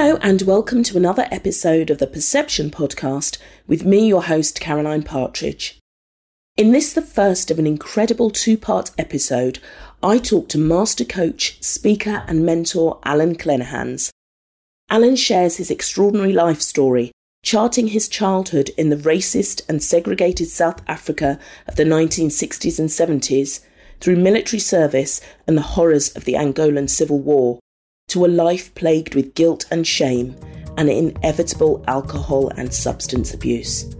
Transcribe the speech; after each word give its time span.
Hello, 0.00 0.16
and 0.22 0.42
welcome 0.42 0.84
to 0.84 0.96
another 0.96 1.26
episode 1.32 1.90
of 1.90 1.98
the 1.98 2.06
Perception 2.06 2.70
Podcast 2.70 3.36
with 3.66 3.84
me, 3.84 4.06
your 4.06 4.22
host, 4.22 4.60
Caroline 4.60 5.02
Partridge. 5.02 5.80
In 6.56 6.70
this, 6.70 6.92
the 6.92 7.02
first 7.02 7.50
of 7.50 7.58
an 7.58 7.66
incredible 7.66 8.30
two 8.30 8.56
part 8.56 8.92
episode, 8.96 9.58
I 10.00 10.18
talk 10.18 10.48
to 10.50 10.56
master 10.56 11.04
coach, 11.04 11.60
speaker, 11.60 12.22
and 12.28 12.46
mentor 12.46 13.00
Allan 13.02 13.34
Kleynhans. 13.34 14.10
Allan 14.88 15.16
shares 15.16 15.56
his 15.56 15.68
extraordinary 15.68 16.32
life 16.32 16.60
story, 16.60 17.10
charting 17.42 17.88
his 17.88 18.08
childhood 18.08 18.70
in 18.78 18.90
the 18.90 18.96
racist 18.96 19.68
and 19.68 19.82
segregated 19.82 20.46
South 20.46 20.80
Africa 20.86 21.40
of 21.66 21.74
the 21.74 21.82
1960s 21.82 22.78
and 22.78 22.88
70s 22.88 23.64
through 23.98 24.14
military 24.14 24.60
service 24.60 25.20
and 25.48 25.58
the 25.58 25.72
horrors 25.74 26.14
of 26.14 26.24
the 26.24 26.34
Angolan 26.34 26.88
Civil 26.88 27.18
War 27.18 27.58
to 28.08 28.24
a 28.24 28.26
life 28.26 28.74
plagued 28.74 29.14
with 29.14 29.34
guilt 29.34 29.66
and 29.70 29.86
shame 29.86 30.34
and 30.78 30.88
inevitable 30.88 31.84
alcohol 31.88 32.48
and 32.56 32.72
substance 32.72 33.34
abuse. 33.34 33.94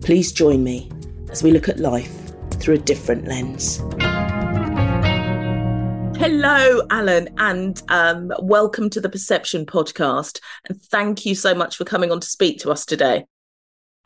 Please 0.00 0.32
join 0.32 0.64
me 0.64 0.90
as 1.30 1.42
we 1.42 1.50
look 1.50 1.68
at 1.68 1.78
life 1.78 2.32
through 2.52 2.74
a 2.74 2.78
different 2.78 3.26
lens. 3.28 3.82
Hello, 6.16 6.86
Allan, 6.90 7.28
and 7.36 7.82
um, 7.88 8.32
welcome 8.40 8.88
to 8.88 9.00
the 9.00 9.10
Perception 9.10 9.66
Podcast. 9.66 10.40
And 10.68 10.80
thank 10.80 11.26
you 11.26 11.34
so 11.34 11.54
much 11.54 11.76
for 11.76 11.84
coming 11.84 12.10
on 12.10 12.20
to 12.20 12.26
speak 12.26 12.60
to 12.60 12.70
us 12.70 12.86
today. 12.86 13.26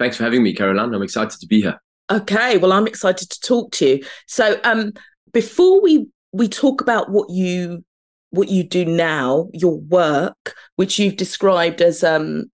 Thanks 0.01 0.17
for 0.17 0.25
having 0.25 0.43
me, 0.43 0.53
Caroline. 0.53 0.95
I'm 0.95 1.03
excited 1.03 1.39
to 1.39 1.47
be 1.47 1.61
here. 1.61 1.81
Okay, 2.11 2.57
well, 2.57 2.73
I'm 2.73 2.87
excited 2.89 3.31
to 3.31 3.41
talk 3.41 3.71
to 3.73 3.87
you. 3.87 4.05
So, 4.27 4.59
um, 4.65 4.95
before 5.33 5.81
we 5.81 6.09
we 6.33 6.49
talk 6.49 6.81
about 6.81 7.11
what 7.11 7.31
you 7.31 7.85
what 8.31 8.49
you 8.49 8.63
do 8.63 8.85
now, 8.85 9.49
your 9.53 9.79
work, 9.79 10.55
which 10.77 10.99
you've 10.99 11.17
described 11.17 11.81
as 11.81 12.05
um, 12.05 12.51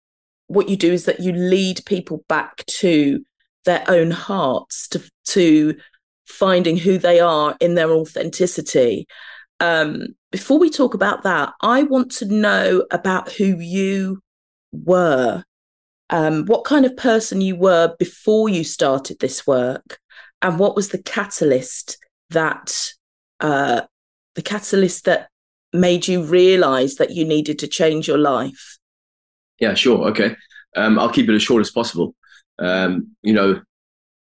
what 0.47 0.69
you 0.69 0.77
do 0.77 0.91
is 0.91 1.05
that 1.05 1.19
you 1.19 1.31
lead 1.33 1.81
people 1.85 2.23
back 2.29 2.65
to 2.67 3.23
their 3.65 3.83
own 3.87 4.11
hearts, 4.11 4.87
to 4.89 5.03
to 5.25 5.75
finding 6.27 6.77
who 6.77 6.97
they 6.97 7.19
are 7.19 7.55
in 7.59 7.75
their 7.75 7.91
authenticity. 7.91 9.07
Um, 9.59 10.07
before 10.31 10.59
we 10.59 10.69
talk 10.69 10.93
about 10.93 11.23
that, 11.23 11.53
I 11.61 11.83
want 11.83 12.11
to 12.13 12.25
know 12.25 12.85
about 12.91 13.31
who 13.31 13.59
you 13.59 14.21
were, 14.71 15.43
um, 16.09 16.45
what 16.45 16.65
kind 16.65 16.85
of 16.85 16.97
person 16.97 17.41
you 17.41 17.55
were 17.55 17.95
before 17.97 18.49
you 18.49 18.63
started 18.63 19.19
this 19.19 19.47
work, 19.47 19.99
and 20.41 20.59
what 20.59 20.75
was 20.75 20.89
the 20.89 21.01
catalyst 21.01 21.97
that 22.29 22.93
uh, 23.39 23.81
the 24.35 24.41
catalyst 24.41 25.05
that 25.05 25.29
made 25.79 26.07
you 26.07 26.23
realize 26.23 26.95
that 26.95 27.11
you 27.11 27.25
needed 27.25 27.59
to 27.59 27.67
change 27.67 28.07
your 28.07 28.17
life? 28.17 28.77
Yeah, 29.59 29.73
sure. 29.73 30.09
Okay. 30.09 30.35
Um, 30.75 30.99
I'll 30.99 31.09
keep 31.09 31.29
it 31.29 31.35
as 31.35 31.43
short 31.43 31.61
as 31.61 31.71
possible. 31.71 32.15
Um, 32.59 33.15
you 33.21 33.33
know, 33.33 33.61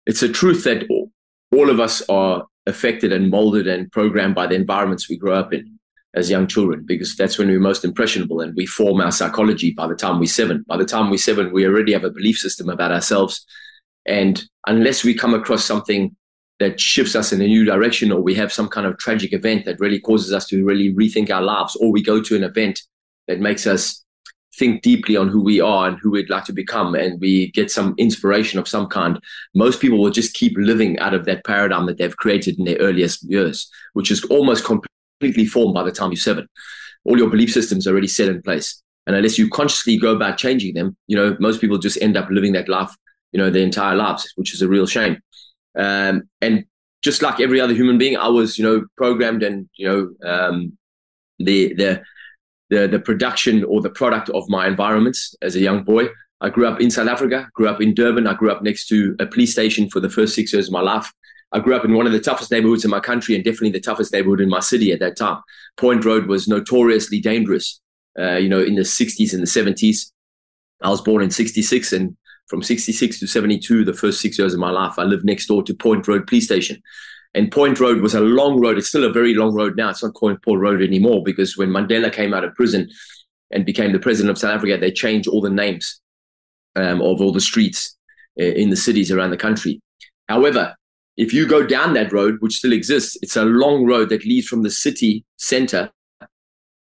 it's 0.06 0.22
a 0.22 0.28
truth 0.28 0.64
that 0.64 0.86
all, 0.89 1.11
all 1.53 1.70
of 1.70 1.80
us 1.80 2.03
are 2.08 2.47
affected 2.67 3.12
and 3.12 3.30
molded 3.30 3.67
and 3.67 3.91
programmed 3.91 4.34
by 4.34 4.47
the 4.47 4.55
environments 4.55 5.08
we 5.08 5.17
grow 5.17 5.34
up 5.34 5.53
in 5.53 5.78
as 6.14 6.30
young 6.30 6.47
children, 6.47 6.84
because 6.86 7.17
that's 7.17 7.39
when 7.39 7.48
we're 7.48 7.61
most 7.61 7.84
impressionable 7.84 8.41
and 8.41 8.55
we 8.56 8.67
form 8.67 9.00
our 9.00 9.12
psychology 9.12 9.73
by 9.73 9.86
the 9.86 9.95
time 9.95 10.19
we're 10.19 10.27
seven. 10.27 10.64
By 10.67 10.77
the 10.77 10.84
time 10.84 11.11
we're 11.11 11.19
seven, 11.19 11.52
we 11.52 11.67
already 11.67 11.92
have 11.92 12.05
a 12.05 12.11
belief 12.11 12.39
system 12.39 12.69
about 12.69 12.92
ourselves. 12.92 13.45
And 14.06 14.42
unless 14.67 15.05
we 15.05 15.14
come 15.14 15.34
across 15.34 15.64
something 15.64 16.17
that 16.59 16.80
shifts 16.80 17.14
us 17.14 17.33
in 17.33 17.41
a 17.41 17.46
new 17.46 17.64
direction 17.64 18.11
or 18.11 18.20
we 18.20 18.35
have 18.35 18.52
some 18.52 18.69
kind 18.69 18.86
of 18.86 18.98
tragic 18.98 19.33
event 19.33 19.64
that 19.64 19.79
really 19.80 20.01
causes 20.01 20.33
us 20.33 20.46
to 20.46 20.64
really 20.64 20.92
rethink 20.95 21.30
our 21.30 21.42
lives 21.42 21.77
or 21.77 21.92
we 21.92 22.02
go 22.02 22.20
to 22.20 22.36
an 22.36 22.42
event 22.42 22.83
that 23.27 23.41
makes 23.41 23.67
us 23.67 24.05
think 24.57 24.83
deeply 24.83 25.17
on 25.17 25.29
who 25.29 25.41
we 25.41 25.61
are 25.61 25.89
and 25.89 25.98
who 26.01 26.11
we'd 26.11 26.30
like 26.30 26.45
to 26.45 26.52
become 26.52 26.95
and 26.95 27.20
we 27.20 27.51
get 27.52 27.70
some 27.70 27.95
inspiration 27.97 28.58
of 28.58 28.67
some 28.67 28.89
kind 28.89 29.20
most 29.55 29.80
people 29.80 29.98
will 29.98 30.11
just 30.11 30.35
keep 30.35 30.52
living 30.57 30.98
out 30.98 31.14
of 31.14 31.24
that 31.24 31.45
paradigm 31.45 31.86
that 31.86 31.97
they've 31.97 32.17
created 32.17 32.58
in 32.58 32.64
their 32.64 32.79
earliest 32.79 33.23
years 33.23 33.70
which 33.92 34.11
is 34.11 34.24
almost 34.24 34.64
completely 34.64 35.47
formed 35.47 35.74
by 35.74 35.83
the 35.83 35.92
time 35.92 36.11
you're 36.11 36.17
seven. 36.17 36.48
All 37.05 37.17
your 37.17 37.30
belief 37.30 37.52
systems 37.52 37.86
are 37.86 37.92
already 37.92 38.08
set 38.08 38.29
in 38.29 38.42
place 38.42 38.83
and 39.07 39.14
unless 39.14 39.39
you 39.39 39.48
consciously 39.48 39.97
go 39.97 40.14
about 40.14 40.39
changing 40.39 40.74
them 40.74 40.97
you 41.07 41.17
know 41.17 41.36
most 41.39 41.61
people 41.61 41.79
just 41.79 42.01
end 42.02 42.17
up 42.17 42.29
living 42.30 42.52
that 42.52 42.68
life 42.68 42.95
you 43.33 43.39
know 43.39 43.51
their 43.51 43.63
entire 43.63 43.95
lives 43.95 44.33
which 44.36 44.52
is 44.55 44.63
a 44.63 44.68
real 44.68 44.86
shame 44.86 45.18
um, 45.78 46.28
and 46.40 46.64
just 47.02 47.22
like 47.22 47.40
every 47.40 47.61
other 47.61 47.74
human 47.74 47.96
being, 47.96 48.16
I 48.16 48.28
was, 48.28 48.58
you 48.58 48.64
know, 48.64 48.84
programmed 48.96 49.42
and, 49.42 49.68
you 49.77 49.86
know, 49.89 50.28
um, 50.28 50.77
the, 51.39 51.72
the, 51.74 52.02
the, 52.70 52.89
the 52.89 52.98
production 52.98 53.64
or 53.64 53.80
the 53.80 53.90
product 53.90 54.28
of 54.30 54.48
my 54.48 54.67
environments 54.67 55.34
as 55.40 55.55
a 55.55 55.61
young 55.61 55.84
boy. 55.84 56.08
I 56.40 56.50
grew 56.50 56.67
up 56.67 56.80
in 56.80 56.90
South 56.90 57.08
Africa, 57.08 57.48
grew 57.55 57.68
up 57.68 57.80
in 57.80 57.94
Durban. 57.94 58.27
I 58.27 58.34
grew 58.34 58.50
up 58.50 58.62
next 58.62 58.88
to 58.88 59.17
a 59.20 59.27
police 59.27 59.52
station 59.52 59.88
for 59.88 60.00
the 60.00 60.11
first 60.11 60.34
six 60.34 60.52
years 60.52 60.67
of 60.67 60.72
my 60.72 60.80
life. 60.80 61.12
I 61.52 61.61
grew 61.61 61.74
up 61.74 61.84
in 61.84 61.94
one 61.94 62.06
of 62.06 62.12
the 62.12 62.20
toughest 62.20 62.50
neighborhoods 62.50 62.84
in 62.84 62.90
my 62.90 63.00
country 63.00 63.34
and 63.34 63.42
definitely 63.42 63.70
the 63.70 63.80
toughest 63.80 64.12
neighborhood 64.12 64.40
in 64.40 64.48
my 64.48 64.61
city 64.61 64.92
at 64.92 65.00
that 65.00 65.17
time. 65.17 65.40
Point 65.77 66.05
Road 66.05 66.27
was 66.27 66.46
notoriously 66.46 67.20
dangerous, 67.20 67.80
uh, 68.18 68.36
you 68.36 68.48
know, 68.48 68.61
in 68.61 68.74
the 68.74 68.83
60s 68.83 69.33
and 69.33 69.42
the 69.42 69.46
70s. 69.46 70.11
I 70.83 70.90
was 70.90 71.00
born 71.00 71.22
in 71.22 71.30
66 71.30 71.92
and 71.92 72.17
from 72.48 72.63
66 72.63 73.20
to 73.20 73.27
72, 73.27 73.85
the 73.85 73.92
first 73.92 74.20
six 74.20 74.39
years 74.39 74.55
of 74.55 74.61
my 74.61 74.70
life, 74.70 74.98
I 74.98 75.05
lived 75.05 75.25
next 75.25 75.47
door 75.47 75.63
to 75.63 75.75
Point 75.75 76.09
Road 76.09 76.27
Police 76.27 76.47
Station. 76.47 76.83
And 77.35 77.53
Point 77.53 77.79
Road 77.79 78.01
was 78.01 78.14
a 78.14 78.20
long 78.20 78.59
road. 78.59 78.79
It's 78.79 78.89
still 78.89 79.05
a 79.05 79.13
very 79.13 79.35
long 79.35 79.55
road 79.55 79.77
now. 79.77 79.91
It's 79.91 80.03
not 80.03 80.14
called 80.14 80.42
Point 80.42 80.61
Road 80.61 80.83
anymore 80.83 81.23
because 81.23 81.57
when 81.57 81.69
Mandela 81.69 82.13
came 82.13 82.33
out 82.33 82.45
of 82.45 82.55
prison 82.55 82.89
and 83.51 83.67
became 83.67 83.92
the 83.92 83.98
president 83.98 84.31
of 84.31 84.39
South 84.39 84.55
Africa, 84.55 84.79
they 84.79 84.91
changed 84.91 85.29
all 85.29 85.42
the 85.42 85.51
names 85.51 86.01
um, 86.75 87.03
of 87.03 87.20
all 87.20 87.33
the 87.33 87.41
streets 87.41 87.97
uh, 88.41 88.45
in 88.45 88.70
the 88.70 88.77
cities 88.77 89.13
around 89.13 89.30
the 89.30 89.36
country. 89.36 89.80
However, 90.29 90.75
if 91.19 91.35
you 91.35 91.47
go 91.47 91.67
down 91.67 91.95
that 91.95 92.13
road, 92.13 92.36
which 92.41 92.57
still 92.57 92.73
exists, 92.73 93.17
it's 93.23 93.36
a 93.36 93.45
long 93.45 93.85
road 93.85 94.09
that 94.09 94.25
leads 94.25 94.47
from 94.47 94.63
the 94.63 94.70
city 94.70 95.25
center 95.36 95.91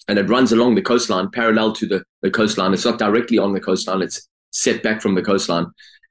and 0.09 0.19
it 0.19 0.29
runs 0.29 0.53
along 0.53 0.75
the 0.75 0.83
coastline 0.83 1.31
parallel 1.31 1.73
to 1.75 1.87
the, 1.87 2.03
the 2.23 2.31
coastline. 2.31 2.73
It's 2.73 2.85
not 2.85 2.99
directly 2.99 3.39
on 3.39 3.53
the 3.53 3.61
coastline, 3.61 4.03
it's 4.03 4.29
set 4.51 4.83
back 4.83 5.01
from 5.03 5.15
the 5.15 5.23
coastline. 5.23 5.67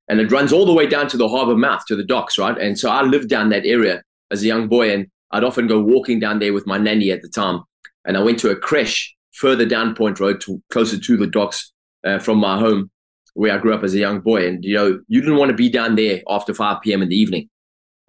And 0.10 0.20
it 0.20 0.32
runs 0.32 0.54
all 0.54 0.66
the 0.66 0.74
way 0.74 0.88
down 0.88 1.08
to 1.10 1.18
the 1.18 1.28
harbor 1.28 1.56
mouth, 1.56 1.84
to 1.88 1.96
the 1.96 2.04
docks, 2.04 2.38
right? 2.38 2.58
And 2.58 2.80
so 2.80 2.90
I 2.90 3.02
lived 3.02 3.30
down 3.30 3.50
that 3.50 3.66
area 3.66 4.04
as 4.32 4.42
a 4.44 4.48
young 4.48 4.68
boy, 4.68 4.94
and 4.94 5.08
I'd 5.32 5.44
often 5.44 5.68
go 5.68 5.82
walking 5.82 6.20
down 6.20 6.40
there 6.40 6.54
with 6.54 6.66
my 6.66 6.78
nanny 6.78 7.12
at 7.12 7.22
the 7.22 7.30
time. 7.30 7.62
And 8.06 8.16
I 8.16 8.22
went 8.22 8.40
to 8.40 8.50
a 8.50 8.56
creche 8.56 9.14
further 9.34 9.66
down 9.66 9.96
Point 9.96 10.20
Road, 10.20 10.42
to, 10.42 10.62
closer 10.70 10.98
to 10.98 11.18
the 11.18 11.28
docks 11.28 11.72
uh, 12.06 12.20
from 12.20 12.38
my 12.38 12.58
home, 12.58 12.90
where 13.34 13.54
I 13.54 13.58
grew 13.58 13.74
up 13.74 13.84
as 13.84 13.94
a 13.94 14.00
young 14.00 14.22
boy. 14.22 14.48
And, 14.48 14.64
you 14.64 14.76
know, 14.76 15.00
you 15.08 15.22
didn't 15.22 15.38
want 15.38 15.50
to 15.50 15.58
be 15.58 15.70
down 15.70 15.96
there 15.96 16.22
after 16.30 16.54
5 16.54 16.82
p.m. 16.82 17.02
in 17.02 17.10
the 17.10 17.18
evening. 17.18 17.50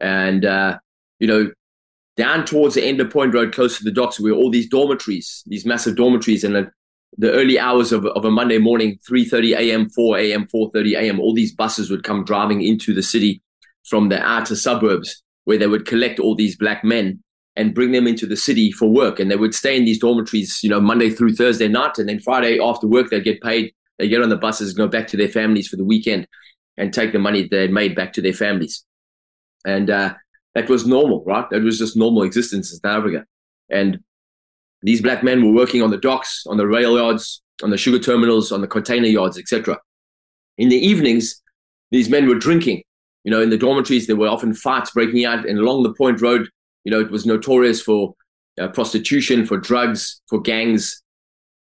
And, 0.00 0.44
uh, 0.44 0.78
you 1.18 1.26
know, 1.26 1.50
down 2.16 2.44
towards 2.44 2.74
the 2.74 2.84
end 2.84 3.00
of 3.00 3.10
Point 3.10 3.34
Road, 3.34 3.52
close 3.52 3.76
to 3.78 3.84
the 3.84 3.92
docks, 3.92 4.18
were 4.18 4.30
all 4.30 4.50
these 4.50 4.68
dormitories, 4.68 5.42
these 5.46 5.66
massive 5.66 5.96
dormitories. 5.96 6.44
And 6.44 6.70
the 7.16 7.32
early 7.32 7.58
hours 7.58 7.92
of, 7.92 8.04
of 8.06 8.24
a 8.24 8.30
Monday 8.30 8.58
morning, 8.58 8.98
3.30 9.08 9.56
a.m., 9.56 9.88
4 9.88 10.18
a.m., 10.18 10.46
4.30 10.46 10.96
a.m., 10.96 11.20
all 11.20 11.34
these 11.34 11.54
buses 11.54 11.90
would 11.90 12.04
come 12.04 12.24
driving 12.24 12.62
into 12.62 12.94
the 12.94 13.02
city 13.02 13.42
from 13.88 14.08
the 14.08 14.20
outer 14.20 14.54
suburbs 14.54 15.22
where 15.44 15.58
they 15.58 15.66
would 15.66 15.86
collect 15.86 16.20
all 16.20 16.34
these 16.34 16.56
black 16.56 16.84
men 16.84 17.22
and 17.56 17.74
bring 17.74 17.90
them 17.90 18.06
into 18.06 18.26
the 18.26 18.36
city 18.36 18.70
for 18.70 18.88
work. 18.88 19.18
And 19.18 19.30
they 19.30 19.36
would 19.36 19.54
stay 19.54 19.76
in 19.76 19.84
these 19.84 19.98
dormitories, 19.98 20.62
you 20.62 20.70
know, 20.70 20.80
Monday 20.80 21.10
through 21.10 21.34
Thursday 21.34 21.66
night. 21.66 21.98
And 21.98 22.08
then 22.08 22.20
Friday 22.20 22.60
after 22.60 22.86
work, 22.86 23.10
they'd 23.10 23.24
get 23.24 23.40
paid. 23.40 23.72
They 23.98 24.08
get 24.08 24.22
on 24.22 24.28
the 24.28 24.36
buses, 24.36 24.74
go 24.74 24.86
back 24.86 25.08
to 25.08 25.16
their 25.16 25.28
families 25.28 25.66
for 25.66 25.76
the 25.76 25.84
weekend 25.84 26.28
and 26.76 26.94
take 26.94 27.12
the 27.12 27.18
money 27.18 27.48
they 27.50 27.66
made 27.66 27.96
back 27.96 28.12
to 28.12 28.22
their 28.22 28.32
families. 28.32 28.84
And 29.66 29.90
uh, 29.90 30.14
that 30.54 30.68
was 30.68 30.86
normal, 30.86 31.24
right? 31.26 31.48
That 31.50 31.62
was 31.62 31.78
just 31.78 31.96
normal 31.96 32.22
existence 32.22 32.72
in 32.72 32.78
South 32.78 32.98
Africa. 32.98 33.24
And 33.68 33.98
these 34.82 35.02
black 35.02 35.22
men 35.22 35.44
were 35.44 35.52
working 35.52 35.82
on 35.82 35.90
the 35.90 35.96
docks, 35.96 36.44
on 36.46 36.56
the 36.56 36.66
rail 36.66 36.96
yards, 36.96 37.42
on 37.62 37.70
the 37.70 37.76
sugar 37.76 37.98
terminals, 37.98 38.52
on 38.52 38.60
the 38.60 38.68
container 38.68 39.06
yards, 39.06 39.38
etc. 39.38 39.78
In 40.56 40.68
the 40.68 40.76
evenings, 40.76 41.40
these 41.90 42.08
men 42.08 42.28
were 42.28 42.36
drinking. 42.36 42.82
You 43.24 43.32
know, 43.32 43.42
in 43.42 43.50
the 43.50 43.58
dormitories, 43.58 44.06
there 44.06 44.16
were 44.16 44.28
often 44.28 44.54
fights 44.54 44.92
breaking 44.92 45.24
out, 45.24 45.46
and 45.46 45.58
along 45.58 45.82
the 45.82 45.94
Point 45.94 46.20
Road, 46.20 46.48
you 46.84 46.92
know, 46.92 47.00
it 47.00 47.10
was 47.10 47.26
notorious 47.26 47.82
for 47.82 48.14
uh, 48.60 48.68
prostitution, 48.68 49.44
for 49.44 49.58
drugs, 49.58 50.20
for 50.28 50.40
gangs. 50.40 51.02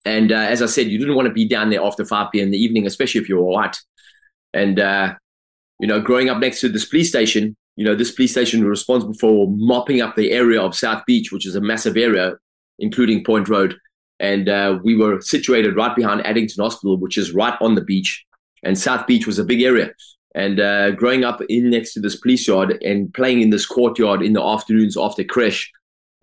And 0.04 0.32
uh, 0.32 0.36
as 0.36 0.62
I 0.62 0.68
said, 0.68 0.88
you 0.88 1.00
didn't 1.00 1.16
want 1.16 1.28
to 1.28 1.34
be 1.34 1.48
down 1.48 1.70
there 1.70 1.82
after 1.82 2.06
5 2.06 2.32
p.m. 2.32 2.46
in 2.46 2.52
the 2.52 2.58
evening, 2.58 2.86
especially 2.86 3.22
if 3.22 3.30
you 3.30 3.38
were 3.38 3.44
white. 3.44 3.78
And, 4.54 4.80
uh, 4.80 5.14
you 5.80 5.88
know, 5.88 6.00
growing 6.00 6.30
up 6.30 6.40
next 6.40 6.62
to 6.62 6.70
this 6.70 6.86
police 6.86 7.10
station, 7.10 7.56
you 7.76 7.86
know, 7.86 7.96
this 7.96 8.12
police 8.12 8.32
station 8.32 8.62
was 8.62 8.70
responsible 8.70 9.16
for 9.16 9.48
mopping 9.50 10.02
up 10.02 10.16
the 10.16 10.32
area 10.32 10.62
of 10.62 10.76
South 10.76 11.04
Beach, 11.06 11.32
which 11.32 11.46
is 11.46 11.56
a 11.56 11.62
massive 11.62 11.98
area 11.98 12.36
including 12.80 13.24
Point 13.24 13.50
Road. 13.50 13.76
And 14.20 14.48
uh, 14.48 14.80
we 14.84 14.96
were 14.96 15.22
situated 15.22 15.76
right 15.76 15.96
behind 15.96 16.26
Addington 16.26 16.64
Hospital, 16.64 16.98
which 16.98 17.18
is 17.18 17.34
right 17.34 17.58
on 17.62 17.76
the 17.76 17.82
beach. 17.82 18.26
And 18.64 18.78
South 18.78 19.06
Beach 19.08 19.28
was 19.28 19.40
a 19.40 19.44
big 19.44 19.62
area. 19.62 19.92
And 20.36 20.60
uh, 20.60 20.92
growing 20.92 21.24
up 21.24 21.42
in 21.48 21.70
next 21.70 21.94
to 21.94 22.02
this 22.02 22.18
police 22.18 22.48
yard 22.48 22.82
and 22.84 23.14
playing 23.14 23.42
in 23.42 23.50
this 23.52 23.66
courtyard 23.66 24.22
in 24.22 24.34
the 24.34 24.44
afternoons 24.44 24.98
after 24.98 25.24
creche, 25.24 25.72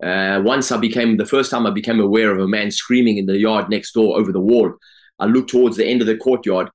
uh, 0.03 0.41
once 0.43 0.71
I 0.71 0.77
became 0.77 1.17
the 1.17 1.25
first 1.25 1.49
time 1.49 1.65
I 1.65 1.71
became 1.71 1.99
aware 1.99 2.31
of 2.31 2.39
a 2.39 2.47
man 2.47 2.71
screaming 2.71 3.17
in 3.17 3.25
the 3.25 3.39
yard 3.39 3.69
next 3.69 3.93
door 3.93 4.17
over 4.17 4.31
the 4.31 4.39
wall. 4.39 4.73
I 5.19 5.25
looked 5.25 5.49
towards 5.49 5.77
the 5.77 5.85
end 5.85 6.01
of 6.01 6.07
the 6.07 6.17
courtyard, 6.17 6.69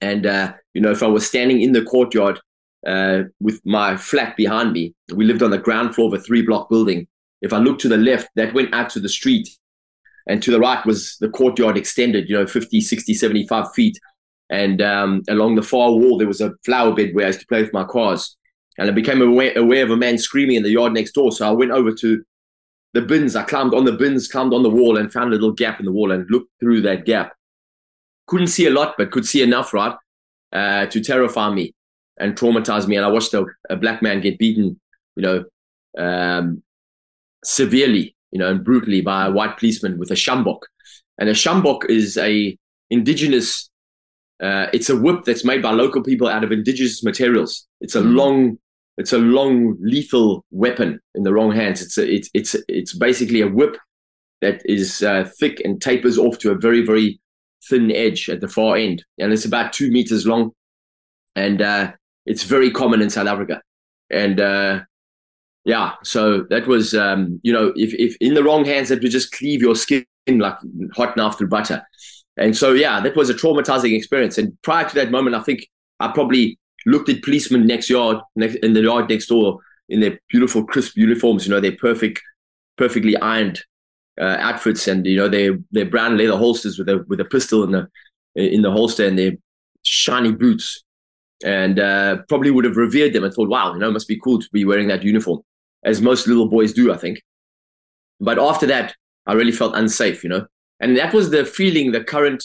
and 0.00 0.26
uh, 0.26 0.52
you 0.74 0.80
know, 0.80 0.90
if 0.90 1.02
I 1.02 1.06
was 1.06 1.26
standing 1.26 1.60
in 1.62 1.72
the 1.72 1.84
courtyard 1.84 2.40
uh, 2.86 3.22
with 3.40 3.60
my 3.64 3.96
flat 3.96 4.36
behind 4.36 4.72
me, 4.72 4.94
we 5.14 5.24
lived 5.24 5.42
on 5.42 5.50
the 5.50 5.58
ground 5.58 5.94
floor 5.94 6.08
of 6.08 6.20
a 6.20 6.22
three 6.22 6.42
block 6.42 6.68
building. 6.68 7.06
If 7.42 7.52
I 7.52 7.58
looked 7.58 7.82
to 7.82 7.88
the 7.88 7.98
left, 7.98 8.28
that 8.36 8.54
went 8.54 8.72
out 8.72 8.88
to 8.90 9.00
the 9.00 9.08
street, 9.08 9.48
and 10.26 10.42
to 10.42 10.50
the 10.50 10.60
right 10.60 10.84
was 10.86 11.16
the 11.18 11.28
courtyard 11.28 11.76
extended, 11.76 12.28
you 12.28 12.36
know, 12.36 12.46
50, 12.46 12.80
60, 12.80 13.14
75 13.14 13.72
feet. 13.74 13.98
And 14.50 14.80
um, 14.80 15.22
along 15.28 15.56
the 15.56 15.62
far 15.62 15.90
wall, 15.90 16.18
there 16.18 16.28
was 16.28 16.40
a 16.40 16.52
flower 16.64 16.94
bed 16.94 17.14
where 17.14 17.24
I 17.24 17.28
used 17.28 17.40
to 17.40 17.46
play 17.46 17.62
with 17.62 17.72
my 17.72 17.84
cars. 17.84 18.36
And 18.78 18.88
I 18.88 18.92
became 18.92 19.20
aware, 19.20 19.56
aware 19.56 19.82
of 19.82 19.90
a 19.90 19.96
man 19.96 20.18
screaming 20.18 20.56
in 20.56 20.62
the 20.62 20.70
yard 20.70 20.92
next 20.92 21.12
door. 21.12 21.32
So 21.32 21.46
I 21.46 21.52
went 21.52 21.72
over 21.72 21.92
to 21.92 22.24
the 22.94 23.02
bins. 23.02 23.34
I 23.34 23.42
climbed 23.42 23.74
on 23.74 23.84
the 23.84 23.92
bins, 23.92 24.28
climbed 24.28 24.54
on 24.54 24.62
the 24.62 24.70
wall, 24.70 24.96
and 24.96 25.12
found 25.12 25.32
a 25.32 25.36
little 25.36 25.52
gap 25.52 25.80
in 25.80 25.86
the 25.86 25.92
wall 25.92 26.12
and 26.12 26.30
looked 26.30 26.50
through 26.60 26.82
that 26.82 27.04
gap. 27.04 27.32
Couldn't 28.26 28.48
see 28.48 28.66
a 28.66 28.70
lot, 28.70 28.94
but 28.96 29.10
could 29.10 29.26
see 29.26 29.42
enough, 29.42 29.74
right, 29.74 29.96
uh, 30.52 30.86
to 30.86 31.00
terrify 31.00 31.52
me 31.52 31.74
and 32.18 32.36
traumatize 32.36 32.86
me. 32.86 32.96
And 32.96 33.04
I 33.04 33.08
watched 33.08 33.34
a, 33.34 33.44
a 33.68 33.76
black 33.76 34.02
man 34.02 34.20
get 34.20 34.38
beaten, 34.38 34.78
you 35.16 35.22
know, 35.22 35.44
um, 35.98 36.62
severely, 37.44 38.14
you 38.30 38.38
know, 38.38 38.50
and 38.50 38.64
brutally 38.64 39.00
by 39.00 39.26
a 39.26 39.30
white 39.30 39.58
policeman 39.58 39.98
with 39.98 40.10
a 40.10 40.14
sjambok. 40.14 40.60
And 41.18 41.28
a 41.28 41.32
sjambok 41.32 41.84
is 41.88 42.16
a 42.16 42.56
indigenous. 42.90 43.70
Uh, 44.42 44.66
it's 44.72 44.90
a 44.90 44.96
whip 44.96 45.24
that's 45.24 45.44
made 45.44 45.62
by 45.62 45.70
local 45.70 46.02
people 46.02 46.28
out 46.28 46.42
of 46.42 46.50
indigenous 46.50 47.04
materials. 47.04 47.66
It's 47.80 47.94
a 47.94 48.00
mm. 48.00 48.14
long 48.14 48.58
it's 48.98 49.12
a 49.12 49.18
long 49.18 49.76
lethal 49.80 50.44
weapon 50.50 51.00
in 51.14 51.22
the 51.22 51.32
wrong 51.32 51.52
hands. 51.52 51.80
It's 51.82 51.98
a, 51.98 52.10
it's 52.10 52.30
it's 52.34 52.56
it's 52.68 52.94
basically 52.94 53.40
a 53.40 53.48
whip 53.48 53.76
that 54.40 54.60
is 54.64 55.02
uh, 55.02 55.28
thick 55.38 55.60
and 55.64 55.80
tapers 55.80 56.18
off 56.18 56.38
to 56.38 56.50
a 56.50 56.58
very 56.58 56.84
very 56.84 57.20
thin 57.68 57.90
edge 57.92 58.28
at 58.28 58.40
the 58.40 58.48
far 58.48 58.76
end, 58.76 59.04
and 59.18 59.32
it's 59.32 59.44
about 59.44 59.72
two 59.72 59.90
meters 59.90 60.26
long, 60.26 60.52
and 61.36 61.62
uh, 61.62 61.92
it's 62.26 62.42
very 62.42 62.70
common 62.70 63.00
in 63.00 63.10
South 63.10 63.28
Africa, 63.28 63.62
and 64.10 64.40
uh, 64.40 64.80
yeah, 65.64 65.92
so 66.02 66.44
that 66.50 66.66
was 66.66 66.94
um, 66.94 67.40
you 67.42 67.52
know 67.52 67.72
if 67.76 67.94
if 67.94 68.16
in 68.20 68.34
the 68.34 68.42
wrong 68.42 68.64
hands 68.64 68.88
that 68.88 69.02
would 69.02 69.12
just 69.12 69.32
cleave 69.32 69.62
your 69.62 69.76
skin 69.76 70.04
like 70.28 70.56
hot 70.94 71.16
knife 71.16 71.38
through 71.38 71.48
butter, 71.48 71.82
and 72.36 72.56
so 72.56 72.72
yeah, 72.72 73.00
that 73.00 73.16
was 73.16 73.30
a 73.30 73.34
traumatizing 73.34 73.96
experience. 73.96 74.38
And 74.38 74.56
prior 74.62 74.88
to 74.88 74.94
that 74.96 75.10
moment, 75.10 75.36
I 75.36 75.40
think 75.40 75.68
I 76.00 76.08
probably 76.08 76.58
looked 76.86 77.08
at 77.08 77.22
policemen 77.22 77.66
next 77.66 77.88
yard, 77.88 78.18
next, 78.34 78.56
in 78.56 78.72
the 78.72 78.82
yard 78.82 79.08
next 79.08 79.26
door, 79.26 79.60
in 79.88 80.00
their 80.00 80.18
beautiful, 80.28 80.64
crisp 80.64 80.96
uniforms. 80.96 81.46
You 81.46 81.52
know, 81.52 81.60
their 81.60 81.76
perfect, 81.76 82.20
perfectly 82.76 83.16
ironed 83.18 83.62
uh, 84.20 84.36
outfits, 84.40 84.88
and 84.88 85.06
you 85.06 85.16
know, 85.16 85.28
their 85.28 85.58
their 85.70 85.86
brown 85.86 86.16
leather 86.16 86.36
holsters 86.36 86.78
with 86.78 86.88
a 86.88 87.04
with 87.08 87.20
a 87.20 87.24
pistol 87.24 87.62
in 87.64 87.70
the 87.72 87.88
in 88.34 88.62
the 88.62 88.70
holster, 88.72 89.06
and 89.06 89.18
their 89.18 89.32
shiny 89.82 90.32
boots. 90.32 90.82
And 91.44 91.80
uh, 91.80 92.18
probably 92.28 92.52
would 92.52 92.64
have 92.64 92.76
revered 92.76 93.12
them 93.12 93.24
and 93.24 93.34
thought, 93.34 93.48
"Wow, 93.48 93.72
you 93.72 93.80
know, 93.80 93.88
it 93.88 93.92
must 93.92 94.06
be 94.06 94.20
cool 94.20 94.38
to 94.40 94.48
be 94.52 94.64
wearing 94.64 94.86
that 94.88 95.02
uniform," 95.02 95.42
as 95.84 96.00
most 96.00 96.26
little 96.26 96.48
boys 96.48 96.72
do, 96.72 96.92
I 96.92 96.96
think. 96.96 97.22
But 98.20 98.38
after 98.38 98.66
that, 98.66 98.94
I 99.26 99.32
really 99.34 99.52
felt 99.52 99.74
unsafe, 99.74 100.22
you 100.22 100.30
know, 100.30 100.46
and 100.80 100.96
that 100.96 101.14
was 101.14 101.30
the 101.30 101.44
feeling, 101.44 101.92
the 101.92 102.04
current, 102.04 102.44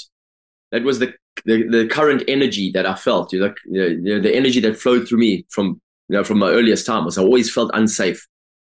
that 0.72 0.84
was 0.84 1.00
the 1.00 1.14
the, 1.46 1.68
the 1.68 1.88
current 1.88 2.24
energy 2.28 2.72
that 2.72 2.88
I 2.88 2.96
felt, 2.96 3.32
you 3.32 3.40
know, 3.40 3.54
the, 3.66 4.20
the 4.20 4.36
energy 4.36 4.60
that 4.62 4.76
flowed 4.76 5.08
through 5.08 5.20
me 5.20 5.46
from 5.50 5.80
you 6.10 6.16
know 6.16 6.24
from 6.24 6.40
my 6.40 6.50
earliest 6.50 6.86
time 6.86 7.06
was 7.06 7.18
I 7.18 7.22
always 7.22 7.54
felt 7.54 7.72
unsafe. 7.74 8.26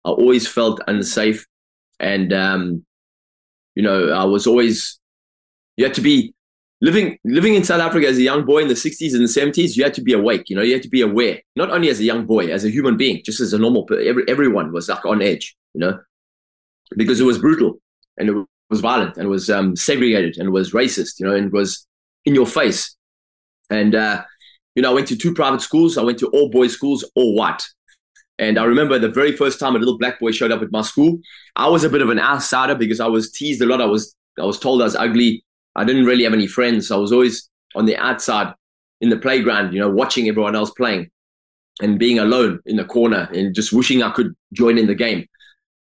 I 0.05 0.09
always 0.09 0.47
felt 0.47 0.81
unsafe, 0.87 1.45
and 1.99 2.33
um, 2.33 2.85
you 3.75 3.83
know 3.83 4.09
I 4.09 4.23
was 4.25 4.47
always 4.47 4.99
you 5.75 5.85
had 5.85 5.93
to 5.95 6.01
be 6.01 6.33
living 6.81 7.18
living 7.24 7.56
in 7.56 7.63
South 7.63 7.81
Africa 7.81 8.07
as 8.07 8.18
a 8.18 8.21
young 8.21 8.45
boy 8.45 8.59
in 8.59 8.68
the 8.68 8.74
60s 8.74 9.13
and 9.13 9.21
the 9.21 9.27
70s. 9.27 9.75
You 9.75 9.83
had 9.83 9.94
to 9.95 10.01
be 10.01 10.13
awake. 10.13 10.50
You 10.50 10.56
know, 10.56 10.62
you 10.62 10.74
had 10.74 10.83
to 10.83 10.89
be 10.89 11.01
aware, 11.01 11.41
not 11.56 11.71
only 11.71 11.89
as 11.89 12.00
a 12.00 12.03
young 12.03 12.25
boy, 12.25 12.47
as 12.47 12.65
a 12.65 12.69
human 12.69 12.97
being, 12.97 13.21
just 13.24 13.39
as 13.39 13.53
a 13.53 13.57
normal. 13.57 13.88
Every, 13.91 14.24
everyone 14.27 14.71
was 14.71 14.89
like 14.89 15.06
on 15.06 15.21
edge. 15.21 15.56
You 15.74 15.81
know, 15.81 16.00
because 16.95 17.19
it 17.19 17.25
was 17.25 17.38
brutal 17.38 17.79
and 18.18 18.29
it 18.29 18.45
was 18.69 18.79
violent 18.79 19.18
and 19.18 19.25
it 19.25 19.29
was 19.29 19.50
um, 19.50 19.75
segregated 19.75 20.38
and 20.38 20.47
it 20.47 20.51
was 20.51 20.71
racist. 20.71 21.19
You 21.19 21.27
know, 21.27 21.35
and 21.35 21.47
it 21.47 21.53
was 21.53 21.85
in 22.25 22.35
your 22.35 22.47
face. 22.47 22.95
And, 23.69 23.95
uh, 23.95 24.24
you 24.75 24.81
know, 24.81 24.91
I 24.91 24.94
went 24.94 25.07
to 25.07 25.18
two 25.18 25.33
private 25.33 25.62
schools. 25.62 25.97
I 25.97 26.03
went 26.03 26.19
to 26.19 26.27
all 26.27 26.50
boys 26.50 26.74
schools, 26.74 27.03
all 27.15 27.35
white. 27.35 27.63
And 28.39 28.59
I 28.59 28.65
remember 28.65 29.00
the 29.00 29.09
very 29.09 29.35
first 29.35 29.59
time 29.59 29.75
a 29.75 29.79
little 29.79 29.97
black 29.97 30.19
boy 30.19 30.31
showed 30.31 30.51
up 30.51 30.62
at 30.62 30.71
my 30.71 30.81
school, 30.81 31.19
I 31.56 31.68
was 31.68 31.83
a 31.83 31.89
bit 31.89 32.01
of 32.01 32.09
an 32.09 32.19
outsider 32.19 32.75
because 32.75 33.00
I 33.00 33.07
was 33.07 33.31
teased 33.31 33.62
a 33.62 33.65
lot. 33.65 33.81
I 33.81 33.85
was 33.85 34.15
I 34.39 34.45
was 34.45 34.59
told 34.59 34.81
I 34.81 34.85
was 34.85 34.95
ugly. 34.95 35.44
I 35.77 35.85
didn't 35.85 36.06
really 36.06 36.24
have 36.24 36.33
any 36.33 36.47
friends. 36.47 36.91
I 36.91 36.97
was 36.97 37.12
always 37.12 37.50
on 37.75 37.85
the 37.85 37.95
outside 37.95 38.53
in 39.00 39.09
the 39.09 39.18
playground, 39.18 39.74
you 39.74 39.79
know, 39.79 39.89
watching 39.89 40.27
everyone 40.27 40.56
else 40.56 40.71
playing 40.71 41.09
and 41.81 42.00
being 42.00 42.19
alone 42.19 42.59
in 42.65 42.75
the 42.75 42.83
corner 42.83 43.29
and 43.33 43.53
just 43.53 43.71
wishing 43.71 44.01
I 44.01 44.12
could 44.12 44.33
join 44.53 44.77
in 44.77 44.88
the 44.88 44.95
game, 44.95 45.27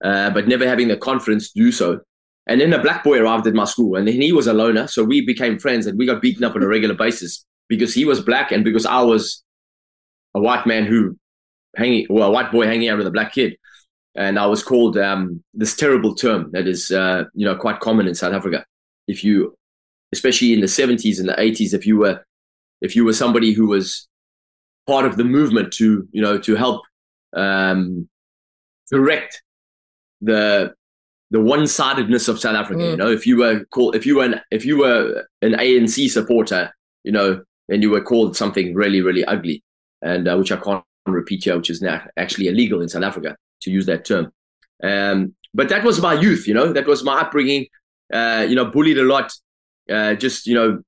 uh, 0.03 0.29
but 0.31 0.47
never 0.47 0.67
having 0.67 0.87
the 0.87 0.97
confidence 0.97 1.51
to 1.51 1.59
do 1.59 1.71
so. 1.71 1.99
And 2.47 2.59
then 2.59 2.73
a 2.73 2.81
black 2.81 3.03
boy 3.03 3.19
arrived 3.19 3.47
at 3.47 3.53
my 3.53 3.65
school, 3.65 3.95
and 3.95 4.07
then 4.07 4.21
he 4.21 4.33
was 4.33 4.47
a 4.47 4.53
loner. 4.53 4.87
So 4.87 5.03
we 5.03 5.25
became 5.25 5.59
friends, 5.59 5.85
and 5.85 5.97
we 5.97 6.05
got 6.05 6.21
beaten 6.21 6.43
up 6.43 6.55
on 6.55 6.63
a 6.63 6.67
regular 6.67 6.95
basis 6.95 7.45
because 7.69 7.93
he 7.93 8.05
was 8.05 8.21
black 8.21 8.51
and 8.51 8.63
because 8.63 8.85
I 8.85 9.01
was 9.01 9.43
a 10.33 10.41
white 10.41 10.65
man 10.65 10.85
who 10.85 11.17
hanging, 11.75 12.07
well, 12.09 12.27
a 12.27 12.31
white 12.31 12.51
boy 12.51 12.65
hanging 12.65 12.89
out 12.89 12.97
with 12.97 13.07
a 13.07 13.11
black 13.11 13.33
kid. 13.33 13.57
And 14.15 14.37
I 14.37 14.45
was 14.45 14.61
called 14.61 14.97
um, 14.97 15.43
this 15.53 15.75
terrible 15.75 16.13
term 16.13 16.51
that 16.51 16.67
is, 16.67 16.91
uh, 16.91 17.23
you 17.33 17.45
know, 17.45 17.55
quite 17.55 17.79
common 17.79 18.07
in 18.07 18.13
South 18.13 18.33
Africa. 18.33 18.65
If 19.07 19.23
you, 19.23 19.57
especially 20.13 20.53
in 20.53 20.61
the 20.61 20.67
70s 20.67 21.19
and 21.19 21.27
the 21.27 21.33
80s, 21.33 21.73
if 21.73 21.85
you 21.85 21.97
were, 21.97 22.23
if 22.81 22.95
you 22.95 23.03
were 23.03 23.13
somebody 23.13 23.51
who 23.51 23.67
was 23.67 24.07
part 24.87 25.05
of 25.05 25.17
the 25.17 25.23
movement 25.23 25.73
to, 25.73 26.07
you 26.11 26.21
know, 26.21 26.37
to 26.37 26.55
help 26.55 26.81
um, 27.35 28.07
correct 28.91 29.41
the 30.21 30.73
the 31.31 31.41
one-sidedness 31.41 32.27
of 32.27 32.39
South 32.39 32.55
Africa. 32.55 32.83
Mm. 32.83 32.91
You 32.91 32.97
know, 32.97 33.11
if 33.11 33.25
you 33.25 33.37
were 33.37 33.65
called, 33.71 33.95
if 33.95 34.05
you 34.05 34.17
were 34.17 34.25
an, 34.25 34.41
if 34.51 34.65
you 34.65 34.77
were 34.77 35.25
an 35.41 35.53
ANC 35.53 36.07
supporter, 36.11 36.71
you 37.03 37.11
know, 37.11 37.41
then 37.67 37.81
you 37.81 37.89
were 37.89 38.01
called 38.01 38.37
something 38.37 38.75
really, 38.75 39.01
really 39.01 39.25
ugly, 39.25 39.63
and 40.03 40.27
uh, 40.27 40.35
which 40.35 40.51
I 40.51 40.57
can't 40.57 40.83
repeat 41.07 41.43
here, 41.43 41.57
which 41.57 41.71
is 41.71 41.81
now 41.81 42.03
actually 42.17 42.49
illegal 42.49 42.81
in 42.81 42.87
South 42.87 43.03
Africa 43.03 43.35
to 43.63 43.71
use 43.71 43.87
that 43.87 44.05
term. 44.05 44.31
Um, 44.83 45.33
but 45.55 45.69
that 45.69 45.83
was 45.83 45.99
my 45.99 46.13
youth. 46.13 46.47
You 46.47 46.53
know, 46.53 46.71
that 46.71 46.85
was 46.85 47.03
my 47.03 47.21
upbringing. 47.21 47.65
Uh, 48.13 48.45
you 48.47 48.55
know, 48.55 48.65
bullied 48.65 48.99
a 48.99 49.03
lot. 49.03 49.33
Uh, 49.89 50.15
just 50.15 50.47
you 50.47 50.55
know, 50.55 50.81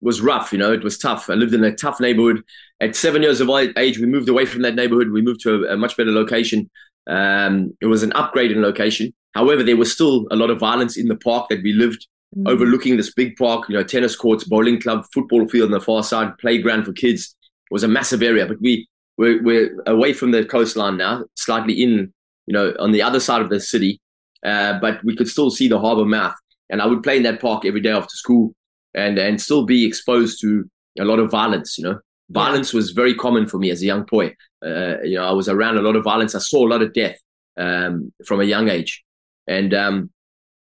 was 0.00 0.20
rough. 0.20 0.52
You 0.52 0.58
know, 0.58 0.72
it 0.72 0.84
was 0.84 0.98
tough. 0.98 1.28
I 1.30 1.34
lived 1.34 1.54
in 1.54 1.64
a 1.64 1.74
tough 1.74 2.00
neighborhood. 2.00 2.42
At 2.80 2.96
seven 2.96 3.22
years 3.22 3.40
of 3.40 3.50
age, 3.50 3.98
we 3.98 4.06
moved 4.06 4.28
away 4.28 4.46
from 4.46 4.62
that 4.62 4.74
neighborhood. 4.74 5.10
We 5.10 5.22
moved 5.22 5.40
to 5.40 5.64
a, 5.64 5.74
a 5.74 5.76
much 5.76 5.96
better 5.96 6.12
location. 6.12 6.70
Um, 7.08 7.76
it 7.80 7.86
was 7.86 8.02
an 8.02 8.10
upgraded 8.10 8.56
location. 8.56 9.12
However, 9.34 9.62
there 9.62 9.76
was 9.76 9.92
still 9.92 10.26
a 10.30 10.36
lot 10.36 10.50
of 10.50 10.58
violence 10.58 10.96
in 10.96 11.08
the 11.08 11.16
park 11.16 11.48
that 11.48 11.62
we 11.62 11.72
lived 11.72 12.06
mm. 12.36 12.48
overlooking 12.48 12.96
this 12.96 13.12
big 13.12 13.36
park, 13.36 13.68
you 13.68 13.74
know, 13.74 13.82
tennis 13.82 14.16
courts, 14.16 14.44
bowling 14.44 14.80
club, 14.80 15.04
football 15.12 15.48
field 15.48 15.66
on 15.66 15.72
the 15.72 15.80
far 15.80 16.02
side, 16.02 16.36
playground 16.38 16.84
for 16.84 16.92
kids. 16.92 17.34
It 17.70 17.74
was 17.74 17.82
a 17.82 17.88
massive 17.88 18.22
area, 18.22 18.46
but 18.46 18.60
we 18.60 18.86
we're, 19.16 19.42
we're 19.42 19.82
away 19.86 20.12
from 20.12 20.30
the 20.30 20.44
coastline 20.44 20.96
now, 20.96 21.24
slightly 21.34 21.82
in, 21.82 22.12
you 22.46 22.52
know, 22.52 22.72
on 22.78 22.92
the 22.92 23.02
other 23.02 23.20
side 23.20 23.42
of 23.42 23.50
the 23.50 23.60
city, 23.60 24.00
uh, 24.44 24.78
but 24.80 25.02
we 25.04 25.16
could 25.16 25.28
still 25.28 25.50
see 25.50 25.68
the 25.68 25.80
harbor 25.80 26.04
mouth. 26.04 26.34
And 26.70 26.82
I 26.82 26.86
would 26.86 27.02
play 27.02 27.16
in 27.16 27.22
that 27.22 27.40
park 27.40 27.64
every 27.64 27.80
day 27.80 27.90
after 27.90 28.14
school, 28.14 28.54
and 28.94 29.18
and 29.18 29.40
still 29.40 29.64
be 29.64 29.86
exposed 29.86 30.40
to 30.42 30.68
a 30.98 31.04
lot 31.04 31.18
of 31.18 31.30
violence. 31.30 31.78
You 31.78 31.84
know, 31.84 32.00
violence 32.30 32.72
was 32.72 32.90
very 32.90 33.14
common 33.14 33.46
for 33.46 33.58
me 33.58 33.70
as 33.70 33.82
a 33.82 33.86
young 33.86 34.04
boy. 34.04 34.34
Uh, 34.64 35.00
you 35.02 35.16
know, 35.16 35.24
I 35.24 35.32
was 35.32 35.48
around 35.48 35.78
a 35.78 35.82
lot 35.82 35.96
of 35.96 36.04
violence. 36.04 36.34
I 36.34 36.40
saw 36.40 36.66
a 36.66 36.70
lot 36.70 36.82
of 36.82 36.92
death 36.92 37.18
um, 37.58 38.12
from 38.26 38.40
a 38.40 38.44
young 38.44 38.68
age. 38.68 39.04
And 39.46 39.74
um, 39.74 40.10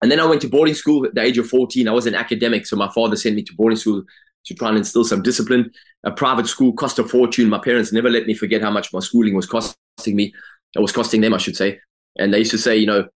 and 0.03 0.11
then 0.11 0.21
I 0.21 0.27
went 0.27 0.41
to 0.43 0.49
boarding 0.49 0.75
school 0.75 1.05
at 1.07 1.15
the 1.15 1.23
age 1.23 1.39
of 1.39 1.49
14. 1.49 1.89
I 1.89 1.93
was 1.93 2.07
an 2.07 2.15
academic, 2.15 2.67
so 2.67 2.77
my 2.77 2.91
father 2.91 3.17
sent 3.17 3.37
me 3.37 3.43
to 3.43 3.55
boarding 3.55 3.79
school 3.79 4.05
to 4.47 4.55
try 4.55 4.69
and 4.69 4.79
instill 4.79 5.05
some 5.05 5.23
discipline. 5.23 5.71
A 6.05 6.13
private 6.13 6.47
school 6.47 6.73
cost 6.73 6.99
a 6.99 7.05
fortune. 7.05 7.49
My 7.49 7.59
parents 7.59 7.93
never 7.93 8.09
let 8.09 8.27
me 8.27 8.35
forget 8.35 8.63
how 8.63 8.71
much 8.71 8.93
my 8.93 9.01
schooling 9.01 9.35
was 9.35 9.47
costing 9.47 10.17
me. 10.17 10.33
It 10.75 10.81
was 10.81 10.93
costing 10.93 11.21
them, 11.21 11.35
I 11.35 11.39
should 11.39 11.57
say. 11.57 11.81
And 12.19 12.33
they 12.33 12.39
used 12.39 12.53
to 12.53 12.59
say, 12.59 12.77
you 12.77 12.87
know, 12.87 13.09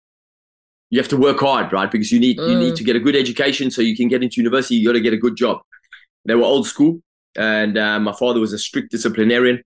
you 0.90 0.98
have 0.98 1.08
to 1.08 1.16
work 1.16 1.38
hard, 1.40 1.72
right? 1.72 1.90
Because 1.90 2.12
you 2.12 2.20
need 2.20 2.38
mm. 2.38 2.48
you 2.50 2.58
need 2.58 2.74
mm. 2.74 2.76
to 2.76 2.84
get 2.84 2.96
a 2.96 3.00
good 3.00 3.16
education 3.16 3.70
so 3.70 3.80
you 3.80 3.96
can 3.96 4.08
get 4.08 4.22
into 4.22 4.40
university. 4.40 4.74
You 4.74 4.86
got 4.86 4.94
to 4.94 5.00
get 5.00 5.14
a 5.14 5.18
good 5.18 5.36
job. 5.36 5.60
They 6.24 6.34
were 6.34 6.44
old 6.44 6.66
school, 6.66 7.00
and 7.36 7.78
uh, 7.78 7.98
my 8.00 8.12
father 8.12 8.40
was 8.40 8.52
a 8.52 8.58
strict 8.58 8.90
disciplinarian. 8.90 9.62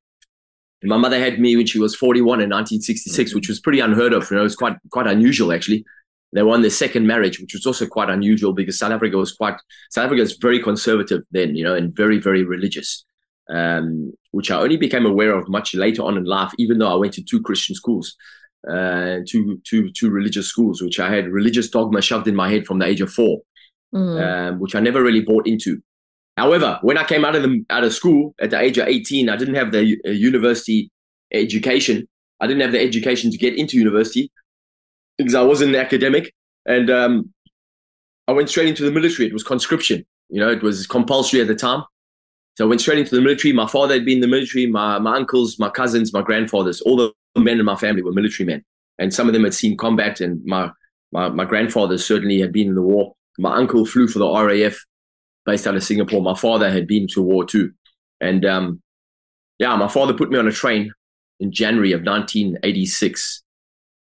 My 0.82 0.98
mother 0.98 1.18
had 1.18 1.40
me 1.40 1.56
when 1.56 1.66
she 1.66 1.78
was 1.78 1.96
41 1.96 2.40
in 2.40 2.50
1966, 2.50 3.34
which 3.34 3.48
was 3.48 3.58
pretty 3.58 3.80
unheard 3.80 4.12
of. 4.12 4.30
You 4.30 4.36
know, 4.36 4.42
it 4.42 4.44
was 4.44 4.56
quite 4.56 4.76
quite 4.90 5.06
unusual 5.06 5.52
actually. 5.52 5.84
They 6.34 6.42
were 6.42 6.52
on 6.52 6.62
their 6.62 6.70
second 6.70 7.06
marriage, 7.06 7.40
which 7.40 7.54
was 7.54 7.64
also 7.64 7.86
quite 7.86 8.10
unusual 8.10 8.52
because 8.52 8.78
South 8.78 8.90
Africa 8.92 9.16
was 9.16 9.32
quite 9.32 9.56
South 9.90 10.06
Africa 10.06 10.22
is 10.22 10.36
very 10.36 10.60
conservative 10.62 11.22
then, 11.30 11.56
you 11.56 11.64
know, 11.64 11.74
and 11.74 11.94
very 11.96 12.18
very 12.18 12.44
religious, 12.44 13.04
um, 13.48 14.12
which 14.32 14.50
I 14.50 14.58
only 14.58 14.76
became 14.76 15.06
aware 15.06 15.32
of 15.32 15.48
much 15.48 15.74
later 15.74 16.02
on 16.02 16.18
in 16.18 16.24
life. 16.24 16.52
Even 16.58 16.78
though 16.78 16.92
I 16.92 16.96
went 16.96 17.14
to 17.14 17.24
two 17.24 17.40
Christian 17.40 17.74
schools, 17.74 18.14
uh, 18.68 19.18
two 19.26 19.60
two 19.64 19.90
two 19.92 20.10
religious 20.10 20.46
schools, 20.46 20.82
which 20.82 21.00
I 21.00 21.12
had 21.14 21.28
religious 21.28 21.68
dogma 21.68 22.02
shoved 22.02 22.28
in 22.28 22.34
my 22.34 22.50
head 22.50 22.66
from 22.66 22.78
the 22.78 22.86
age 22.86 23.00
of 23.00 23.12
four. 23.12 23.40
mm. 23.94 24.20
um, 24.20 24.58
which 24.58 24.74
I 24.74 24.80
never 24.80 25.02
really 25.02 25.22
bought 25.22 25.46
into. 25.46 25.80
However, 26.36 26.78
when 26.82 26.98
I 26.98 27.04
came 27.04 27.24
out 27.24 27.36
of 27.36 27.42
the 27.42 27.64
out 27.70 27.84
of 27.84 27.94
school 27.94 28.34
at 28.40 28.50
the 28.50 28.60
age 28.60 28.76
of 28.78 28.88
18, 28.88 29.28
I 29.28 29.36
didn't 29.36 29.54
have 29.54 29.70
the 29.70 29.96
uh, 30.06 30.10
university 30.10 30.90
education. 31.32 32.08
I 32.40 32.46
didn't 32.46 32.62
have 32.62 32.72
the 32.72 32.80
education 32.80 33.30
to 33.30 33.38
get 33.38 33.56
into 33.56 33.78
university 33.78 34.30
because 35.16 35.34
I 35.34 35.42
wasn't 35.42 35.74
an 35.74 35.80
academic, 35.80 36.34
and 36.66 36.90
um, 36.90 37.32
I 38.26 38.32
went 38.32 38.50
straight 38.50 38.68
into 38.68 38.84
the 38.84 38.90
military. 38.90 39.28
It 39.28 39.32
was 39.32 39.44
conscription. 39.44 40.04
You 40.28 40.40
know, 40.40 40.50
it 40.50 40.62
was 40.62 40.86
compulsory 40.86 41.40
at 41.40 41.46
the 41.46 41.54
time. 41.54 41.84
So 42.56 42.64
I 42.64 42.68
went 42.68 42.80
straight 42.80 42.98
into 42.98 43.14
the 43.14 43.20
military. 43.20 43.52
My 43.52 43.66
father 43.66 43.94
had 43.94 44.04
been 44.04 44.16
in 44.16 44.20
the 44.20 44.28
military. 44.28 44.66
My 44.66 44.98
my 44.98 45.16
uncles, 45.16 45.58
my 45.58 45.70
cousins, 45.70 46.12
my 46.12 46.22
grandfathers, 46.22 46.80
all 46.80 46.96
the 46.96 47.12
men 47.36 47.58
in 47.58 47.64
my 47.64 47.76
family 47.76 48.02
were 48.02 48.12
military 48.12 48.46
men, 48.46 48.64
and 48.98 49.12
some 49.12 49.28
of 49.28 49.34
them 49.34 49.44
had 49.44 49.54
seen 49.54 49.76
combat. 49.76 50.20
And 50.20 50.44
my 50.44 50.70
my 51.12 51.28
my 51.28 51.44
grandfather 51.44 51.98
certainly 51.98 52.40
had 52.40 52.52
been 52.52 52.68
in 52.68 52.74
the 52.74 52.82
war. 52.82 53.14
My 53.38 53.56
uncle 53.56 53.84
flew 53.84 54.06
for 54.06 54.20
the 54.20 54.30
RAF 54.30 54.78
based 55.44 55.66
out 55.66 55.76
of 55.76 55.84
Singapore. 55.84 56.22
My 56.22 56.34
father 56.34 56.70
had 56.70 56.86
been 56.86 57.06
to 57.08 57.22
war 57.22 57.44
too. 57.44 57.72
And 58.20 58.44
um, 58.44 58.82
yeah, 59.58 59.74
my 59.76 59.88
father 59.88 60.14
put 60.14 60.30
me 60.30 60.38
on 60.38 60.48
a 60.48 60.52
train 60.52 60.92
in 61.40 61.52
January 61.52 61.92
of 61.92 62.02
1986 62.02 63.42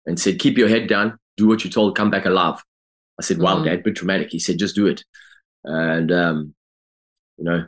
and 0.06 0.20
said, 0.20 0.40
Keep 0.40 0.58
your 0.58 0.68
head 0.68 0.88
down, 0.88 1.18
do 1.38 1.48
what 1.48 1.64
you're 1.64 1.72
told, 1.72 1.96
come 1.96 2.10
back 2.10 2.26
alive. 2.26 2.62
I 3.20 3.24
said, 3.24 3.40
Wow, 3.40 3.56
mm-hmm. 3.56 3.66
dad, 3.66 3.84
bit 3.84 3.96
traumatic. 3.96 4.30
He 4.32 4.40
said, 4.40 4.60
Just 4.60 4.76
do 4.76 4.88
it. 4.88 5.04
And, 5.64 6.12
um, 6.12 6.54
you 7.38 7.46
know, 7.46 7.66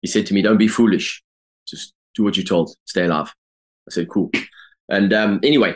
he 0.00 0.08
said 0.08 0.26
to 0.26 0.34
me, 0.34 0.42
Don't 0.42 0.58
be 0.58 0.68
foolish. 0.68 1.22
Just 1.66 1.94
do 2.14 2.24
what 2.24 2.36
you're 2.36 2.44
told, 2.44 2.74
stay 2.84 3.04
alive. 3.04 3.32
I 3.88 3.92
said, 3.92 4.08
Cool. 4.08 4.30
And 4.90 5.12
um, 5.12 5.40
anyway, 5.42 5.74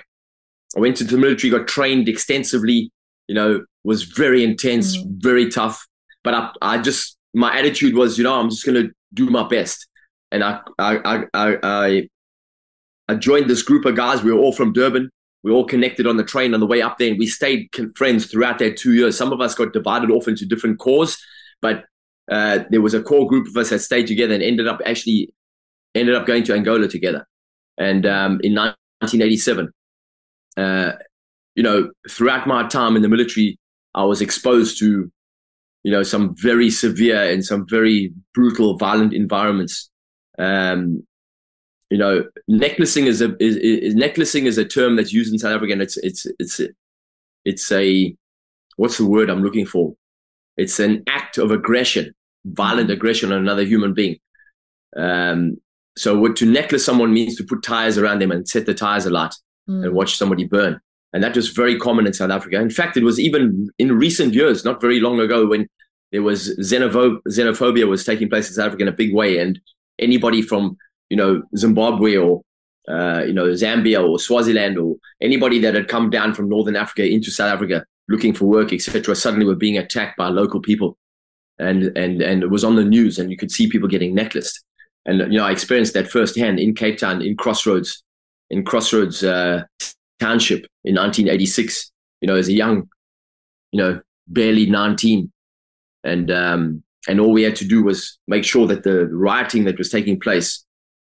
I 0.76 0.80
went 0.80 1.00
into 1.00 1.12
the 1.12 1.20
military, 1.20 1.50
got 1.50 1.68
trained 1.68 2.08
extensively, 2.08 2.90
you 3.28 3.34
know, 3.34 3.64
was 3.84 4.04
very 4.04 4.42
intense, 4.42 4.96
mm-hmm. 4.96 5.12
very 5.18 5.50
tough. 5.50 5.86
But 6.22 6.34
I, 6.34 6.50
I 6.62 6.78
just 6.78 7.16
my 7.34 7.56
attitude 7.56 7.94
was, 7.94 8.18
you 8.18 8.24
know, 8.24 8.38
I'm 8.38 8.50
just 8.50 8.66
gonna 8.66 8.88
do 9.12 9.30
my 9.30 9.46
best. 9.46 9.86
And 10.32 10.42
I 10.42 10.60
I 10.78 11.24
I 11.34 11.56
I 11.62 12.08
I 13.08 13.14
joined 13.14 13.48
this 13.48 13.62
group 13.62 13.84
of 13.84 13.96
guys. 13.96 14.22
We 14.22 14.32
were 14.32 14.38
all 14.38 14.52
from 14.52 14.72
Durban. 14.72 15.10
We 15.42 15.52
all 15.52 15.66
connected 15.66 16.06
on 16.06 16.16
the 16.16 16.24
train 16.24 16.54
on 16.54 16.60
the 16.60 16.66
way 16.66 16.80
up 16.80 16.96
there, 16.98 17.10
and 17.10 17.18
we 17.18 17.26
stayed 17.26 17.68
friends 17.96 18.26
throughout 18.26 18.58
that 18.60 18.78
two 18.78 18.94
years. 18.94 19.16
Some 19.16 19.32
of 19.32 19.40
us 19.40 19.54
got 19.54 19.74
divided 19.74 20.10
off 20.10 20.26
into 20.26 20.46
different 20.46 20.78
corps, 20.78 21.16
but 21.60 21.84
uh, 22.32 22.60
there 22.70 22.80
was 22.80 22.94
a 22.94 23.02
core 23.02 23.28
group 23.28 23.46
of 23.46 23.56
us 23.56 23.68
that 23.68 23.80
stayed 23.80 24.06
together 24.06 24.32
and 24.32 24.42
ended 24.42 24.66
up 24.66 24.80
actually 24.86 25.32
ended 25.94 26.14
up 26.14 26.26
going 26.26 26.42
to 26.44 26.54
Angola 26.54 26.88
together. 26.88 27.26
And 27.76 28.06
um, 28.06 28.40
in 28.42 28.54
1987, 29.00 29.70
uh, 30.56 30.92
you 31.54 31.62
know, 31.62 31.90
throughout 32.08 32.46
my 32.46 32.66
time 32.68 32.96
in 32.96 33.02
the 33.02 33.08
military, 33.08 33.58
I 33.94 34.04
was 34.04 34.20
exposed 34.20 34.78
to 34.80 35.10
you 35.84 35.92
know, 35.92 36.02
some 36.02 36.34
very 36.36 36.70
severe 36.70 37.30
and 37.30 37.44
some 37.44 37.66
very 37.68 38.12
brutal, 38.32 38.76
violent 38.76 39.12
environments. 39.12 39.90
Um, 40.38 41.06
you 41.90 41.98
know, 41.98 42.24
necklacing 42.48 43.06
is 43.06 43.20
a 43.20 43.36
is, 43.38 43.56
is, 43.56 43.94
necklacing 43.94 44.46
is 44.46 44.58
a 44.58 44.64
term 44.64 44.96
that's 44.96 45.12
used 45.12 45.32
in 45.32 45.38
South 45.38 45.54
Africa, 45.54 45.74
and 45.74 45.82
it's 45.82 45.98
it's 45.98 46.26
it's 46.38 46.60
it's 47.44 47.70
a 47.70 48.16
what's 48.76 48.96
the 48.96 49.06
word 49.06 49.28
I'm 49.28 49.42
looking 49.42 49.66
for? 49.66 49.94
It's 50.56 50.80
an 50.80 51.04
act 51.06 51.36
of 51.36 51.50
aggression, 51.50 52.14
violent 52.46 52.90
aggression 52.90 53.30
on 53.30 53.38
another 53.38 53.64
human 53.64 53.92
being. 53.92 54.16
Um, 54.96 55.58
so, 55.96 56.18
what 56.18 56.36
to 56.36 56.46
necklace 56.46 56.84
someone 56.84 57.12
means 57.12 57.36
to 57.36 57.44
put 57.44 57.62
tires 57.62 57.98
around 57.98 58.20
them 58.20 58.32
and 58.32 58.48
set 58.48 58.66
the 58.66 58.74
tires 58.74 59.06
alight 59.06 59.34
mm. 59.68 59.84
and 59.84 59.94
watch 59.94 60.16
somebody 60.16 60.44
burn. 60.44 60.80
And 61.12 61.22
that 61.22 61.36
was 61.36 61.50
very 61.50 61.78
common 61.78 62.06
in 62.06 62.12
South 62.12 62.30
Africa. 62.30 62.60
In 62.60 62.70
fact, 62.70 62.96
it 62.96 63.04
was 63.04 63.20
even 63.20 63.70
in 63.78 63.96
recent 63.96 64.34
years, 64.34 64.64
not 64.64 64.80
very 64.80 64.98
long 64.98 65.20
ago, 65.20 65.46
when 65.46 65.68
there 66.10 66.22
was 66.22 66.56
xenopho- 66.58 67.20
xenophobia 67.28 67.86
was 67.86 68.04
taking 68.04 68.28
place 68.28 68.48
in 68.48 68.54
South 68.54 68.66
Africa 68.66 68.82
in 68.82 68.88
a 68.88 68.92
big 68.92 69.14
way. 69.14 69.38
And 69.38 69.60
anybody 70.00 70.42
from, 70.42 70.76
you 71.10 71.16
know, 71.16 71.42
Zimbabwe 71.56 72.16
or, 72.16 72.42
uh, 72.88 73.22
you 73.24 73.32
know, 73.32 73.46
Zambia 73.46 74.06
or 74.06 74.18
Swaziland 74.18 74.76
or 74.76 74.96
anybody 75.20 75.60
that 75.60 75.74
had 75.74 75.86
come 75.86 76.10
down 76.10 76.34
from 76.34 76.48
Northern 76.48 76.74
Africa 76.74 77.08
into 77.08 77.30
South 77.30 77.52
Africa 77.52 77.84
looking 78.08 78.34
for 78.34 78.46
work, 78.46 78.72
etc., 78.72 79.14
suddenly 79.14 79.46
were 79.46 79.54
being 79.54 79.78
attacked 79.78 80.16
by 80.16 80.28
local 80.28 80.60
people. 80.60 80.98
And, 81.60 81.96
and, 81.96 82.20
and 82.20 82.42
it 82.42 82.50
was 82.50 82.64
on 82.64 82.74
the 82.74 82.84
news 82.84 83.20
and 83.20 83.30
you 83.30 83.36
could 83.36 83.52
see 83.52 83.68
people 83.68 83.88
getting 83.88 84.14
necklaced. 84.14 84.64
And, 85.06 85.20
you 85.32 85.38
know, 85.38 85.44
I 85.44 85.52
experienced 85.52 85.94
that 85.94 86.10
firsthand 86.10 86.58
in 86.58 86.74
Cape 86.74 86.98
Town, 86.98 87.22
in 87.22 87.36
Crossroads, 87.36 88.02
in 88.50 88.64
Crossroads, 88.64 89.22
uh, 89.22 89.64
Township 90.20 90.66
in 90.84 90.94
1986, 90.94 91.90
you 92.20 92.28
know, 92.28 92.36
as 92.36 92.48
a 92.48 92.52
young, 92.52 92.88
you 93.72 93.82
know, 93.82 94.00
barely 94.28 94.66
19. 94.66 95.30
And, 96.04 96.30
um, 96.30 96.82
and 97.08 97.20
all 97.20 97.32
we 97.32 97.42
had 97.42 97.56
to 97.56 97.66
do 97.66 97.82
was 97.82 98.18
make 98.26 98.44
sure 98.44 98.66
that 98.68 98.84
the 98.84 99.06
rioting 99.08 99.64
that 99.64 99.76
was 99.76 99.90
taking 99.90 100.18
place 100.18 100.64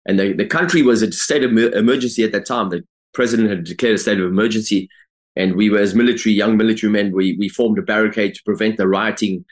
and 0.06 0.18
the, 0.18 0.32
the 0.32 0.46
country 0.46 0.82
was 0.82 1.02
a 1.02 1.10
state 1.12 1.44
of 1.44 1.56
emergency 1.56 2.24
at 2.24 2.32
that 2.32 2.46
time. 2.46 2.68
The 2.68 2.84
president 3.12 3.48
had 3.48 3.64
declared 3.64 3.94
a 3.94 3.98
state 3.98 4.20
of 4.20 4.26
emergency. 4.26 4.88
And 5.36 5.56
we 5.56 5.70
were, 5.70 5.78
as 5.78 5.94
military, 5.94 6.34
young 6.34 6.56
military 6.56 6.92
men, 6.92 7.12
we, 7.12 7.36
we 7.38 7.48
formed 7.48 7.78
a 7.78 7.82
barricade 7.82 8.34
to 8.34 8.42
prevent 8.44 8.76
the 8.76 8.86
rioting, 8.86 9.44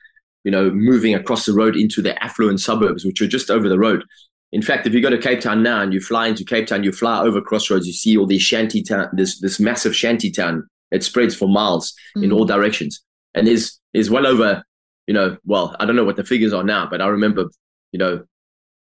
you 0.44 0.50
know, 0.50 0.70
moving 0.70 1.14
across 1.14 1.46
the 1.46 1.52
road 1.52 1.76
into 1.76 2.02
the 2.02 2.22
affluent 2.22 2.60
suburbs, 2.60 3.04
which 3.04 3.20
are 3.20 3.28
just 3.28 3.50
over 3.50 3.68
the 3.68 3.78
road. 3.78 4.04
In 4.52 4.60
fact, 4.60 4.86
if 4.86 4.92
you 4.92 5.00
go 5.00 5.10
to 5.10 5.18
Cape 5.18 5.40
Town 5.40 5.62
now 5.62 5.80
and 5.80 5.94
you 5.94 6.00
fly 6.00 6.28
into 6.28 6.44
Cape 6.44 6.66
Town, 6.66 6.84
you 6.84 6.92
fly 6.92 7.20
over 7.20 7.40
Crossroads, 7.40 7.86
you 7.86 7.92
see 7.92 8.16
all 8.18 8.26
these 8.26 8.42
shanty 8.42 8.82
town, 8.82 9.08
this 9.14 9.40
this 9.40 9.58
massive 9.58 9.96
shanty 9.96 10.30
town. 10.30 10.66
It 10.90 11.02
spreads 11.02 11.34
for 11.34 11.48
miles 11.48 11.94
mm. 12.16 12.24
in 12.24 12.32
all 12.32 12.44
directions, 12.44 13.02
and 13.34 13.46
there's 13.46 13.80
there's 13.94 14.10
well 14.10 14.26
over, 14.26 14.62
you 15.06 15.14
know, 15.14 15.38
well, 15.46 15.74
I 15.80 15.86
don't 15.86 15.96
know 15.96 16.04
what 16.04 16.16
the 16.16 16.24
figures 16.24 16.52
are 16.52 16.62
now, 16.62 16.86
but 16.90 17.00
I 17.00 17.06
remember, 17.06 17.46
you 17.92 17.98
know, 17.98 18.24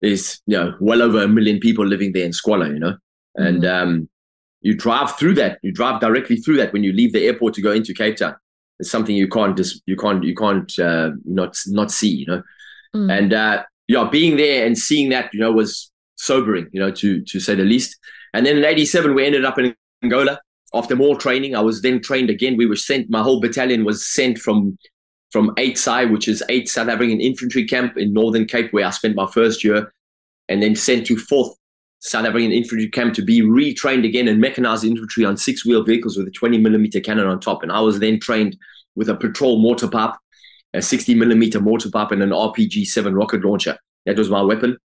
there's 0.01 0.41
you 0.47 0.57
know 0.57 0.75
well 0.81 1.03
over 1.03 1.23
a 1.23 1.29
million 1.29 1.61
people 1.61 1.87
living 1.87 2.13
there 2.13 2.25
in 2.25 2.33
squalor, 2.33 2.73
you 2.73 2.81
know, 2.81 2.97
mm. 3.39 3.47
and 3.47 3.67
um, 3.67 4.09
you 4.63 4.75
drive 4.75 5.17
through 5.19 5.35
that, 5.35 5.59
you 5.63 5.73
drive 5.73 6.01
directly 6.01 6.37
through 6.37 6.57
that 6.57 6.73
when 6.73 6.85
you 6.85 6.93
leave 6.93 7.13
the 7.13 7.27
airport 7.27 7.53
to 7.55 7.63
go 7.63 7.73
into 7.73 7.93
Cape 7.93 8.17
Town. 8.17 8.35
It's 8.81 8.91
something 8.91 9.15
you 9.15 9.29
can't 9.29 9.57
just 9.57 9.83
you 9.87 9.97
can't 9.97 10.25
you 10.25 10.35
can't 10.35 10.79
uh, 10.79 11.11
not 11.25 11.57
not 11.69 11.91
see, 11.91 12.09
you 12.09 12.27
know, 12.27 12.43
mm. 12.95 13.17
and 13.17 13.33
uh, 13.33 13.63
yeah, 13.89 14.09
being 14.11 14.37
there 14.37 14.67
and 14.67 14.77
seeing 14.77 15.11
that, 15.11 15.33
you 15.33 15.41
know, 15.41 15.53
was 15.53 15.91
sobering, 16.17 16.69
you 16.73 16.81
know, 16.81 16.91
to 16.91 17.23
to 17.23 17.41
say 17.41 17.55
the 17.55 17.65
least. 17.65 17.99
And 18.35 18.47
then 18.47 18.59
in 18.59 18.65
'87, 18.65 19.15
we 19.15 19.27
ended 19.27 19.45
up 19.45 19.59
in 19.59 19.75
Angola 20.03 20.41
after 20.75 20.97
more 20.97 21.17
training. 21.17 21.55
I 21.55 21.61
was 21.61 21.83
then 21.83 22.01
trained 22.01 22.31
again. 22.31 22.57
We 22.57 22.67
were 22.67 22.77
sent. 22.77 23.11
My 23.11 23.23
whole 23.23 23.41
battalion 23.41 23.85
was 23.85 24.07
sent 24.07 24.39
from 24.39 24.79
from 25.31 25.53
8 25.59 25.79
SAI, 25.79 26.05
which 26.07 26.27
is 26.27 26.43
8 26.49 26.69
South 26.69 26.89
African 26.89 27.21
Infantry 27.21 27.65
Camp 27.65 27.97
in 27.97 28.13
Northern 28.13 28.47
Cape, 28.47 28.73
where 28.73 28.85
I 28.85 28.91
spent 28.91 29.15
my 29.15 29.27
first 29.27 29.63
year, 29.63 29.93
and 30.49 30.61
then 30.61 30.75
sent 30.75 31.07
to 31.07 31.15
4th 31.15 31.55
South 32.01 32.27
African 32.27 32.53
Infantry 32.53 32.89
Camp 32.89 33.15
to 33.15 33.23
be 33.23 33.43
retrained 33.43 34.07
again 34.07 34.27
and 34.27 34.41
mechanized 34.41 34.85
infantry 34.85 35.25
on 35.25 35.37
six 35.37 35.65
wheel 35.65 35.85
vehicles 35.85 36.17
with 36.17 36.27
a 36.27 36.31
20 36.31 36.59
millimeter 36.59 37.01
cannon 37.01 37.27
on 37.27 37.41
top. 37.41 37.63
And 37.63 37.71
I 37.71 37.81
was 37.81 37.99
then 38.01 38.19
trained 38.19 38.57
with 38.95 39.09
a 39.09 39.15
patrol 39.15 39.61
mortar 39.61 39.89
pipe 39.89 40.15
a 40.75 40.83
60 40.83 41.15
millimeter 41.15 41.61
mortar 41.61 41.91
pipe 41.91 42.13
and 42.13 42.23
an 42.23 42.31
RPG 42.31 42.87
7 42.87 43.15
rocket 43.15 43.45
launcher. 43.45 43.79
That 44.07 44.17
was 44.17 44.31
my 44.31 44.43
weapon. 44.43 44.77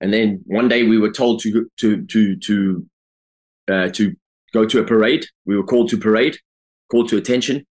And 0.00 0.12
then 0.12 0.42
one 0.46 0.68
day 0.68 0.84
we 0.84 0.98
were 0.98 1.12
told 1.12 1.40
to 1.42 1.68
to 1.78 2.06
to 2.06 2.36
to 2.36 2.86
uh, 3.70 3.88
to 3.90 4.16
go 4.54 4.64
to 4.64 4.80
a 4.80 4.84
parade. 4.84 5.26
We 5.44 5.56
were 5.56 5.62
called 5.62 5.90
to 5.90 5.98
parade, 5.98 6.38
called 6.90 7.10
to 7.10 7.18
attention, 7.18 7.66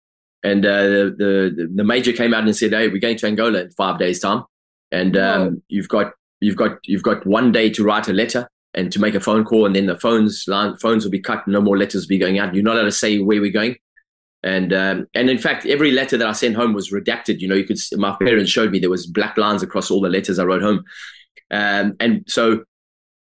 and 0.44 0.66
uh, 0.66 0.84
the, 0.84 1.16
the 1.18 1.72
the 1.74 1.84
major 1.86 2.12
came 2.12 2.34
out 2.34 2.44
and 2.44 2.56
said, 2.56 2.74
"Hey, 2.74 2.90
we're 2.90 3.00
going 3.00 3.16
to 3.16 3.28
Angola 3.28 3.62
in 3.62 3.72
five 3.72 3.98
days' 3.98 4.20
time, 4.20 4.44
and 4.92 5.16
um, 5.16 5.64
you've 5.70 5.88
got 5.88 6.12
you've 6.42 6.58
got 6.58 6.80
you've 6.84 7.02
got 7.02 7.26
one 7.26 7.54
day 7.54 7.70
to 7.70 7.84
write 7.86 8.10
a 8.10 8.14
letter 8.14 8.50
and 8.78 8.92
to 8.92 9.02
make 9.02 9.16
a 9.16 9.20
phone 9.20 9.44
call, 9.44 9.66
and 9.66 9.76
then 9.76 9.88
the 9.88 9.98
phones 9.98 10.46
line 10.48 10.78
phones 10.78 11.04
will 11.04 11.12
be 11.12 11.20
cut. 11.20 11.48
No 11.48 11.60
more 11.60 11.78
letters 11.78 12.04
will 12.04 12.10
be 12.10 12.20
going 12.20 12.38
out. 12.38 12.54
You're 12.54 12.64
not 12.64 12.76
allowed 12.76 12.84
to 12.84 12.92
say 12.92 13.18
where 13.18 13.42
we're 13.42 13.52
going. 13.52 13.76
And 14.44 14.72
um, 14.72 15.08
and 15.16 15.32
in 15.32 15.40
fact, 15.40 15.66
every 15.66 15.92
letter 15.92 16.16
that 16.16 16.28
I 16.28 16.32
sent 16.34 16.56
home 16.56 16.74
was 16.74 16.92
redacted. 16.92 17.40
You 17.40 17.48
know, 17.48 17.56
you 17.56 17.66
could 17.66 17.80
my 17.94 18.16
parents 18.22 18.52
showed 18.52 18.72
me 18.72 18.78
there 18.78 18.92
was 18.92 19.08
black 19.08 19.36
lines 19.36 19.64
across 19.64 19.90
all 19.90 20.00
the 20.00 20.10
letters 20.10 20.38
I 20.38 20.46
wrote 20.46 20.62
home. 20.62 20.84
Um, 21.50 21.96
and 22.00 22.24
so, 22.28 22.66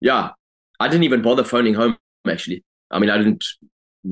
yeah, 0.00 0.30
I 0.78 0.86
didn't 0.86 1.02
even 1.02 1.20
bother 1.20 1.42
phoning 1.42 1.74
home. 1.74 1.96
Actually, 2.28 2.62
I 2.92 3.00
mean, 3.00 3.10
I 3.10 3.18
didn't 3.18 3.44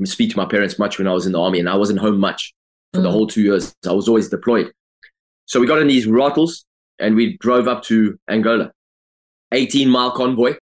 speak 0.03 0.31
to 0.31 0.37
my 0.37 0.45
parents 0.45 0.77
much 0.77 0.97
when 0.97 1.07
I 1.07 1.13
was 1.13 1.25
in 1.25 1.31
the 1.31 1.39
army, 1.39 1.59
and 1.59 1.69
I 1.69 1.77
wasn't 1.77 1.99
home 1.99 2.19
much 2.19 2.53
for 2.93 2.99
mm. 2.99 3.03
the 3.03 3.11
whole 3.11 3.27
two 3.27 3.43
years. 3.43 3.73
I 3.87 3.93
was 3.93 4.09
always 4.09 4.27
deployed. 4.27 4.73
So 5.45 5.61
we 5.61 5.67
got 5.67 5.81
in 5.81 5.87
these 5.87 6.05
Ratels 6.05 6.65
and 6.99 7.15
we 7.15 7.37
drove 7.37 7.69
up 7.69 7.81
to 7.83 8.19
Angola, 8.29 8.71
18 9.53 9.89
mile 9.89 10.11
convoy 10.11 10.55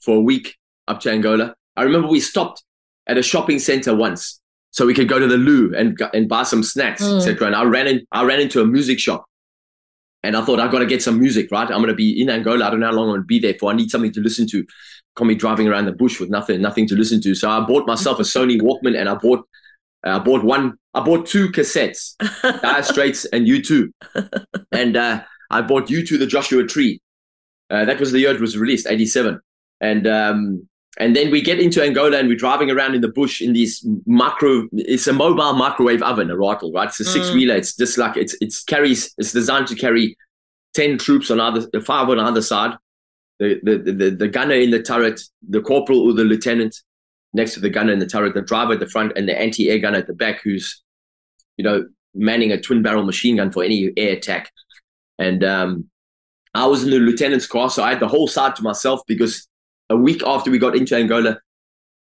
for 0.00 0.16
a 0.16 0.20
week 0.20 0.56
up 0.88 1.00
to 1.00 1.10
Angola. 1.10 1.54
I 1.76 1.82
remember 1.82 2.08
we 2.08 2.20
stopped 2.20 2.62
at 3.06 3.18
a 3.18 3.22
shopping 3.22 3.58
center 3.58 3.94
once 3.94 4.40
so 4.70 4.84
we 4.86 4.94
could 4.94 5.08
go 5.08 5.18
to 5.18 5.26
the 5.26 5.36
loo 5.36 5.72
and 5.76 5.98
and 6.12 6.28
buy 6.28 6.42
some 6.42 6.62
snacks, 6.62 7.02
mm. 7.02 7.16
etc. 7.16 7.46
And 7.46 7.56
I 7.56 7.64
ran 7.64 7.86
in, 7.86 8.06
I 8.12 8.24
ran 8.24 8.40
into 8.40 8.60
a 8.60 8.66
music 8.66 8.98
shop, 8.98 9.24
and 10.22 10.36
I 10.36 10.44
thought 10.44 10.60
I've 10.60 10.70
got 10.70 10.80
to 10.80 10.86
get 10.86 11.02
some 11.02 11.18
music. 11.18 11.50
Right, 11.50 11.68
I'm 11.70 11.78
going 11.78 11.88
to 11.88 11.94
be 11.94 12.20
in 12.20 12.28
Angola. 12.28 12.66
I 12.66 12.70
don't 12.70 12.80
know 12.80 12.86
how 12.86 12.92
long 12.92 13.04
I'm 13.08 13.12
going 13.12 13.22
to 13.22 13.26
be 13.26 13.38
there 13.38 13.54
for. 13.58 13.70
I 13.70 13.74
need 13.74 13.90
something 13.90 14.12
to 14.12 14.20
listen 14.20 14.46
to. 14.48 14.66
Can't 15.16 15.38
driving 15.38 15.66
around 15.66 15.86
the 15.86 15.92
bush 15.92 16.20
with 16.20 16.28
nothing, 16.28 16.60
nothing 16.60 16.86
to 16.88 16.94
listen 16.94 17.22
to. 17.22 17.34
So 17.34 17.48
I 17.48 17.60
bought 17.60 17.86
myself 17.86 18.18
a 18.18 18.22
Sony 18.22 18.60
Walkman, 18.60 18.98
and 18.98 19.08
I 19.08 19.14
bought 19.14 19.46
Uh, 20.06 20.16
I 20.16 20.18
bought 20.18 20.44
one. 20.44 20.74
I 20.94 21.00
bought 21.00 21.26
two 21.26 21.48
cassettes, 21.50 22.14
Dire 22.62 22.82
Straits 22.82 23.24
and 23.26 23.46
U2, 23.46 23.88
and 24.72 24.96
uh, 24.96 25.22
I 25.50 25.62
bought 25.62 25.88
U2 25.88 26.18
the 26.18 26.26
Joshua 26.26 26.64
Tree. 26.66 27.00
Uh, 27.70 27.84
that 27.84 27.98
was 27.98 28.12
the 28.12 28.20
year 28.20 28.34
it 28.34 28.40
was 28.40 28.56
released, 28.56 28.86
'87, 28.86 29.40
and 29.80 30.06
um, 30.06 30.68
and 30.98 31.14
then 31.14 31.30
we 31.30 31.42
get 31.42 31.60
into 31.60 31.82
Angola 31.82 32.18
and 32.18 32.28
we're 32.28 32.36
driving 32.36 32.70
around 32.70 32.94
in 32.94 33.02
the 33.02 33.08
bush 33.08 33.42
in 33.42 33.52
these 33.52 33.86
micro. 34.06 34.66
It's 34.72 35.06
a 35.06 35.12
mobile 35.12 35.52
microwave 35.52 36.02
oven, 36.02 36.30
a 36.30 36.34
Ratel, 36.34 36.74
right? 36.74 36.88
It's 36.88 37.00
a 37.00 37.04
six 37.04 37.32
wheeler. 37.32 37.54
Mm. 37.54 37.58
It's 37.58 37.76
just 37.76 37.98
like 37.98 38.16
it's 38.16 38.36
it's 38.40 38.64
carries. 38.64 39.14
It's 39.18 39.32
designed 39.32 39.66
to 39.68 39.74
carry 39.74 40.16
ten 40.74 40.96
troops 40.96 41.30
on 41.30 41.40
either 41.40 41.80
five 41.82 42.08
on 42.08 42.18
either 42.18 42.42
side. 42.42 42.76
The, 43.38 43.60
the 43.62 43.92
the 43.92 44.10
the 44.10 44.28
gunner 44.28 44.54
in 44.54 44.70
the 44.70 44.82
turret, 44.82 45.20
the 45.46 45.60
corporal 45.60 46.00
or 46.00 46.14
the 46.14 46.24
lieutenant 46.24 46.80
next 47.34 47.52
to 47.54 47.60
the 47.60 47.68
gunner 47.68 47.92
in 47.92 47.98
the 47.98 48.06
turret, 48.06 48.32
the 48.32 48.40
driver 48.40 48.72
at 48.72 48.80
the 48.80 48.88
front, 48.88 49.12
and 49.16 49.28
the 49.28 49.38
anti-air 49.38 49.78
gunner 49.78 49.98
at 49.98 50.06
the 50.06 50.14
back, 50.14 50.40
who's 50.42 50.82
you 51.58 51.64
know 51.64 51.86
manning 52.14 52.52
a 52.52 52.60
twin 52.60 52.82
barrel 52.82 53.04
machine 53.04 53.36
gun 53.36 53.52
for 53.52 53.62
any 53.62 53.92
air 53.98 54.14
attack. 54.14 54.50
And 55.18 55.44
um, 55.44 55.90
I 56.54 56.66
was 56.66 56.84
in 56.84 56.90
the 56.90 56.98
lieutenant's 56.98 57.46
car, 57.46 57.68
so 57.68 57.82
I 57.82 57.90
had 57.90 58.00
the 58.00 58.08
whole 58.08 58.28
side 58.28 58.56
to 58.56 58.62
myself 58.62 59.02
because 59.06 59.46
a 59.90 59.96
week 59.96 60.22
after 60.24 60.50
we 60.50 60.58
got 60.58 60.76
into 60.76 60.96
Angola, 60.96 61.38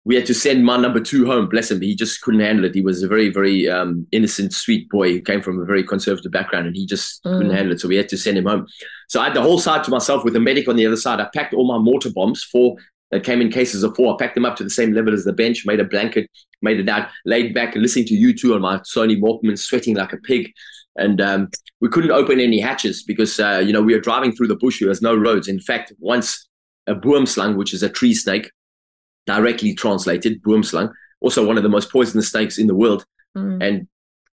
we 0.05 0.15
had 0.15 0.25
to 0.25 0.33
send 0.33 0.65
my 0.65 0.77
number 0.77 0.99
two 0.99 1.25
home. 1.25 1.47
Bless 1.49 1.69
him, 1.69 1.81
he 1.81 1.95
just 1.95 2.21
couldn't 2.21 2.39
handle 2.39 2.65
it. 2.65 2.73
He 2.73 2.81
was 2.81 3.03
a 3.03 3.07
very, 3.07 3.29
very 3.29 3.69
um, 3.69 4.07
innocent, 4.11 4.53
sweet 4.53 4.89
boy 4.89 5.13
who 5.13 5.21
came 5.21 5.41
from 5.41 5.59
a 5.59 5.65
very 5.65 5.83
conservative 5.83 6.31
background, 6.31 6.67
and 6.67 6.75
he 6.75 6.85
just 6.85 7.23
mm. 7.23 7.37
couldn't 7.37 7.55
handle 7.55 7.73
it. 7.73 7.79
So 7.79 7.87
we 7.87 7.95
had 7.97 8.09
to 8.09 8.17
send 8.17 8.37
him 8.37 8.45
home. 8.45 8.65
So 9.07 9.19
I 9.19 9.25
had 9.25 9.35
the 9.35 9.41
whole 9.41 9.59
side 9.59 9.83
to 9.83 9.91
myself 9.91 10.23
with 10.23 10.35
a 10.35 10.39
medic 10.39 10.67
on 10.67 10.77
the 10.77 10.85
other 10.85 10.95
side. 10.95 11.19
I 11.19 11.27
packed 11.33 11.53
all 11.53 11.67
my 11.67 11.77
mortar 11.77 12.11
bombs, 12.11 12.43
four 12.43 12.77
that 13.11 13.23
came 13.23 13.41
in 13.41 13.51
cases 13.51 13.83
of 13.83 13.95
four. 13.95 14.13
I 14.13 14.17
packed 14.17 14.35
them 14.35 14.45
up 14.45 14.55
to 14.57 14.63
the 14.63 14.69
same 14.69 14.93
level 14.93 15.13
as 15.13 15.25
the 15.25 15.33
bench, 15.33 15.63
made 15.65 15.79
a 15.79 15.85
blanket, 15.85 16.29
made 16.61 16.79
it 16.79 16.89
out, 16.89 17.09
laid 17.25 17.53
back, 17.53 17.75
and 17.75 17.81
listening 17.81 18.05
to 18.05 18.15
U2 18.15 18.55
on 18.55 18.61
my 18.61 18.77
Sony 18.79 19.19
Walkman, 19.19 19.57
sweating 19.57 19.95
like 19.95 20.13
a 20.13 20.17
pig. 20.17 20.51
And 20.95 21.21
um, 21.21 21.49
we 21.81 21.89
couldn't 21.89 22.11
open 22.11 22.39
any 22.39 22.59
hatches 22.59 23.03
because 23.03 23.39
uh, 23.39 23.61
you 23.63 23.73
know 23.73 23.81
we 23.81 23.93
were 23.93 24.01
driving 24.01 24.31
through 24.31 24.47
the 24.47 24.55
bush. 24.55 24.79
There 24.79 24.89
was 24.89 25.01
no 25.01 25.15
roads. 25.15 25.47
In 25.47 25.59
fact, 25.59 25.93
once 25.99 26.48
a 26.89 26.95
boomslang, 26.95 27.55
which 27.55 27.73
is 27.73 27.83
a 27.83 27.89
tree 27.89 28.13
snake, 28.13 28.51
directly 29.25 29.73
translated, 29.73 30.41
boomslang, 30.41 30.91
also 31.21 31.45
one 31.45 31.57
of 31.57 31.63
the 31.63 31.69
most 31.69 31.91
poisonous 31.91 32.29
snakes 32.29 32.57
in 32.57 32.67
the 32.67 32.75
world. 32.75 33.05
Mm. 33.37 33.63
And 33.63 33.87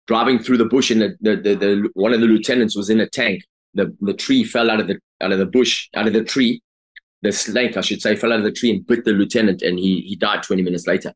driving 0.07 0.39
through 0.39 0.59
the 0.59 0.67
bush, 0.67 0.91
and 0.91 1.01
the, 1.01 1.17
the, 1.21 1.37
the, 1.37 1.55
the, 1.55 1.91
one 1.95 2.13
of 2.13 2.21
the 2.21 2.27
lieutenants 2.27 2.77
was 2.77 2.91
in 2.91 3.01
a 3.01 3.09
tank. 3.09 3.43
The, 3.75 3.95
the 4.01 4.13
tree 4.13 4.45
fell 4.45 4.71
out 4.71 4.81
of 4.81 4.87
the 4.87 4.99
out 5.23 5.33
of 5.33 5.39
the 5.39 5.47
bush, 5.47 5.89
out 5.95 6.07
of 6.07 6.13
the 6.13 6.25
tree. 6.25 6.61
The 7.23 7.33
snake, 7.33 7.77
I 7.77 7.81
should 7.81 8.03
say, 8.03 8.17
fell 8.17 8.33
out 8.33 8.41
of 8.41 8.45
the 8.45 8.53
tree 8.53 8.71
and 8.71 8.87
bit 8.87 9.05
the 9.05 9.13
lieutenant, 9.13 9.63
and 9.63 9.79
he 9.79 10.03
he 10.03 10.17
died 10.17 10.43
20 10.43 10.63
minutes 10.63 10.87
later. 10.87 11.15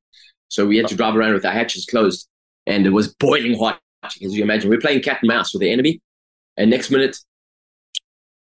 So 0.49 0.65
we 0.67 0.79
had 0.79 0.89
to 0.89 0.97
drive 0.97 1.17
around 1.17 1.35
with 1.35 1.45
our 1.45 1.53
hatches 1.53 1.85
closed, 1.85 2.29
and 2.67 2.87
it 2.87 2.91
was 2.91 3.15
boiling 3.15 3.59
hot. 3.59 3.79
As 4.05 4.17
you 4.21 4.43
imagine, 4.43 4.71
we 4.71 4.77
we're 4.77 4.81
playing 4.81 5.03
cat 5.03 5.19
and 5.21 5.29
mouse 5.29 5.53
with 5.53 5.61
the 5.61 5.71
enemy, 5.71 6.01
and 6.57 6.71
next 6.71 6.91
minute, 6.91 7.19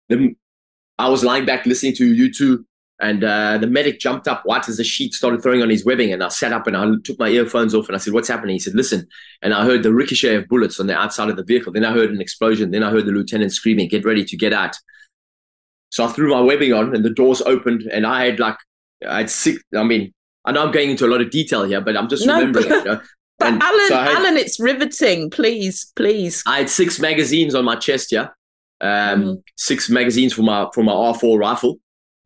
the 0.09 0.35
I 0.99 1.09
was 1.09 1.25
lying 1.25 1.45
back 1.45 1.67
listening 1.67 1.95
to 1.97 2.15
U2 2.15 2.65
and 3.01 3.23
uh, 3.23 3.59
the 3.59 3.69
medic 3.69 4.01
jumped 4.01 4.27
up, 4.27 4.43
white 4.45 4.69
as 4.69 4.81
a 4.81 4.85
sheet, 4.85 5.15
started 5.15 5.41
throwing 5.41 5.63
on 5.63 5.71
his 5.71 5.85
webbing. 5.85 6.13
And 6.13 6.23
I 6.23 6.29
sat 6.29 6.53
up 6.53 6.67
and 6.67 6.77
I 6.77 6.87
took 7.05 7.19
my 7.19 7.29
earphones 7.29 7.73
off 7.75 7.87
and 7.87 7.95
I 7.95 7.99
said, 7.99 8.13
What's 8.13 8.27
happening? 8.29 8.55
He 8.55 8.59
said, 8.59 8.75
Listen. 8.75 9.07
And 9.41 9.55
I 9.55 9.65
heard 9.65 9.85
the 9.85 9.95
ricochet 9.95 10.35
of 10.35 10.49
bullets 10.49 10.81
on 10.81 10.89
the 10.89 10.97
outside 10.97 11.29
of 11.29 11.37
the 11.37 11.45
vehicle. 11.45 11.73
Then 11.73 11.85
I 11.85 11.93
heard 11.93 12.11
an 12.11 12.21
explosion. 12.21 12.73
Then 12.73 12.83
I 12.83 12.91
heard 12.91 13.07
the 13.07 13.13
lieutenant 13.13 13.53
screaming, 13.53 13.89
Get 13.89 14.05
ready 14.05 14.25
to 14.25 14.37
get 14.37 14.53
out. 14.53 14.77
So 15.91 16.05
I 16.05 16.09
threw 16.09 16.31
my 16.31 16.41
webbing 16.41 16.73
on 16.73 16.95
and 16.95 17.05
the 17.05 17.11
doors 17.11 17.41
opened. 17.43 17.83
And 17.83 18.05
I 18.05 18.25
had 18.25 18.41
like, 18.41 18.57
I 19.07 19.19
had 19.19 19.31
six, 19.31 19.63
I 19.77 19.85
mean, 19.85 20.13
I 20.45 20.51
know 20.51 20.65
I'm 20.65 20.73
going 20.73 20.91
into 20.91 21.07
a 21.07 21.09
lot 21.09 21.21
of 21.21 21.31
detail 21.31 21.63
here, 21.65 21.81
but 21.81 21.97
I'm 21.97 22.09
just 22.09 22.27
no, 22.27 22.39
remembering 22.39 22.69
but, 22.69 22.79
it. 22.79 22.85
You 22.85 22.93
know? 22.93 23.01
But 23.39 23.63
Allan, 23.63 23.87
so 23.87 23.95
had, 23.95 24.17
Allan, 24.17 24.37
it's 24.37 24.59
riveting. 24.59 25.31
Please, 25.31 25.93
please. 25.95 26.43
I 26.45 26.59
had 26.59 26.69
six 26.69 26.99
magazines 26.99 27.55
on 27.55 27.65
my 27.65 27.77
chest, 27.77 28.11
yeah. 28.11 28.31
Um, 28.81 29.23
mm. 29.23 29.43
Six 29.57 29.89
magazines 29.89 30.33
for 30.33 30.43
my 30.43 30.67
for 30.75 30.83
my 30.83 30.91
R4 30.91 31.39
rifle. 31.39 31.79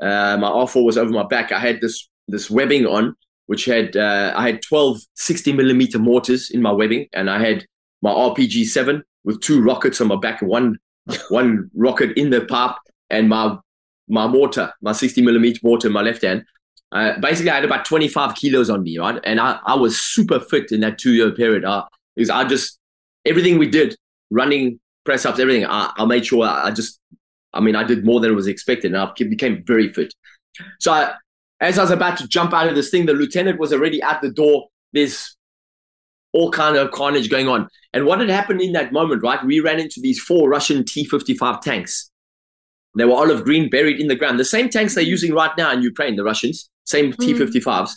Uh, 0.03 0.37
my 0.37 0.51
R4 0.51 0.85
was 0.85 0.99
over 0.99 1.11
my 1.11 1.27
back. 1.27 1.53
I 1.53 1.59
had 1.59 1.81
this 1.81 2.09
this 2.29 2.51
webbing 2.51 2.87
on, 2.87 3.15
which 3.47 3.65
had 3.65 3.97
uh, 3.97 4.33
I 4.37 4.49
had 4.49 4.62
12 4.62 5.01
60 5.15 5.53
millimeter 5.53 5.99
mortars 5.99 6.51
in 6.51 6.61
my 6.61 6.73
webbing, 6.73 7.09
and 7.12 7.31
I 7.31 7.38
had 7.38 7.65
my 8.03 8.11
RPG 8.11 8.67
7 8.67 9.03
with 9.25 9.41
two 9.41 9.62
rockets 9.62 10.01
on 10.01 10.09
my 10.09 10.17
back, 10.17 10.43
one 10.43 10.79
one 11.29 11.71
rocket 11.75 12.17
in 12.19 12.31
the 12.31 12.45
pipe, 12.45 12.77
and 13.11 13.29
my 13.29 13.57
my 14.09 14.27
mortar, 14.27 14.73
my 14.83 14.93
60 14.93 15.23
millimeter 15.23 15.61
mortar 15.62 15.88
in 15.88 15.93
my 15.93 16.03
left 16.03 16.23
hand. 16.23 16.45
Uh, 16.91 17.19
basically, 17.21 17.51
I 17.51 17.55
had 17.55 17.65
about 17.65 17.87
25 17.87 18.35
kilos 18.35 18.69
on 18.69 18.83
me, 18.83 18.99
right? 18.99 19.19
And 19.25 19.41
I, 19.41 19.59
I 19.65 19.75
was 19.75 19.99
super 19.99 20.38
fit 20.38 20.71
in 20.73 20.81
that 20.81 20.99
two 20.99 21.12
year 21.12 21.31
period. 21.31 21.65
Uh, 21.65 21.87
because 22.15 22.29
I 22.29 22.45
just, 22.45 22.79
everything 23.25 23.57
we 23.57 23.67
did, 23.67 23.97
running, 24.31 24.79
press 25.05 25.25
ups, 25.25 25.38
everything, 25.38 25.65
I, 25.65 25.91
I 25.97 26.05
made 26.05 26.27
sure 26.27 26.45
I, 26.45 26.67
I 26.67 26.71
just 26.71 27.01
I 27.55 27.61
mean, 27.61 27.77
I 27.77 27.85
did 27.85 28.05
more 28.05 28.21
than 28.21 28.35
was 28.35 28.47
expected, 28.47 28.93
and 28.95 28.97
I 28.97 29.12
became 29.17 29.62
very 29.65 29.88
fit. 29.88 30.15
So, 30.81 30.93
I, 30.93 31.15
as 31.61 31.79
I 31.79 31.83
was 31.83 31.91
about 31.91 32.19
to 32.19 32.29
jump 32.29 32.53
out 32.53 32.69
of 32.69 32.75
this 32.75 32.91
thing, 32.91 33.07
the 33.07 33.15
lieutenant 33.15 33.61
was 33.61 33.73
already 33.73 34.03
at 34.03 34.21
the 34.21 34.31
door. 34.31 34.69
There's 34.93 35.37
all 36.33 36.51
kind 36.51 36.77
of 36.77 36.91
carnage 36.91 37.31
going 37.31 37.49
on. 37.49 37.69
And 37.93 38.07
what 38.07 38.21
had 38.21 38.31
happened 38.31 38.61
in 38.61 38.73
that 38.73 38.93
moment, 38.93 39.23
right? 39.23 39.45
We 39.45 39.61
ran 39.61 39.79
into 39.79 40.01
these 40.01 40.21
four 40.21 40.49
Russian 40.49 40.85
T-55 40.85 41.61
tanks. 41.61 42.11
They 42.95 43.05
were 43.05 43.15
olive 43.15 43.45
green, 43.45 43.71
buried 43.71 44.01
in 44.01 44.09
the 44.09 44.17
ground. 44.17 44.38
The 44.38 44.45
same 44.45 44.69
tanks 44.69 44.95
they're 44.95 45.05
using 45.05 45.33
right 45.33 45.57
now 45.57 45.73
in 45.73 45.83
Ukraine, 45.83 46.17
the 46.17 46.25
Russians, 46.25 46.69
same 46.85 47.12
mm. 47.12 47.19
T-55s, 47.19 47.93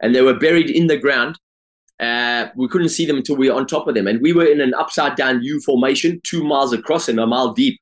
and 0.00 0.14
they 0.14 0.22
were 0.22 0.34
buried 0.34 0.70
in 0.70 0.86
the 0.86 0.98
ground. 0.98 1.38
Uh, 1.98 2.48
we 2.56 2.68
couldn't 2.68 2.90
see 2.90 3.06
them 3.06 3.16
until 3.16 3.36
we 3.36 3.48
were 3.48 3.56
on 3.56 3.66
top 3.66 3.88
of 3.88 3.94
them, 3.94 4.06
and 4.06 4.20
we 4.20 4.32
were 4.32 4.44
in 4.44 4.60
an 4.60 4.74
upside 4.74 5.16
down 5.16 5.42
U 5.42 5.60
formation, 5.60 6.20
two 6.24 6.44
miles 6.44 6.72
across 6.72 7.08
and 7.08 7.18
a 7.18 7.26
mile 7.26 7.54
deep 7.54 7.80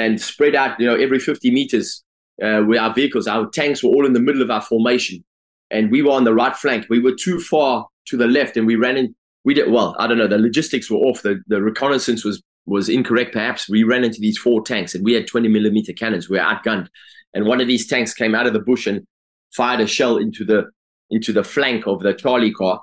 and 0.00 0.20
spread 0.20 0.54
out, 0.54 0.80
you 0.80 0.86
know, 0.86 0.96
every 0.96 1.18
50 1.18 1.50
meters 1.50 2.02
uh, 2.42 2.64
our 2.78 2.94
vehicles, 2.94 3.26
our 3.26 3.48
tanks 3.50 3.82
were 3.82 3.90
all 3.90 4.06
in 4.06 4.14
the 4.14 4.20
middle 4.20 4.40
of 4.40 4.50
our 4.50 4.62
formation. 4.62 5.22
And 5.70 5.90
we 5.90 6.00
were 6.00 6.12
on 6.12 6.24
the 6.24 6.34
right 6.34 6.56
flank. 6.56 6.86
We 6.88 6.98
were 6.98 7.14
too 7.14 7.38
far 7.38 7.86
to 8.06 8.16
the 8.16 8.26
left 8.26 8.56
and 8.56 8.66
we 8.66 8.76
ran 8.76 8.96
in. 8.96 9.14
We 9.44 9.52
did, 9.54 9.70
well, 9.70 9.94
I 9.98 10.06
don't 10.06 10.16
know, 10.16 10.26
the 10.26 10.38
logistics 10.38 10.90
were 10.90 10.98
off. 10.98 11.20
The, 11.22 11.42
the 11.48 11.62
reconnaissance 11.62 12.24
was, 12.24 12.42
was 12.64 12.88
incorrect, 12.88 13.34
perhaps. 13.34 13.68
We 13.68 13.84
ran 13.84 14.04
into 14.04 14.20
these 14.20 14.38
four 14.38 14.62
tanks 14.62 14.94
and 14.94 15.04
we 15.04 15.12
had 15.12 15.26
20 15.26 15.48
millimeter 15.48 15.92
cannons. 15.92 16.30
We 16.30 16.38
were 16.38 16.44
outgunned. 16.44 16.88
And 17.34 17.44
one 17.44 17.60
of 17.60 17.68
these 17.68 17.86
tanks 17.86 18.14
came 18.14 18.34
out 18.34 18.46
of 18.46 18.54
the 18.54 18.60
bush 18.60 18.86
and 18.86 19.06
fired 19.52 19.80
a 19.80 19.86
shell 19.86 20.16
into 20.16 20.44
the, 20.44 20.70
into 21.10 21.32
the 21.32 21.44
flank 21.44 21.86
of 21.86 22.00
the 22.00 22.14
Charlie 22.14 22.52
car. 22.52 22.80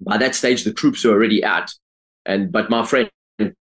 By 0.00 0.16
that 0.16 0.34
stage, 0.34 0.64
the 0.64 0.72
troops 0.72 1.04
were 1.04 1.12
already 1.12 1.44
out. 1.44 1.70
And, 2.24 2.50
but 2.50 2.70
my 2.70 2.86
friend, 2.86 3.10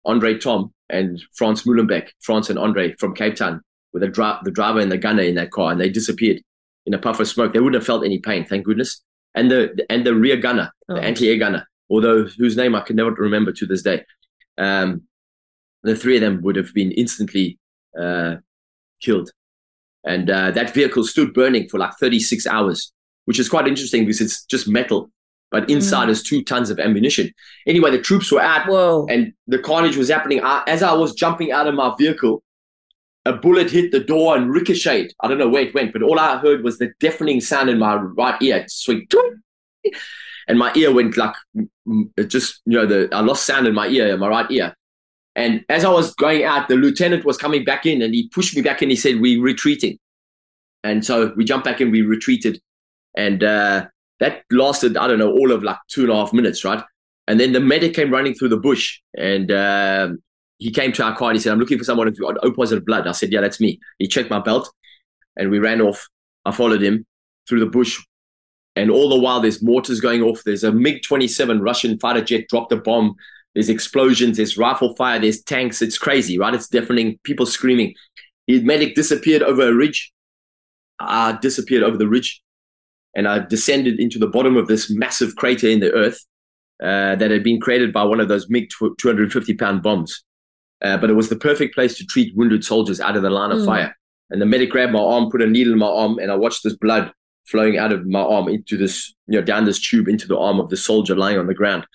Andre 0.05 0.37
Tom, 0.37 0.73
and 0.89 1.21
Franz 1.33 1.63
Muhlenbeck, 1.63 2.09
Franz 2.21 2.49
and 2.49 2.59
Andre 2.59 2.95
from 2.95 3.13
Cape 3.13 3.35
Town, 3.35 3.61
with 3.93 4.01
the, 4.01 4.07
dri- 4.07 4.39
the 4.43 4.51
driver 4.51 4.79
and 4.79 4.91
the 4.91 4.97
gunner 4.97 5.23
in 5.23 5.35
that 5.35 5.51
car, 5.51 5.71
and 5.71 5.79
they 5.79 5.89
disappeared 5.89 6.41
in 6.85 6.93
a 6.93 6.97
puff 6.97 7.19
of 7.19 7.27
smoke. 7.27 7.53
They 7.53 7.59
wouldn't 7.59 7.81
have 7.81 7.85
felt 7.85 8.05
any 8.05 8.19
pain, 8.19 8.45
thank 8.45 8.65
goodness. 8.65 9.01
And 9.35 9.51
the 9.51 9.85
and 9.89 10.05
the 10.05 10.15
rear 10.15 10.37
gunner, 10.37 10.71
oh. 10.89 10.95
the 10.95 11.01
anti-air 11.01 11.37
gunner, 11.37 11.67
although 11.89 12.25
whose 12.25 12.57
name 12.57 12.73
I 12.75 12.81
can 12.81 12.95
never 12.95 13.11
remember 13.11 13.51
to 13.51 13.65
this 13.65 13.83
day. 13.83 14.03
Um, 14.57 15.03
the 15.83 15.95
three 15.95 16.15
of 16.15 16.21
them 16.21 16.41
would 16.41 16.55
have 16.55 16.73
been 16.73 16.91
instantly 16.91 17.59
uh, 17.97 18.37
killed. 19.01 19.29
And 20.03 20.29
uh, 20.29 20.51
that 20.51 20.73
vehicle 20.73 21.03
stood 21.03 21.33
burning 21.33 21.67
for 21.69 21.77
like 21.77 21.93
36 21.99 22.47
hours, 22.47 22.91
which 23.25 23.39
is 23.39 23.49
quite 23.49 23.67
interesting 23.67 24.03
because 24.05 24.21
it's 24.21 24.45
just 24.45 24.67
metal 24.67 25.09
but 25.51 25.69
inside 25.69 26.07
mm. 26.07 26.11
is 26.11 26.23
two 26.23 26.43
tons 26.43 26.69
of 26.69 26.79
ammunition. 26.79 27.31
Anyway, 27.65 27.91
the 27.91 28.01
troops 28.01 28.31
were 28.31 28.41
out, 28.41 28.67
Whoa. 28.67 29.05
and 29.09 29.33
the 29.47 29.59
carnage 29.59 29.97
was 29.97 30.09
happening. 30.09 30.41
as 30.43 30.83
I 30.83 30.93
was 30.93 31.13
jumping 31.13 31.51
out 31.51 31.67
of 31.67 31.75
my 31.75 31.93
vehicle, 31.97 32.43
a 33.25 33.33
bullet 33.33 33.69
hit 33.69 33.91
the 33.91 33.99
door 33.99 34.35
and 34.35 34.51
ricocheted. 34.51 35.13
I 35.21 35.27
don't 35.27 35.37
know 35.37 35.49
where 35.49 35.63
it 35.63 35.73
went, 35.73 35.93
but 35.93 36.01
all 36.01 36.19
I 36.19 36.37
heard 36.37 36.63
was 36.63 36.77
the 36.77 36.91
deafening 36.99 37.41
sound 37.41 37.69
in 37.69 37.79
my 37.79 37.95
right 37.95 38.41
ear. 38.41 38.65
Sweet, 38.67 39.13
and 40.47 40.57
my 40.57 40.71
ear 40.75 40.93
went 40.93 41.17
like 41.17 41.35
it 42.15 42.27
just 42.27 42.61
you 42.65 42.77
know 42.77 42.85
the 42.85 43.09
I 43.11 43.19
lost 43.19 43.45
sound 43.45 43.67
in 43.67 43.73
my 43.73 43.87
ear, 43.87 44.13
in 44.13 44.19
my 44.19 44.27
right 44.27 44.49
ear. 44.49 44.73
And 45.35 45.63
as 45.69 45.85
I 45.85 45.89
was 45.89 46.15
going 46.15 46.45
out, 46.45 46.67
the 46.67 46.75
lieutenant 46.75 47.23
was 47.23 47.37
coming 47.37 47.63
back 47.63 47.85
in, 47.85 48.01
and 48.01 48.13
he 48.13 48.27
pushed 48.29 48.55
me 48.55 48.61
back 48.61 48.81
in. 48.81 48.89
He 48.89 48.95
said, 48.95 49.19
"We're 49.19 49.41
retreating," 49.41 49.99
and 50.83 51.05
so 51.05 51.33
we 51.35 51.45
jumped 51.45 51.65
back 51.65 51.81
in. 51.81 51.91
We 51.91 52.01
retreated, 52.01 52.61
and 53.15 53.43
uh, 53.43 53.87
that 54.19 54.43
lasted, 54.51 54.97
I 54.97 55.07
don't 55.07 55.19
know, 55.19 55.31
all 55.31 55.51
of 55.51 55.63
like 55.63 55.77
two 55.89 56.01
and 56.03 56.11
a 56.11 56.15
half 56.15 56.33
minutes, 56.33 56.63
right? 56.65 56.83
And 57.27 57.39
then 57.39 57.51
the 57.51 57.59
medic 57.59 57.93
came 57.93 58.11
running 58.11 58.33
through 58.33 58.49
the 58.49 58.57
bush 58.57 58.99
and 59.15 59.51
uh, 59.51 60.09
he 60.59 60.71
came 60.71 60.91
to 60.93 61.03
our 61.03 61.15
car 61.15 61.29
and 61.29 61.37
he 61.37 61.41
said, 61.41 61.51
I'm 61.51 61.59
looking 61.59 61.77
for 61.77 61.83
someone 61.83 62.07
who 62.07 62.13
got 62.13 62.43
O 62.43 62.51
positive 62.51 62.85
blood. 62.85 63.05
I 63.05 63.11
said, 63.11 63.31
Yeah, 63.31 63.41
that's 63.41 63.59
me. 63.59 63.79
He 63.99 64.07
checked 64.07 64.29
my 64.29 64.39
belt 64.39 64.71
and 65.35 65.51
we 65.51 65.59
ran 65.59 65.81
off. 65.81 66.07
I 66.45 66.51
followed 66.51 66.81
him 66.81 67.05
through 67.47 67.59
the 67.59 67.65
bush. 67.65 68.01
And 68.75 68.91
all 68.91 69.09
the 69.09 69.19
while, 69.19 69.41
there's 69.41 69.61
mortars 69.61 69.99
going 69.99 70.21
off. 70.21 70.43
There's 70.45 70.63
a 70.63 70.71
MiG 70.71 71.03
27 71.03 71.61
Russian 71.61 71.99
fighter 71.99 72.23
jet 72.23 72.47
dropped 72.47 72.71
a 72.71 72.77
bomb. 72.77 73.15
There's 73.55 73.69
explosions. 73.69 74.37
There's 74.37 74.57
rifle 74.57 74.95
fire. 74.95 75.19
There's 75.19 75.41
tanks. 75.41 75.81
It's 75.81 75.97
crazy, 75.97 76.37
right? 76.37 76.53
It's 76.53 76.67
deafening. 76.67 77.19
People 77.23 77.47
screaming. 77.47 77.95
The 78.47 78.61
medic 78.63 78.93
disappeared 78.95 79.41
over 79.41 79.67
a 79.67 79.73
ridge. 79.73 80.13
I 80.99 81.37
disappeared 81.41 81.83
over 81.83 81.97
the 81.97 82.07
ridge 82.07 82.41
and 83.15 83.27
I 83.27 83.39
descended 83.39 83.99
into 83.99 84.19
the 84.19 84.27
bottom 84.27 84.57
of 84.57 84.67
this 84.67 84.89
massive 84.89 85.35
crater 85.35 85.67
in 85.67 85.79
the 85.79 85.91
earth. 85.93 86.19
uh, 86.81 87.15
that 87.15 87.31
had 87.31 87.43
been 87.43 87.59
created 87.59 87.91
by 87.91 88.03
one 88.03 88.19
of 88.19 88.27
those 88.27 88.49
MiG 88.49 88.69
250 88.97 89.55
pound 89.55 89.81
bombs. 89.81 90.23
Uh, 90.83 90.97
but 90.97 91.09
it 91.09 91.13
was 91.13 91.29
the 91.29 91.35
perfect 91.35 91.73
place 91.73 91.97
to 91.97 92.05
treat 92.05 92.35
wounded 92.35 92.63
soldiers 92.63 93.01
out 93.01 93.15
of 93.15 93.23
the 93.23 93.29
line 93.29 93.51
of 93.51 93.59
mm. 93.59 93.65
fire. 93.65 93.95
And 94.29 94.41
the 94.41 94.45
medic 94.45 94.69
grabbed 94.69 94.93
my 94.93 94.99
arm, 94.99 95.31
put 95.31 95.41
a 95.41 95.47
needle 95.47 95.73
in 95.73 95.79
my 95.79 95.87
arm, 95.87 96.19
and 96.19 96.31
I 96.31 96.35
watched 96.35 96.63
this 96.63 96.75
blood 96.75 97.11
flowing 97.45 97.77
out 97.77 97.93
of 97.93 98.05
my 98.05 98.21
arm 98.21 98.47
into 98.47 98.77
this, 98.77 99.15
you 99.25 99.39
know, 99.39 99.45
down 99.45 99.65
this 99.65 99.79
tube 99.79 100.07
into 100.07 100.27
the 100.27 100.37
arm 100.37 100.59
of 100.59 100.69
the 100.69 100.77
soldier 100.77 101.15
lying 101.15 101.39
on 101.39 101.47
the 101.47 101.53
ground. 101.53 101.87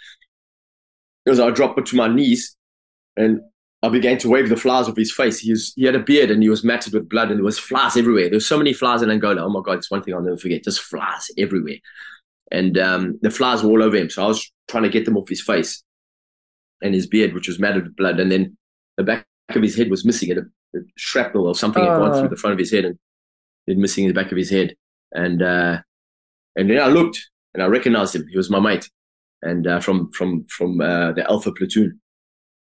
As 1.27 1.39
I 1.39 1.51
dropped 1.51 1.79
it 1.79 1.87
to 1.87 1.97
my 1.97 2.09
knees, 2.09 2.57
and 3.17 3.41
I 3.83 3.89
began 3.89 4.17
to 4.19 4.29
wave 4.29 4.49
the 4.49 4.57
flies 4.57 4.89
off 4.89 4.97
his 4.97 5.13
face. 5.13 5.41
He, 5.41 5.51
was, 5.51 5.73
he 5.75 5.85
had 5.85 5.97
a 5.97 6.01
beard 6.01 6.31
and 6.31 6.43
he 6.43 6.49
was 6.49 6.63
matted 6.63 6.93
with 6.93 7.09
blood, 7.09 7.31
and 7.31 7.39
there 7.39 7.45
was 7.45 7.59
flies 7.59 7.97
everywhere. 7.97 8.25
There 8.25 8.37
were 8.37 8.41
so 8.41 8.59
many 8.59 8.73
flies 8.73 9.03
in 9.03 9.11
Angola. 9.11 9.43
Oh 9.43 9.51
my 9.51 9.61
God, 9.65 9.79
it's 9.79 9.91
one 9.91 10.03
thing 10.03 10.15
I'll 10.15 10.23
never 10.23 10.37
forget. 10.37 10.65
Just 10.65 10.81
flies 10.81 11.31
everywhere. 11.37 11.79
And 12.53 12.79
um, 12.79 13.19
the 13.23 13.31
flies 13.31 13.63
were 13.63 13.71
all 13.71 13.83
over 13.83 13.97
him. 13.97 14.09
So 14.09 14.23
I 14.23 14.29
was 14.29 14.53
trying 14.69 14.85
to 14.85 14.89
get 14.89 15.05
them 15.05 15.17
off 15.17 15.29
his 15.29 15.43
face 15.43 15.83
and 16.81 16.95
his 16.95 17.07
beard, 17.07 17.35
which 17.35 17.49
was 17.49 17.59
matted 17.59 17.85
with 17.85 17.97
blood. 17.97 18.21
And 18.21 18.31
then 18.31 18.57
the 18.97 19.03
back 19.03 19.27
of 19.49 19.63
his 19.63 19.77
head 19.77 19.91
was 19.91 20.05
missing. 20.05 20.31
It, 20.31 20.39
a, 20.39 20.43
a 20.77 20.81
shrapnel 20.97 21.47
or 21.47 21.55
something 21.55 21.83
had 21.83 21.99
gone 21.99 22.13
through 22.13 22.27
oh. 22.27 22.29
the 22.29 22.37
front 22.37 22.53
of 22.53 22.59
his 22.59 22.71
head 22.71 22.85
and 22.85 22.99
it 23.67 23.79
missing 23.79 24.07
the 24.07 24.15
back 24.15 24.31
of 24.31 24.39
his 24.39 24.51
head. 24.51 24.75
And 25.13 25.43
uh, 25.43 25.79
and 26.57 26.71
then 26.71 26.81
I 26.81 26.89
looked 26.89 27.19
and 27.55 27.63
I 27.63 27.67
recognized 27.67 28.15
him. 28.15 28.27
He 28.29 28.37
was 28.37 28.51
my 28.51 28.61
mate, 28.61 28.89
and 29.43 29.67
uh, 29.67 29.81
from 29.81 30.11
from 30.13 30.47
from 30.49 30.81
uh, 30.81 31.13
the 31.13 31.29
Alpha 31.29 31.53
platoon. 31.53 32.01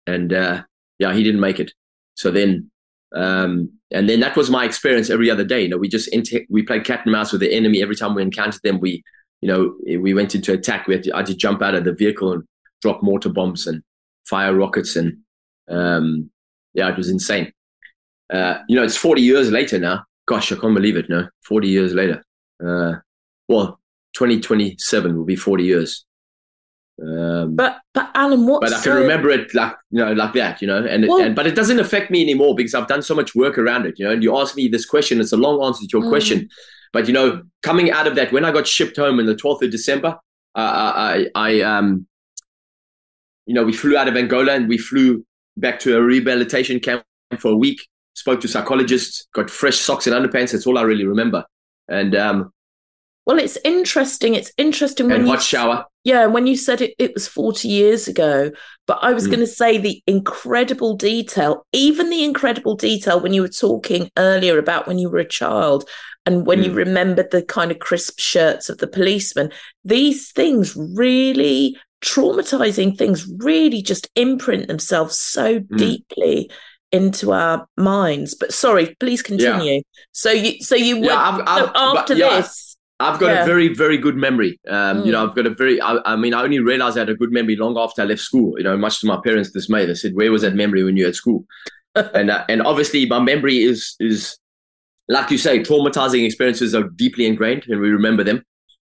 And 0.07 0.33
uh, 0.33 0.63
yeah, 1.01 1.13
he 1.13 1.23
didn't 1.23 1.41
make 1.41 1.59
it. 1.59 1.73
So 2.13 2.29
then, 2.29 2.69
um, 3.15 3.71
and 3.89 4.07
then 4.07 4.19
that 4.19 4.37
was 4.37 4.51
my 4.51 4.65
experience 4.65 5.09
every 5.09 5.31
other 5.31 5.43
day. 5.43 5.63
You 5.63 5.69
know, 5.69 5.77
we 5.77 5.89
just 5.89 6.15
we 6.47 6.61
played 6.61 6.85
cat 6.85 7.01
and 7.05 7.11
mouse 7.11 7.31
with 7.31 7.41
the 7.41 7.51
enemy 7.51 7.81
every 7.81 7.95
time 7.95 8.13
we 8.13 8.21
encountered 8.21 8.61
them. 8.63 8.79
We, 8.79 9.03
you 9.41 9.47
know, 9.47 9.75
we 9.99 10.13
went 10.13 10.35
into 10.35 10.53
attack. 10.53 10.85
We 10.85 10.93
had 10.93 11.03
to, 11.05 11.13
I 11.15 11.17
had 11.17 11.25
to 11.25 11.35
jump 11.35 11.63
out 11.63 11.73
of 11.73 11.85
the 11.85 11.93
vehicle 11.93 12.33
and 12.33 12.43
drop 12.83 13.01
mortar 13.01 13.29
bombs 13.29 13.65
and 13.65 13.81
fire 14.25 14.53
rockets, 14.53 14.95
and 14.95 15.17
um, 15.69 16.29
yeah, 16.75 16.87
it 16.89 16.97
was 16.97 17.09
insane. 17.09 17.51
Uh, 18.31 18.59
you 18.69 18.75
know, 18.75 18.83
it's 18.83 18.95
40 18.95 19.23
years 19.23 19.49
later 19.49 19.79
now. 19.79 20.03
Gosh, 20.27 20.51
I 20.51 20.55
can't 20.55 20.75
believe 20.75 20.97
it. 20.97 21.09
No, 21.09 21.27
40 21.45 21.67
years 21.67 21.95
later. 21.95 22.23
Uh, 22.63 22.93
well, 23.49 23.79
2027 24.13 25.17
will 25.17 25.25
be 25.25 25.35
40 25.35 25.63
years. 25.63 26.05
Um, 27.01 27.55
but 27.55 27.79
but 27.93 28.11
Alan, 28.13 28.45
what? 28.45 28.61
But 28.61 28.73
I 28.73 28.81
can 28.81 28.95
remember 28.95 29.29
it 29.29 29.53
like 29.55 29.75
you 29.89 29.99
know 29.99 30.13
like 30.13 30.33
that, 30.33 30.61
you 30.61 30.67
know, 30.67 30.85
and, 30.85 31.07
well, 31.07 31.21
and, 31.21 31.35
but 31.35 31.47
it 31.47 31.55
doesn't 31.55 31.79
affect 31.79 32.11
me 32.11 32.21
anymore 32.21 32.53
because 32.53 32.75
I've 32.75 32.87
done 32.87 33.01
so 33.01 33.15
much 33.15 33.33
work 33.33 33.57
around 33.57 33.85
it, 33.87 33.97
you 33.97 34.05
know. 34.05 34.11
And 34.11 34.21
you 34.21 34.37
ask 34.37 34.55
me 34.55 34.67
this 34.67 34.85
question; 34.85 35.19
it's 35.19 35.31
a 35.31 35.37
long 35.37 35.63
answer 35.63 35.81
to 35.81 35.89
your 35.91 36.03
mm. 36.03 36.09
question, 36.09 36.47
but 36.93 37.07
you 37.07 37.13
know, 37.13 37.41
coming 37.63 37.91
out 37.91 38.05
of 38.05 38.15
that, 38.15 38.31
when 38.31 38.45
I 38.45 38.51
got 38.51 38.67
shipped 38.67 38.97
home 38.97 39.19
on 39.19 39.25
the 39.25 39.35
12th 39.35 39.63
of 39.63 39.71
December, 39.71 40.19
uh, 40.55 40.59
I 40.95 41.27
I 41.33 41.61
um, 41.61 42.05
you 43.45 43.55
know, 43.55 43.63
we 43.63 43.73
flew 43.73 43.97
out 43.97 44.07
of 44.07 44.15
Angola 44.15 44.53
and 44.53 44.67
we 44.67 44.77
flew 44.77 45.25
back 45.57 45.79
to 45.79 45.97
a 45.97 46.01
rehabilitation 46.01 46.79
camp 46.79 47.03
for 47.39 47.51
a 47.51 47.55
week. 47.55 47.81
Spoke 48.13 48.41
to 48.41 48.47
psychologists, 48.47 49.27
got 49.33 49.49
fresh 49.49 49.77
socks 49.77 50.05
and 50.07 50.15
underpants. 50.15 50.51
That's 50.51 50.67
all 50.67 50.77
I 50.77 50.83
really 50.83 51.05
remember. 51.05 51.45
And 51.87 52.15
um, 52.15 52.53
well, 53.25 53.37
it's 53.37 53.57
interesting. 53.63 54.35
It's 54.35 54.51
interesting 54.57 55.07
when 55.07 55.21
and 55.21 55.27
hot 55.27 55.35
you, 55.35 55.41
shower. 55.41 55.85
Yeah, 56.03 56.25
when 56.25 56.47
you 56.47 56.57
said 56.57 56.81
it, 56.81 56.95
it 56.97 57.13
was 57.13 57.27
40 57.27 57.67
years 57.67 58.07
ago. 58.07 58.51
But 58.87 58.99
I 59.01 59.13
was 59.13 59.27
mm. 59.27 59.31
going 59.31 59.39
to 59.41 59.47
say 59.47 59.77
the 59.77 60.01
incredible 60.07 60.95
detail, 60.95 61.65
even 61.71 62.09
the 62.09 62.23
incredible 62.23 62.75
detail 62.75 63.19
when 63.19 63.33
you 63.33 63.41
were 63.41 63.47
talking 63.47 64.09
earlier 64.17 64.57
about 64.57 64.87
when 64.87 64.97
you 64.97 65.09
were 65.09 65.19
a 65.19 65.27
child 65.27 65.87
and 66.25 66.45
when 66.47 66.61
mm. 66.61 66.65
you 66.65 66.73
remembered 66.73 67.31
the 67.31 67.43
kind 67.43 67.71
of 67.71 67.79
crisp 67.79 68.19
shirts 68.19 68.69
of 68.69 68.79
the 68.79 68.87
policemen. 68.87 69.51
These 69.85 70.31
things 70.31 70.75
really 70.75 71.77
traumatizing 72.03 72.97
things 72.97 73.27
really 73.37 73.83
just 73.83 74.09
imprint 74.15 74.67
themselves 74.67 75.19
so 75.19 75.59
mm. 75.59 75.77
deeply 75.77 76.49
into 76.91 77.31
our 77.31 77.67
minds. 77.77 78.35
But 78.35 78.53
sorry, 78.53 78.95
please 78.99 79.21
continue. 79.21 79.73
Yeah. 79.73 79.81
So 80.11 80.31
you 80.31 80.59
so 80.61 80.75
you 80.75 80.97
yeah, 80.97 81.35
went, 81.35 81.47
so 81.47 81.71
after 81.75 82.15
yeah, 82.15 82.41
this 82.41 82.70
I've 83.01 83.19
got 83.19 83.27
yeah. 83.27 83.43
a 83.43 83.45
very, 83.45 83.69
very 83.69 83.97
good 83.97 84.15
memory. 84.15 84.59
Um, 84.67 85.01
mm. 85.01 85.05
You 85.05 85.11
know, 85.11 85.23
I've 85.23 85.35
got 85.35 85.45
a 85.45 85.49
very, 85.49 85.81
I, 85.81 85.97
I, 86.05 86.15
mean, 86.15 86.33
I 86.33 86.43
only 86.43 86.59
realized 86.59 86.97
I 86.97 87.01
had 87.01 87.09
a 87.09 87.15
good 87.15 87.31
memory 87.31 87.55
long 87.55 87.77
after 87.77 88.01
I 88.01 88.05
left 88.05 88.21
school, 88.21 88.57
you 88.57 88.63
know, 88.63 88.77
much 88.77 88.99
to 89.01 89.07
my 89.07 89.19
parents' 89.23 89.51
dismay. 89.51 89.85
They 89.85 89.95
said, 89.95 90.15
where 90.15 90.31
was 90.31 90.41
that 90.43 90.55
memory 90.55 90.83
when 90.83 90.97
you 90.97 91.03
were 91.05 91.09
at 91.09 91.15
school? 91.15 91.45
and, 91.95 92.29
uh, 92.29 92.45
and 92.47 92.61
obviously 92.61 93.05
my 93.05 93.19
memory 93.19 93.59
is, 93.59 93.95
is 93.99 94.37
like 95.07 95.31
you 95.31 95.37
say, 95.37 95.59
traumatizing 95.59 96.25
experiences 96.25 96.73
are 96.75 96.83
deeply 96.83 97.25
ingrained 97.25 97.65
and 97.67 97.81
we 97.81 97.89
remember 97.89 98.23
them. 98.23 98.43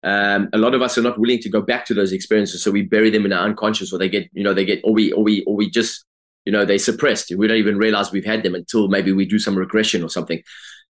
Um, 0.04 0.48
a 0.52 0.58
lot 0.58 0.74
of 0.74 0.82
us 0.82 0.96
are 0.96 1.02
not 1.02 1.18
willing 1.18 1.40
to 1.40 1.48
go 1.48 1.60
back 1.60 1.84
to 1.86 1.94
those 1.94 2.12
experiences. 2.12 2.62
So 2.62 2.70
we 2.70 2.82
bury 2.82 3.10
them 3.10 3.26
in 3.26 3.32
our 3.32 3.44
unconscious 3.44 3.92
or 3.92 3.98
they 3.98 4.08
get, 4.08 4.28
you 4.32 4.44
know, 4.44 4.54
they 4.54 4.64
get, 4.64 4.80
or 4.84 4.92
we, 4.92 5.12
or 5.12 5.22
we, 5.22 5.42
or 5.42 5.54
we 5.54 5.68
just, 5.68 6.04
you 6.44 6.52
know, 6.52 6.64
they 6.64 6.78
suppressed. 6.78 7.32
We 7.36 7.46
don't 7.46 7.58
even 7.58 7.78
realize 7.78 8.10
we've 8.10 8.24
had 8.24 8.42
them 8.42 8.54
until 8.54 8.88
maybe 8.88 9.12
we 9.12 9.26
do 9.26 9.38
some 9.38 9.56
regression 9.56 10.02
or 10.02 10.08
something. 10.08 10.42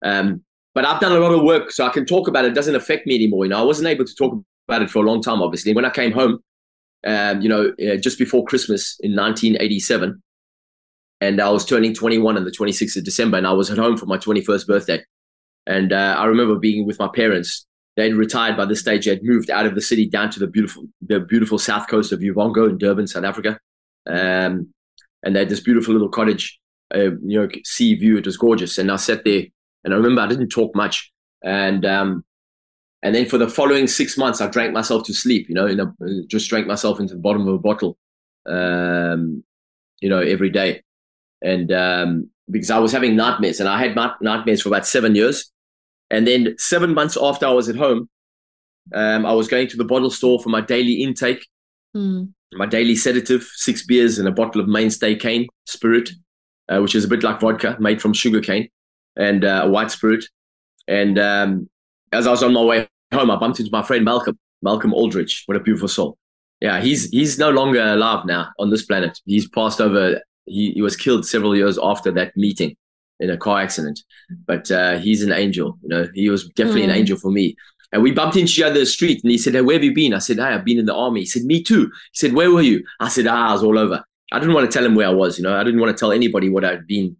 Um, 0.02 0.44
but 0.74 0.84
I've 0.84 1.00
done 1.00 1.12
a 1.12 1.18
lot 1.18 1.32
of 1.32 1.42
work, 1.42 1.72
so 1.72 1.84
I 1.84 1.90
can 1.90 2.06
talk 2.06 2.28
about 2.28 2.44
it. 2.44 2.52
It 2.52 2.54
doesn't 2.54 2.76
affect 2.76 3.06
me 3.06 3.14
anymore. 3.14 3.44
You 3.44 3.50
know, 3.50 3.58
I 3.58 3.64
wasn't 3.64 3.88
able 3.88 4.04
to 4.04 4.14
talk 4.14 4.40
about 4.68 4.82
it 4.82 4.90
for 4.90 5.00
a 5.00 5.08
long 5.08 5.20
time, 5.20 5.42
obviously. 5.42 5.74
When 5.74 5.84
I 5.84 5.90
came 5.90 6.12
home, 6.12 6.38
um, 7.06 7.40
you 7.40 7.48
know, 7.48 7.72
uh, 7.82 7.96
just 7.96 8.18
before 8.18 8.44
Christmas 8.44 8.98
in 9.00 9.16
1987, 9.16 10.22
and 11.20 11.40
I 11.40 11.50
was 11.50 11.64
turning 11.64 11.92
21 11.92 12.36
on 12.36 12.44
the 12.44 12.50
26th 12.50 12.96
of 12.96 13.04
December, 13.04 13.36
and 13.36 13.46
I 13.46 13.52
was 13.52 13.70
at 13.70 13.78
home 13.78 13.96
for 13.96 14.06
my 14.06 14.16
21st 14.16 14.66
birthday. 14.66 15.04
And 15.66 15.92
uh, 15.92 16.14
I 16.16 16.24
remember 16.24 16.56
being 16.56 16.86
with 16.86 16.98
my 16.98 17.08
parents. 17.08 17.66
They'd 17.96 18.14
retired 18.14 18.56
by 18.56 18.64
this 18.64 18.80
stage. 18.80 19.04
They'd 19.04 19.22
moved 19.22 19.50
out 19.50 19.66
of 19.66 19.74
the 19.74 19.82
city 19.82 20.08
down 20.08 20.30
to 20.30 20.38
the 20.38 20.46
beautiful, 20.46 20.84
the 21.02 21.20
beautiful 21.20 21.58
south 21.58 21.88
coast 21.88 22.12
of 22.12 22.20
Uvongo 22.20 22.68
in 22.70 22.78
Durban, 22.78 23.06
South 23.06 23.24
Africa. 23.24 23.58
Um, 24.06 24.72
and 25.22 25.34
they 25.34 25.40
had 25.40 25.50
this 25.50 25.60
beautiful 25.60 25.92
little 25.92 26.08
cottage, 26.08 26.58
uh, 26.94 27.10
you 27.22 27.40
know, 27.40 27.48
sea 27.64 27.94
view. 27.96 28.16
It 28.16 28.24
was 28.24 28.38
gorgeous. 28.38 28.78
And 28.78 28.90
I 28.90 28.96
sat 28.96 29.24
there 29.24 29.42
and 29.84 29.94
I 29.94 29.96
remember 29.96 30.20
I 30.20 30.26
didn't 30.26 30.48
talk 30.48 30.74
much. 30.74 31.12
And 31.42 31.84
um, 31.86 32.24
and 33.02 33.14
then 33.14 33.26
for 33.26 33.38
the 33.38 33.48
following 33.48 33.86
six 33.86 34.18
months, 34.18 34.40
I 34.40 34.48
drank 34.48 34.72
myself 34.72 35.04
to 35.06 35.14
sleep. 35.14 35.48
You 35.48 35.54
know, 35.54 35.66
in 35.66 35.80
a, 35.80 35.92
just 36.26 36.50
drank 36.50 36.66
myself 36.66 37.00
into 37.00 37.14
the 37.14 37.20
bottom 37.20 37.46
of 37.48 37.54
a 37.54 37.58
bottle. 37.58 37.96
Um, 38.46 39.42
you 40.00 40.08
know, 40.08 40.20
every 40.20 40.50
day, 40.50 40.82
and 41.42 41.72
um, 41.72 42.30
because 42.50 42.70
I 42.70 42.78
was 42.78 42.92
having 42.92 43.16
nightmares, 43.16 43.60
and 43.60 43.68
I 43.68 43.78
had 43.78 43.96
nightmares 44.20 44.62
for 44.62 44.68
about 44.68 44.86
seven 44.86 45.14
years. 45.14 45.50
And 46.12 46.26
then 46.26 46.56
seven 46.58 46.92
months 46.92 47.16
after 47.20 47.46
I 47.46 47.52
was 47.52 47.68
at 47.68 47.76
home, 47.76 48.08
um, 48.94 49.24
I 49.24 49.32
was 49.32 49.46
going 49.46 49.68
to 49.68 49.76
the 49.76 49.84
bottle 49.84 50.10
store 50.10 50.42
for 50.42 50.48
my 50.48 50.60
daily 50.60 50.94
intake, 51.04 51.46
mm. 51.96 52.28
my 52.54 52.66
daily 52.66 52.96
sedative, 52.96 53.48
six 53.54 53.86
beers 53.86 54.18
and 54.18 54.26
a 54.26 54.32
bottle 54.32 54.60
of 54.60 54.66
mainstay 54.66 55.14
cane 55.14 55.46
spirit, 55.66 56.10
uh, 56.68 56.80
which 56.80 56.96
is 56.96 57.04
a 57.04 57.08
bit 57.08 57.22
like 57.22 57.38
vodka 57.38 57.76
made 57.78 58.02
from 58.02 58.12
sugar 58.12 58.40
cane 58.40 58.68
and 59.20 59.44
uh, 59.44 59.68
White 59.68 59.90
Spirit. 59.90 60.24
And 60.88 61.18
um, 61.18 61.68
as 62.12 62.26
I 62.26 62.30
was 62.30 62.42
on 62.42 62.54
my 62.54 62.64
way 62.64 62.88
home, 63.12 63.30
I 63.30 63.36
bumped 63.36 63.60
into 63.60 63.70
my 63.70 63.82
friend 63.82 64.04
Malcolm, 64.04 64.38
Malcolm 64.62 64.94
Aldrich. 64.94 65.44
What 65.46 65.56
a 65.56 65.60
beautiful 65.60 65.88
soul. 65.88 66.16
Yeah, 66.60 66.80
he's 66.80 67.08
he's 67.10 67.38
no 67.38 67.50
longer 67.50 67.80
alive 67.80 68.26
now 68.26 68.48
on 68.58 68.70
this 68.70 68.84
planet. 68.84 69.18
He's 69.24 69.48
passed 69.48 69.80
over. 69.80 70.20
He, 70.46 70.72
he 70.72 70.82
was 70.82 70.96
killed 70.96 71.26
several 71.26 71.56
years 71.56 71.78
after 71.82 72.10
that 72.12 72.36
meeting 72.36 72.76
in 73.20 73.30
a 73.30 73.36
car 73.36 73.60
accident. 73.60 74.00
But 74.46 74.70
uh, 74.70 74.98
he's 74.98 75.22
an 75.22 75.32
angel. 75.32 75.78
You 75.82 75.88
know, 75.88 76.08
he 76.14 76.28
was 76.28 76.48
definitely 76.48 76.82
mm. 76.82 76.90
an 76.90 76.96
angel 76.96 77.18
for 77.18 77.30
me. 77.30 77.56
And 77.92 78.02
we 78.02 78.12
bumped 78.12 78.36
into 78.36 78.52
each 78.52 78.62
other 78.62 78.74
in 78.74 78.80
the 78.80 78.86
street, 78.86 79.20
and 79.22 79.30
he 79.30 79.38
said, 79.38 79.54
"Hey, 79.54 79.62
where 79.62 79.76
have 79.76 79.84
you 79.84 79.94
been?" 79.94 80.14
I 80.14 80.18
said, 80.18 80.36
"Hey, 80.36 80.44
I've 80.44 80.64
been 80.64 80.78
in 80.78 80.86
the 80.86 80.94
army." 80.94 81.20
He 81.20 81.26
said, 81.26 81.44
"Me 81.44 81.62
too." 81.62 81.84
He 81.84 81.90
said, 82.14 82.32
"Where 82.32 82.50
were 82.50 82.62
you?" 82.62 82.84
I 83.00 83.08
said, 83.08 83.26
"Ah, 83.26 83.50
I 83.50 83.52
was 83.52 83.62
all 83.62 83.78
over." 83.78 84.04
I 84.32 84.38
didn't 84.38 84.54
want 84.54 84.70
to 84.70 84.72
tell 84.72 84.86
him 84.86 84.94
where 84.94 85.08
I 85.08 85.12
was. 85.12 85.38
You 85.38 85.44
know, 85.44 85.56
I 85.56 85.64
didn't 85.64 85.80
want 85.80 85.96
to 85.96 85.98
tell 85.98 86.12
anybody 86.12 86.48
what 86.48 86.64
I'd 86.64 86.86
been 86.86 87.16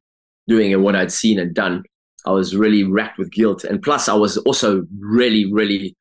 doing 0.47 0.73
and 0.73 0.83
what 0.83 0.95
I'd 0.95 1.13
seen 1.13 1.39
and 1.39 1.55
done. 1.55 1.83
I 2.27 2.33
was 2.33 2.57
really 2.57 2.85
racked 2.85 3.19
with 3.19 3.31
guilt. 3.31 3.65
And 3.65 3.83
plus, 3.83 4.09
I 4.09 4.15
was 4.15 4.37
also 4.39 4.87
really, 4.99 5.51
really 5.51 5.97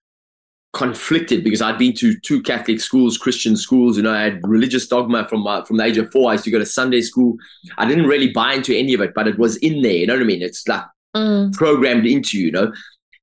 conflicted 0.74 1.44
because 1.44 1.62
I'd 1.62 1.78
been 1.78 1.94
to 1.96 2.18
two 2.20 2.42
Catholic 2.42 2.80
schools, 2.80 3.18
Christian 3.18 3.56
schools. 3.56 3.98
You 3.98 4.04
know, 4.04 4.14
I 4.14 4.22
had 4.22 4.48
religious 4.48 4.88
dogma 4.88 5.28
from 5.28 5.42
my, 5.42 5.64
from 5.66 5.78
the 5.78 5.86
age 5.86 5.98
of 5.98 6.12
four. 6.12 6.30
I 6.30 6.34
used 6.34 6.44
to 6.46 6.52
go 6.52 6.60
to 6.60 6.66
Sunday 6.66 7.02
school. 7.02 7.38
I 7.78 7.88
didn't 7.88 8.08
really 8.08 8.32
buy 8.32 8.54
into 8.54 8.76
any 8.76 8.94
of 8.94 9.02
it, 9.02 9.14
but 9.16 9.28
it 9.28 9.40
was 9.40 9.58
in 9.58 9.82
there. 9.82 9.94
You 9.94 10.08
know 10.08 10.14
what 10.14 10.22
I 10.24 10.26
mean? 10.26 10.42
It's 10.42 10.68
like 10.68 10.84
mm. 11.16 11.54
programmed 11.54 12.06
into 12.06 12.38
you, 12.38 12.48
you 12.48 12.52
know. 12.52 12.72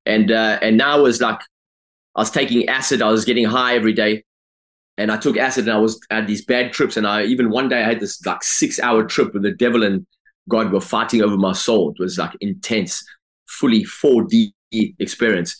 And 0.05 0.31
uh, 0.31 0.59
and 0.61 0.77
now 0.77 0.99
it 0.99 1.03
was 1.03 1.21
like 1.21 1.39
I 2.15 2.21
was 2.21 2.31
taking 2.31 2.67
acid. 2.67 3.01
I 3.01 3.11
was 3.11 3.25
getting 3.25 3.45
high 3.45 3.75
every 3.75 3.93
day, 3.93 4.23
and 4.97 5.11
I 5.11 5.17
took 5.17 5.37
acid, 5.37 5.67
and 5.67 5.75
I 5.75 5.79
was 5.79 5.99
I 6.09 6.15
had 6.15 6.27
these 6.27 6.45
bad 6.45 6.71
trips. 6.73 6.97
And 6.97 7.05
I 7.05 7.23
even 7.23 7.49
one 7.49 7.69
day 7.69 7.81
I 7.81 7.85
had 7.85 7.99
this 7.99 8.25
like 8.25 8.43
six 8.43 8.79
hour 8.79 9.03
trip 9.03 9.33
with 9.33 9.43
the 9.43 9.51
devil 9.51 9.83
and 9.83 10.05
God 10.49 10.71
were 10.71 10.81
fighting 10.81 11.21
over 11.21 11.37
my 11.37 11.53
soul. 11.53 11.91
It 11.91 12.01
was 12.01 12.17
like 12.17 12.31
intense, 12.41 13.03
fully 13.47 13.83
4D 13.83 14.51
experience. 14.99 15.57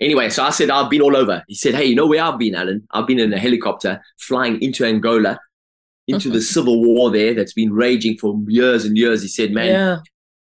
Anyway, 0.00 0.30
so 0.30 0.44
I 0.44 0.50
said, 0.50 0.70
I've 0.70 0.90
been 0.90 1.02
all 1.02 1.16
over. 1.16 1.44
He 1.46 1.54
said, 1.54 1.74
Hey, 1.74 1.84
you 1.84 1.94
know 1.94 2.06
where 2.06 2.22
I've 2.22 2.38
been, 2.38 2.54
Allan? 2.54 2.86
I've 2.92 3.06
been 3.06 3.18
in 3.18 3.32
a 3.32 3.38
helicopter 3.38 4.02
flying 4.18 4.60
into 4.62 4.84
Angola, 4.86 5.38
into 6.08 6.28
the 6.28 6.36
uh-huh. 6.36 6.44
civil 6.44 6.82
war 6.82 7.10
there 7.10 7.34
that's 7.34 7.52
been 7.52 7.72
raging 7.72 8.16
for 8.16 8.38
years 8.48 8.84
and 8.84 8.96
years. 8.96 9.20
He 9.20 9.28
said, 9.28 9.52
Man, 9.52 9.66
yeah. 9.66 9.98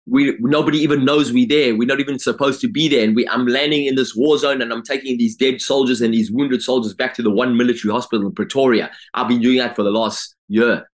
we 0.06 0.36
nobody 0.38 0.78
even 0.78 1.04
knows 1.04 1.32
we're 1.32 1.48
there. 1.48 1.74
We're 1.74 1.88
not 1.88 1.98
even 1.98 2.20
supposed 2.20 2.60
to 2.60 2.68
be 2.68 2.88
there. 2.88 3.02
And 3.02 3.16
we 3.16 3.28
I'm 3.28 3.48
landing 3.48 3.86
in 3.86 3.96
this 3.96 4.14
war 4.14 4.38
zone 4.38 4.62
and 4.62 4.72
I'm 4.72 4.84
taking 4.84 5.18
these 5.18 5.34
dead 5.34 5.60
soldiers 5.60 6.00
and 6.00 6.14
these 6.14 6.30
wounded 6.30 6.62
soldiers 6.62 6.94
back 6.94 7.14
to 7.14 7.22
the 7.22 7.30
one 7.30 7.56
military 7.56 7.92
hospital 7.92 8.26
in 8.26 8.32
Pretoria. 8.32 8.92
I've 9.14 9.28
been 9.28 9.40
doing 9.40 9.58
that 9.58 9.74
for 9.74 9.82
the 9.82 9.90
last 9.90 10.36
year. 10.46 10.88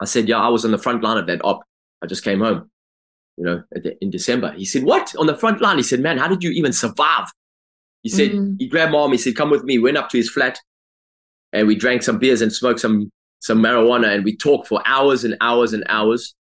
I 0.00 0.04
said, 0.04 0.28
Yeah, 0.28 0.38
I 0.38 0.48
was 0.48 0.64
on 0.64 0.70
the 0.70 0.78
front 0.78 1.02
line 1.02 1.18
of 1.18 1.26
that 1.26 1.44
op. 1.44 1.62
I 2.02 2.06
just 2.06 2.24
came 2.24 2.40
home, 2.40 2.70
you 3.36 3.44
know, 3.44 3.62
the, 3.72 3.96
in 4.02 4.10
December. 4.10 4.52
He 4.52 4.64
said, 4.64 4.84
What? 4.84 5.14
On 5.18 5.26
the 5.26 5.36
front 5.36 5.60
line? 5.60 5.76
He 5.76 5.82
said, 5.82 6.00
Man, 6.00 6.18
how 6.18 6.28
did 6.28 6.42
you 6.42 6.50
even 6.50 6.72
survive? 6.72 7.28
He 8.02 8.08
said, 8.08 8.30
mm. 8.30 8.56
he 8.58 8.66
grabbed 8.66 8.92
mom, 8.92 9.12
he 9.12 9.18
said, 9.18 9.36
Come 9.36 9.50
with 9.50 9.64
me. 9.64 9.78
Went 9.78 9.98
up 9.98 10.08
to 10.10 10.16
his 10.16 10.30
flat 10.30 10.58
and 11.52 11.66
we 11.66 11.74
drank 11.74 12.02
some 12.02 12.18
beers 12.18 12.40
and 12.40 12.52
smoked 12.52 12.80
some 12.80 13.10
some 13.40 13.62
marijuana 13.62 14.14
and 14.14 14.24
we 14.24 14.36
talked 14.36 14.68
for 14.68 14.82
hours 14.84 15.24
and 15.24 15.36
hours 15.40 15.72
and 15.72 15.84
hours 15.88 16.34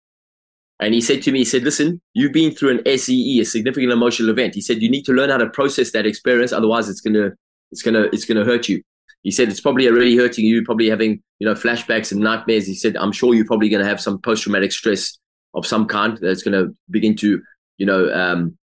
and 0.80 0.94
he 0.94 1.02
said 1.02 1.22
to 1.24 1.32
me, 1.32 1.40
he 1.40 1.46
said, 1.46 1.64
listen, 1.64 2.02
you've 2.14 2.32
been 2.32 2.52
through 2.52 2.80
an 2.80 2.98
SEE, 2.98 3.42
a 3.42 3.46
significant 3.46 3.92
emotional 3.92 4.30
event. 4.30 4.56
He 4.56 4.62
said, 4.62 4.82
you 4.82 4.90
need 4.90 5.04
to 5.06 5.12
learn 5.12 5.30
how 5.30 5.38
to 5.38 5.50
process 5.50 5.92
that 5.92 6.06
experience. 6.06 6.54
Otherwise 6.54 6.88
it's 6.88 7.02
going 7.02 7.16
to, 7.16 7.34
it's 7.72 7.82
going 7.82 7.96
to, 7.96 8.04
it's 8.14 8.26
going 8.26 8.38
to 8.38 8.50
hurt 8.50 8.70
you. 8.70 8.82
He 9.24 9.32
said, 9.32 9.50
it's 9.50 9.60
probably 9.60 9.90
already 9.90 10.16
hurting 10.16 10.46
you, 10.46 10.64
probably 10.64 10.90
having, 10.90 11.22
you 11.40 11.48
know, 11.48 11.54
flashbacks 11.54 12.14
and 12.14 12.22
nightmares. 12.22 12.66
He 12.66 12.76
said, 12.76 12.96
I'm 12.96 13.12
sure 13.12 13.34
you're 13.34 13.46
probably 13.46 13.68
going 13.68 13.84
to 13.84 13.90
have 13.90 14.00
some 14.00 14.22
post-traumatic 14.22 14.72
stress 14.72 15.20
of 15.54 15.66
some 15.66 15.86
kind 15.88 16.18
that's 16.22 16.44
going 16.44 16.54
to 16.54 16.76
begin 16.90 17.16
to, 17.18 17.42
you 17.78 17.86
know, 17.86 18.12
um, 18.14 18.58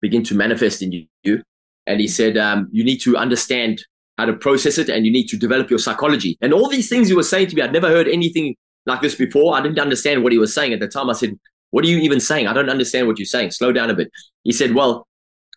begin 0.00 0.22
to 0.24 0.34
manifest 0.34 0.82
in 0.82 1.06
you. 1.22 1.42
And 1.86 2.00
he 2.00 2.08
said, 2.08 2.36
um, 2.36 2.68
you 2.70 2.84
need 2.84 2.98
to 2.98 3.16
understand 3.16 3.82
how 4.18 4.26
to 4.26 4.34
process 4.34 4.78
it 4.78 4.88
and 4.88 5.06
you 5.06 5.12
need 5.12 5.28
to 5.28 5.36
develop 5.36 5.70
your 5.70 5.78
psychology. 5.78 6.36
And 6.40 6.52
all 6.52 6.68
these 6.68 6.88
things 6.88 7.08
he 7.08 7.14
was 7.14 7.30
saying 7.30 7.48
to 7.48 7.56
me, 7.56 7.62
I'd 7.62 7.72
never 7.72 7.88
heard 7.88 8.08
anything 8.08 8.56
like 8.84 9.00
this 9.00 9.14
before. 9.14 9.56
I 9.56 9.62
didn't 9.62 9.78
understand 9.78 10.22
what 10.22 10.32
he 10.32 10.38
was 10.38 10.52
saying 10.52 10.72
at 10.72 10.80
the 10.80 10.88
time. 10.88 11.08
I 11.08 11.12
said, 11.12 11.38
What 11.70 11.84
are 11.84 11.88
you 11.88 11.98
even 11.98 12.20
saying? 12.20 12.46
I 12.46 12.52
don't 12.52 12.68
understand 12.68 13.06
what 13.06 13.18
you're 13.18 13.26
saying. 13.26 13.52
Slow 13.52 13.72
down 13.72 13.90
a 13.90 13.94
bit. 13.94 14.10
He 14.42 14.52
said, 14.52 14.74
Well, 14.74 15.06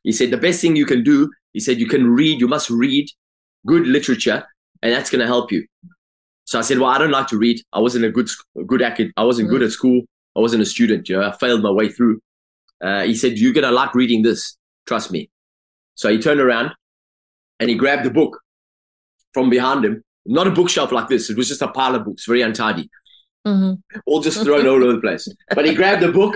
he 0.04 0.12
said, 0.12 0.32
the 0.32 0.38
best 0.38 0.62
thing 0.62 0.76
you 0.76 0.86
can 0.86 1.04
do, 1.04 1.30
he 1.54 1.60
said, 1.60 1.80
you 1.80 1.88
can 1.88 2.08
read, 2.08 2.40
you 2.40 2.48
must 2.48 2.70
read 2.70 3.08
good 3.68 3.86
literature, 3.86 4.44
and 4.82 4.92
that's 4.92 5.10
going 5.10 5.22
to 5.22 5.28
help 5.28 5.52
you. 5.52 5.66
So 6.46 6.60
I 6.60 6.62
said, 6.62 6.78
Well, 6.78 6.90
I 6.90 6.98
don't 6.98 7.12
like 7.12 7.28
to 7.28 7.38
read. 7.38 7.62
I 7.74 7.80
wasn't 7.80 8.06
a 8.06 8.12
good, 8.12 8.30
good 8.68 8.82
acad- 8.82 9.12
I 9.18 9.24
wasn't 9.24 9.50
good 9.50 9.64
at 9.64 9.72
school. 9.72 10.02
I 10.36 10.40
wasn't 10.40 10.64
a 10.64 10.66
student. 10.66 11.10
You 11.10 11.18
know, 11.18 11.28
I 11.28 11.32
failed 11.38 11.62
my 11.62 11.72
way 11.72 11.90
through. 11.90 12.22
Uh, 12.82 13.04
he 13.04 13.16
said, 13.16 13.38
You're 13.38 13.54
to 13.54 13.72
like 13.72 13.94
reading 13.96 14.24
this. 14.24 14.58
Trust 14.88 15.12
me. 15.12 15.30
So 15.96 16.10
he 16.10 16.20
turned 16.20 16.40
around 16.40 16.72
and 17.60 17.70
he 17.70 17.76
grabbed 17.76 18.06
the 18.06 18.10
book 18.10 18.40
from 19.34 19.50
behind 19.50 19.86
him. 19.86 20.04
Not 20.26 20.48
a 20.48 20.52
bookshelf 20.52 20.92
like 20.92 21.08
this. 21.08 21.30
It 21.30 21.38
was 21.38 21.48
just 21.48 21.62
a 21.62 21.68
pile 21.68 21.96
of 21.96 22.06
books, 22.06 22.26
very 22.26 22.42
untidy 22.42 22.90
mm-hmm. 23.46 24.00
all 24.06 24.22
just 24.22 24.44
thrown 24.44 24.68
all 24.68 24.84
over 24.84 24.94
the 24.94 25.02
place. 25.02 25.28
But 25.56 25.66
he 25.66 25.74
grabbed 25.74 26.02
the 26.02 26.12
book 26.12 26.36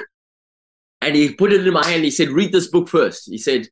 and 1.02 1.16
he 1.16 1.34
put 1.34 1.54
it 1.54 1.66
in 1.66 1.74
my 1.74 1.86
hand. 1.86 2.04
He 2.04 2.12
said, 2.12 2.30
"Read 2.30 2.52
this 2.52 2.68
book 2.68 2.90
first. 2.90 3.30
He 3.30 3.38
said, 3.38 3.68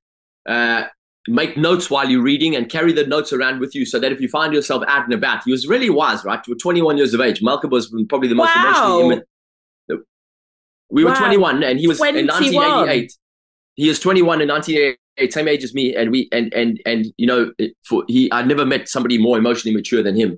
uh, 0.47 0.83
"Make 1.27 1.57
notes 1.57 1.89
while 1.89 2.09
you're 2.09 2.21
reading 2.21 2.55
and 2.55 2.69
carry 2.69 2.93
the 2.93 3.05
notes 3.05 3.33
around 3.33 3.59
with 3.59 3.75
you, 3.75 3.85
so 3.85 3.99
that 3.99 4.11
if 4.11 4.21
you 4.21 4.29
find 4.29 4.53
yourself 4.53 4.83
out 4.87 5.05
and 5.05 5.13
about, 5.13 5.43
he 5.43 5.51
was 5.51 5.67
really 5.67 5.89
wise, 5.89 6.23
right? 6.23 6.45
You 6.47 6.53
were 6.53 6.59
21 6.59 6.97
years 6.97 7.13
of 7.13 7.21
age. 7.21 7.41
Malcolm 7.41 7.71
was 7.71 7.93
probably 8.09 8.27
the 8.27 8.35
most 8.35 8.55
wow. 8.55 8.99
emotionally. 8.99 9.23
We 10.89 11.03
were 11.03 11.11
wow. 11.11 11.19
21, 11.19 11.63
and 11.63 11.79
he 11.79 11.87
was 11.87 11.97
21. 11.97 12.19
in 12.19 12.27
1988. 12.27 13.13
He 13.75 13.87
was 13.87 13.99
21 13.99 14.41
in 14.41 14.47
1988, 14.47 15.33
same 15.33 15.47
age 15.47 15.63
as 15.63 15.73
me, 15.73 15.95
and 15.95 16.11
we 16.11 16.29
and 16.31 16.53
and 16.53 16.79
and 16.85 17.07
you 17.17 17.25
know, 17.25 17.51
for 17.87 18.03
he, 18.07 18.31
I 18.31 18.43
never 18.43 18.65
met 18.65 18.87
somebody 18.87 19.17
more 19.17 19.37
emotionally 19.37 19.75
mature 19.75 20.03
than 20.03 20.15
him. 20.15 20.37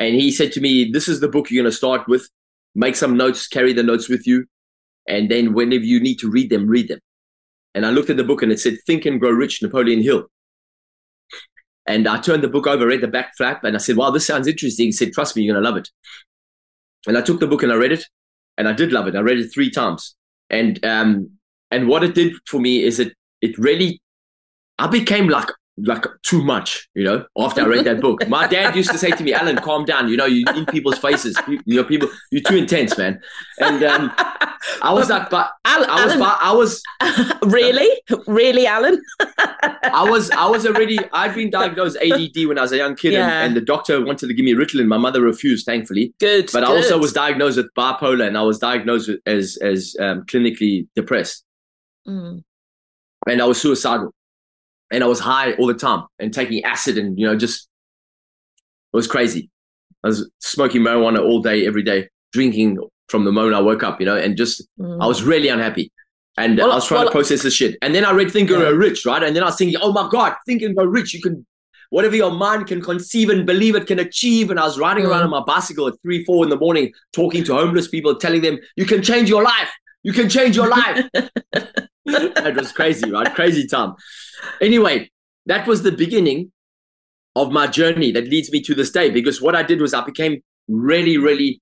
And 0.00 0.14
he 0.14 0.32
said 0.32 0.50
to 0.52 0.60
me, 0.60 0.90
This 0.90 1.08
is 1.08 1.20
the 1.20 1.28
book 1.28 1.50
you're 1.50 1.62
going 1.62 1.70
to 1.70 1.76
start 1.76 2.08
with. 2.08 2.28
Make 2.74 2.96
some 2.96 3.16
notes, 3.16 3.46
carry 3.46 3.72
the 3.72 3.82
notes 3.82 4.08
with 4.08 4.26
you. 4.26 4.46
And 5.06 5.30
then 5.30 5.52
whenever 5.52 5.84
you 5.84 6.00
need 6.00 6.18
to 6.20 6.30
read 6.30 6.50
them, 6.50 6.66
read 6.66 6.88
them. 6.88 7.00
And 7.74 7.84
I 7.84 7.90
looked 7.90 8.10
at 8.10 8.16
the 8.16 8.24
book 8.24 8.42
and 8.42 8.50
it 8.50 8.58
said, 8.58 8.78
Think 8.86 9.04
and 9.04 9.20
Grow 9.20 9.30
Rich, 9.30 9.62
Napoleon 9.62 10.02
Hill. 10.02 10.26
And 11.86 12.08
I 12.08 12.20
turned 12.20 12.42
the 12.42 12.48
book 12.48 12.66
over, 12.66 12.86
read 12.86 13.00
the 13.00 13.08
back 13.08 13.36
flap, 13.36 13.64
and 13.64 13.76
I 13.76 13.78
said, 13.78 13.96
Wow, 13.96 14.10
this 14.10 14.26
sounds 14.26 14.46
interesting. 14.46 14.86
He 14.86 14.92
said, 14.92 15.12
Trust 15.12 15.36
me, 15.36 15.42
you're 15.42 15.54
going 15.54 15.62
to 15.62 15.68
love 15.68 15.78
it. 15.78 15.90
And 17.06 17.18
I 17.18 17.20
took 17.20 17.40
the 17.40 17.46
book 17.46 17.62
and 17.62 17.72
I 17.72 17.76
read 17.76 17.92
it, 17.92 18.06
and 18.60 18.68
I 18.68 18.72
did 18.72 18.92
love 18.92 19.08
it. 19.08 19.16
I 19.16 19.20
read 19.20 19.38
it 19.38 19.48
three 19.48 19.70
times. 19.70 20.14
And 20.50 20.84
um, 20.84 21.30
and 21.70 21.88
what 21.88 22.04
it 22.04 22.14
did 22.14 22.34
for 22.46 22.60
me 22.60 22.82
is 22.82 23.00
it 23.00 23.14
it 23.40 23.56
really 23.58 24.00
I 24.78 24.86
became 24.86 25.28
like 25.28 25.48
like 25.84 26.04
too 26.22 26.42
much, 26.42 26.88
you 26.94 27.04
know, 27.04 27.24
after 27.38 27.62
I 27.62 27.66
read 27.66 27.84
that 27.86 28.00
book. 28.00 28.26
My 28.28 28.46
dad 28.46 28.74
used 28.74 28.90
to 28.90 28.98
say 28.98 29.10
to 29.10 29.22
me, 29.22 29.32
Allan, 29.32 29.56
calm 29.56 29.84
down. 29.84 30.08
You 30.08 30.16
know, 30.16 30.26
you're 30.26 30.54
in 30.54 30.66
people's 30.66 30.98
faces. 30.98 31.36
You, 31.48 31.60
you 31.64 31.76
know, 31.76 31.84
people, 31.84 32.08
you're 32.30 32.42
too 32.42 32.56
intense, 32.56 32.96
man. 32.96 33.20
And 33.60 33.82
um, 33.82 34.12
I 34.82 34.92
was 34.92 35.08
like, 35.10 35.30
but 35.30 35.52
Allan, 35.64 35.90
I 35.90 36.04
was, 36.04 36.14
Allan, 36.14 36.38
I 36.40 36.52
was 36.52 36.82
really, 37.42 37.88
really, 38.26 38.66
Allan. 38.66 39.02
I 39.82 40.08
was, 40.08 40.30
I 40.30 40.46
was 40.46 40.66
already, 40.66 40.98
I'd 41.12 41.34
been 41.34 41.50
diagnosed 41.50 41.96
ADD 41.98 42.46
when 42.46 42.58
I 42.58 42.62
was 42.62 42.72
a 42.72 42.76
young 42.76 42.96
kid, 42.96 43.12
yeah. 43.12 43.26
and, 43.26 43.48
and, 43.48 43.56
the 43.56 43.60
doctor 43.60 44.04
wanted 44.04 44.28
to 44.28 44.34
give 44.34 44.44
me 44.44 44.54
Ritalin. 44.54 44.86
My 44.86 44.98
mother 44.98 45.20
refused, 45.20 45.66
thankfully. 45.66 46.14
Good. 46.20 46.50
But 46.52 46.60
good. 46.60 46.68
I 46.68 46.76
also 46.76 46.98
was 46.98 47.12
diagnosed 47.12 47.56
with 47.56 47.72
bipolar, 47.76 48.26
and 48.26 48.36
I 48.36 48.42
was 48.42 48.58
diagnosed 48.58 49.08
with, 49.08 49.20
as 49.26 49.58
as 49.62 49.96
um, 50.00 50.22
clinically 50.24 50.88
depressed. 50.94 51.44
Mm. 52.06 52.42
And 53.26 53.42
I 53.42 53.44
was 53.44 53.60
suicidal 53.60 54.14
and 54.90 55.04
I 55.04 55.06
was 55.06 55.20
high 55.20 55.52
all 55.54 55.66
the 55.66 55.74
time 55.74 56.06
and 56.18 56.32
taking 56.32 56.64
acid 56.64 56.98
and 56.98 57.18
you 57.18 57.26
know 57.26 57.36
just 57.36 57.68
it 58.92 58.96
was 58.96 59.06
crazy. 59.06 59.50
I 60.02 60.08
was 60.08 60.28
smoking 60.40 60.82
marijuana 60.82 61.20
all 61.20 61.40
day, 61.40 61.66
every 61.66 61.82
day, 61.82 62.08
drinking 62.32 62.78
from 63.08 63.24
the 63.24 63.32
moment 63.32 63.54
I 63.54 63.60
woke 63.60 63.82
up, 63.82 64.00
you 64.00 64.06
know, 64.06 64.16
and 64.16 64.36
just 64.36 64.66
mm. 64.78 65.02
I 65.02 65.06
was 65.06 65.22
really 65.22 65.48
unhappy. 65.48 65.92
And 66.36 66.58
well, 66.58 66.72
I 66.72 66.76
was 66.76 66.86
trying 66.86 67.00
well, 67.00 67.08
to 67.08 67.12
process 67.12 67.42
this 67.42 67.54
shit. 67.54 67.76
And 67.82 67.94
then 67.94 68.04
I 68.04 68.12
read 68.12 68.30
Think 68.30 68.50
and 68.50 68.60
Grow 68.60 68.72
Rich, 68.72 69.04
right? 69.04 69.22
And 69.22 69.36
then 69.36 69.42
I 69.42 69.46
was 69.46 69.56
thinking, 69.56 69.78
oh 69.82 69.92
my 69.92 70.08
God, 70.10 70.34
Think 70.46 70.62
and 70.62 70.74
Grow 70.74 70.86
Rich. 70.86 71.12
You 71.12 71.20
can, 71.20 71.46
whatever 71.90 72.16
your 72.16 72.30
mind 72.30 72.66
can 72.66 72.80
conceive 72.80 73.28
and 73.28 73.44
believe 73.44 73.74
it 73.74 73.86
can 73.86 73.98
achieve. 73.98 74.50
And 74.50 74.58
I 74.58 74.64
was 74.64 74.78
riding 74.78 75.04
mm. 75.04 75.10
around 75.10 75.24
on 75.24 75.30
my 75.30 75.42
bicycle 75.42 75.86
at 75.88 75.94
three, 76.02 76.24
four 76.24 76.44
in 76.44 76.50
the 76.50 76.56
morning, 76.56 76.92
talking 77.12 77.44
to 77.44 77.54
homeless 77.54 77.88
people, 77.88 78.14
telling 78.16 78.42
them, 78.42 78.58
you 78.76 78.86
can 78.86 79.02
change 79.02 79.28
your 79.28 79.42
life. 79.42 79.70
You 80.02 80.12
can 80.12 80.28
change 80.28 80.56
your 80.56 80.68
life. 80.68 81.04
it 82.06 82.56
was 82.56 82.72
crazy, 82.72 83.10
right? 83.10 83.34
Crazy 83.34 83.66
time. 83.66 83.94
Anyway, 84.60 85.10
that 85.46 85.66
was 85.66 85.82
the 85.82 85.92
beginning 85.92 86.52
of 87.36 87.52
my 87.52 87.66
journey 87.66 88.10
that 88.12 88.28
leads 88.28 88.50
me 88.50 88.60
to 88.62 88.74
this 88.74 88.90
day 88.90 89.10
because 89.10 89.40
what 89.40 89.54
I 89.54 89.62
did 89.62 89.80
was 89.80 89.94
I 89.94 90.04
became 90.04 90.42
really, 90.68 91.18
really, 91.18 91.60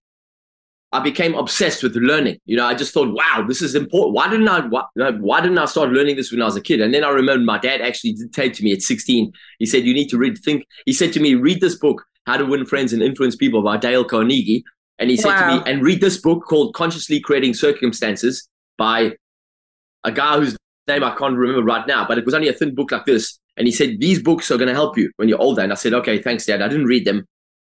I 0.93 1.01
became 1.01 1.35
obsessed 1.35 1.83
with 1.83 1.95
learning. 1.97 2.39
You 2.47 2.57
know, 2.57 2.67
I 2.67 2.75
just 2.75 2.95
thought, 2.95 3.13
wow, 3.13 3.45
this 3.47 3.61
is 3.61 3.75
important. 3.75 4.15
Why 4.15 4.31
didn't 4.31 4.49
I, 4.49 4.61
why, 4.67 4.85
why 4.95 5.41
didn't 5.41 5.59
I 5.59 5.67
start 5.67 5.91
learning 5.91 6.17
this 6.17 6.33
when 6.33 6.41
I 6.41 6.47
was 6.47 6.57
a 6.57 6.63
kid? 6.63 6.81
And 6.81 6.95
then 6.95 7.05
I 7.05 7.11
remember 7.11 7.45
my 7.45 7.59
dad 7.59 7.81
actually 7.81 8.13
did 8.13 8.35
say 8.35 8.49
to 8.49 8.65
me 8.65 8.73
at 8.73 8.83
16, 8.83 9.33
he 9.59 9.67
said, 9.67 9.85
you 9.85 9.93
need 9.93 10.09
to 10.09 10.19
read, 10.19 10.39
think, 10.39 10.65
he 10.87 10.93
said 10.93 11.13
to 11.15 11.21
me, 11.21 11.35
read 11.35 11.61
this 11.61 11.77
book, 11.77 12.05
How 12.27 12.39
to 12.39 12.47
Win 12.47 12.65
Friends 12.65 12.93
and 12.93 13.03
Influence 13.03 13.37
People 13.37 13.63
by 13.63 13.77
Dale 13.77 14.05
Carnegie. 14.05 14.65
And 14.99 15.11
he 15.11 15.17
said 15.17 15.29
wow. 15.29 15.51
to 15.51 15.57
me, 15.57 15.71
and 15.71 15.83
read 15.83 16.01
this 16.01 16.19
book 16.19 16.45
called 16.47 16.75
Consciously 16.75 17.21
Creating 17.21 17.55
Circumstances 17.55 18.49
by 18.79 19.13
a 20.05 20.13
guy 20.13 20.39
whose 20.39 20.57
name 20.87 21.05
I 21.05 21.15
can't 21.15 21.37
remember 21.37 21.63
right 21.63 21.87
now, 21.87 22.07
but 22.07 22.19
it 22.19 22.25
was 22.25 22.35
only 22.35 22.49
a 22.49 22.53
thin 22.53 22.75
book 22.75 22.91
like 22.91 23.05
this. 23.05 23.39
And 23.57 23.67
he 23.67 23.73
said, 23.73 24.01
These 24.01 24.23
books 24.23 24.51
are 24.51 24.57
going 24.57 24.69
to 24.69 24.75
help 24.75 24.97
you 24.97 25.11
when 25.17 25.29
you're 25.29 25.41
older. 25.41 25.63
And 25.63 25.73
I 25.73 25.77
said, 25.77 25.93
Okay, 25.95 26.21
thanks, 26.21 26.47
Dad. 26.47 26.63
I 26.63 26.69
didn't 26.69 26.87
read 26.87 27.05
them. 27.05 27.27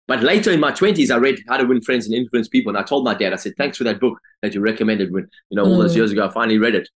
But 0.08 0.24
later 0.24 0.52
in 0.52 0.60
my 0.60 0.72
20s, 0.72 1.12
I 1.12 1.18
read 1.18 1.40
How 1.48 1.58
to 1.58 1.66
Win 1.66 1.82
Friends 1.82 2.08
and 2.08 2.16
Influence 2.16 2.48
People. 2.48 2.72
And 2.72 2.78
I 2.78 2.84
told 2.84 3.04
my 3.04 3.14
dad, 3.14 3.34
I 3.34 3.36
said, 3.36 3.54
Thanks 3.58 3.78
for 3.78 3.84
that 3.84 4.00
book 4.00 4.20
that 4.42 4.54
you 4.54 4.62
recommended 4.62 5.12
when, 5.12 5.28
you 5.50 5.58
know, 5.58 5.66
all 5.66 5.78
those 5.78 5.94
mm. 5.94 5.98
years 5.98 6.12
ago. 6.12 6.28
I 6.28 6.32
finally 6.32 6.58
read 6.58 6.76
it. 6.76 6.90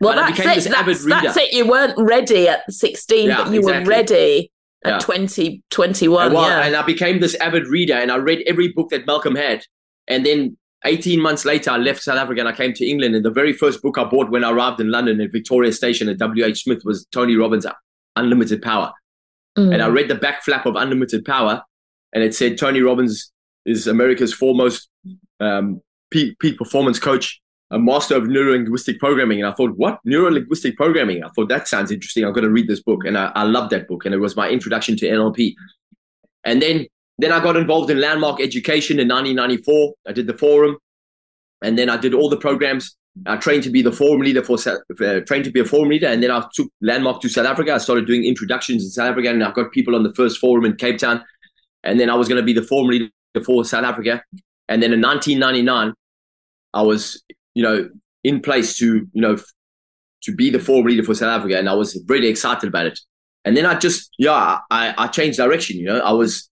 Well, 0.00 0.14
that's 0.16 0.38
it. 0.38 0.70
That's, 0.70 1.04
that's, 1.04 1.36
it. 1.36 1.52
You 1.52 1.68
weren't 1.68 1.96
ready 1.96 2.48
at 2.48 2.70
16, 2.70 3.28
yeah, 3.28 3.36
but 3.36 3.52
you 3.52 3.60
exactly. 3.60 3.84
were 3.84 3.88
ready 3.88 4.52
at 4.84 4.92
yeah. 4.92 4.98
20, 4.98 5.62
21. 5.70 6.26
And, 6.26 6.34
well, 6.34 6.48
yeah. 6.48 6.66
and 6.66 6.76
I 6.76 6.82
became 6.82 7.20
this 7.20 7.34
avid 7.36 7.68
reader 7.68 7.94
and 7.94 8.10
I 8.10 8.16
read 8.16 8.42
every 8.46 8.68
book 8.68 8.90
that 8.90 9.06
Malcolm 9.06 9.36
had. 9.36 9.64
And 10.08 10.26
then 10.26 10.56
18 10.84 11.20
months 11.20 11.44
later, 11.44 11.70
I 11.70 11.78
left 11.78 12.02
South 12.02 12.18
Africa 12.18 12.40
and 12.40 12.48
I 12.48 12.52
came 12.52 12.72
to 12.74 12.86
England. 12.86 13.14
And 13.14 13.24
the 13.24 13.30
very 13.30 13.52
first 13.52 13.82
book 13.82 13.96
I 13.98 14.04
bought 14.04 14.30
when 14.30 14.44
I 14.44 14.50
arrived 14.50 14.80
in 14.80 14.90
London 14.90 15.20
at 15.20 15.32
Victoria 15.32 15.72
Station 15.72 16.08
at 16.08 16.18
W.H. 16.18 16.62
Smith 16.62 16.82
was 16.84 17.06
Tony 17.06 17.36
Robbins' 17.36 17.66
Unlimited 18.16 18.62
Power. 18.62 18.92
Mm. 19.56 19.74
And 19.74 19.82
I 19.82 19.88
read 19.88 20.08
the 20.08 20.14
back 20.14 20.42
flap 20.42 20.66
of 20.66 20.76
Unlimited 20.76 21.24
Power 21.24 21.62
and 22.14 22.22
it 22.22 22.34
said 22.34 22.56
Tony 22.56 22.80
Robbins 22.80 23.32
is 23.66 23.86
America's 23.86 24.32
foremost 24.32 24.88
um, 25.40 25.80
peak, 26.10 26.38
peak 26.38 26.56
performance 26.56 26.98
coach, 26.98 27.40
a 27.70 27.78
master 27.78 28.14
of 28.14 28.24
neurolinguistic 28.24 28.98
programming. 28.98 29.40
And 29.40 29.48
I 29.48 29.54
thought, 29.54 29.72
what? 29.76 29.98
Neurolinguistic 30.06 30.76
programming? 30.76 31.24
I 31.24 31.28
thought 31.30 31.48
that 31.48 31.66
sounds 31.66 31.90
interesting. 31.90 32.24
I'm 32.24 32.32
going 32.32 32.44
to 32.44 32.50
read 32.50 32.68
this 32.68 32.82
book. 32.82 33.04
And 33.04 33.18
I, 33.18 33.32
I 33.34 33.42
loved 33.42 33.70
that 33.70 33.88
book. 33.88 34.04
And 34.04 34.14
it 34.14 34.18
was 34.18 34.36
my 34.36 34.48
introduction 34.48 34.96
to 34.98 35.06
NLP. 35.06 35.54
And 36.44 36.62
then 36.62 36.86
then 37.18 37.32
I 37.32 37.42
got 37.42 37.56
involved 37.56 37.90
in 37.90 38.00
landmark 38.00 38.40
education 38.40 38.98
in 38.98 39.08
1994. 39.08 39.94
I 40.06 40.12
did 40.12 40.26
the 40.26 40.36
forum, 40.36 40.76
and 41.62 41.78
then 41.78 41.88
I 41.88 41.96
did 41.96 42.14
all 42.14 42.28
the 42.28 42.36
programs. 42.36 42.96
I 43.26 43.36
trained 43.36 43.62
to 43.62 43.70
be 43.70 43.80
the 43.80 43.92
forum 43.92 44.22
leader 44.22 44.42
for 44.42 44.58
uh, 44.58 45.20
trained 45.20 45.44
to 45.44 45.52
be 45.52 45.60
a 45.60 45.64
forum 45.64 45.88
leader, 45.88 46.08
and 46.08 46.22
then 46.22 46.30
I 46.30 46.44
took 46.52 46.68
landmark 46.80 47.20
to 47.22 47.28
South 47.28 47.46
Africa. 47.46 47.74
I 47.74 47.78
started 47.78 48.06
doing 48.06 48.24
introductions 48.24 48.82
in 48.82 48.90
South 48.90 49.10
Africa, 49.10 49.30
and 49.30 49.42
I 49.44 49.52
got 49.52 49.70
people 49.70 49.94
on 49.94 50.02
the 50.02 50.12
first 50.14 50.38
forum 50.38 50.64
in 50.64 50.74
Cape 50.76 50.98
Town. 50.98 51.24
And 51.84 52.00
then 52.00 52.10
I 52.10 52.14
was 52.14 52.28
going 52.28 52.40
to 52.40 52.44
be 52.44 52.52
the 52.52 52.62
forum 52.62 52.88
leader 52.88 53.10
for 53.44 53.64
South 53.64 53.84
Africa. 53.84 54.22
And 54.68 54.82
then 54.82 54.92
in 54.92 55.00
1999, 55.00 55.92
I 56.72 56.82
was, 56.82 57.22
you 57.54 57.62
know, 57.62 57.88
in 58.24 58.40
place 58.40 58.76
to 58.78 59.06
you 59.12 59.20
know 59.20 59.36
to 60.22 60.34
be 60.34 60.50
the 60.50 60.58
forum 60.58 60.86
leader 60.86 61.04
for 61.04 61.14
South 61.14 61.38
Africa, 61.38 61.58
and 61.58 61.68
I 61.68 61.74
was 61.74 62.02
really 62.08 62.28
excited 62.28 62.66
about 62.66 62.86
it. 62.86 62.98
And 63.44 63.56
then 63.56 63.66
I 63.66 63.78
just 63.78 64.10
yeah 64.18 64.58
I 64.70 64.94
I 64.96 65.06
changed 65.06 65.36
direction. 65.36 65.76
You 65.76 65.86
know 65.86 66.00
I 66.00 66.12
was 66.12 66.50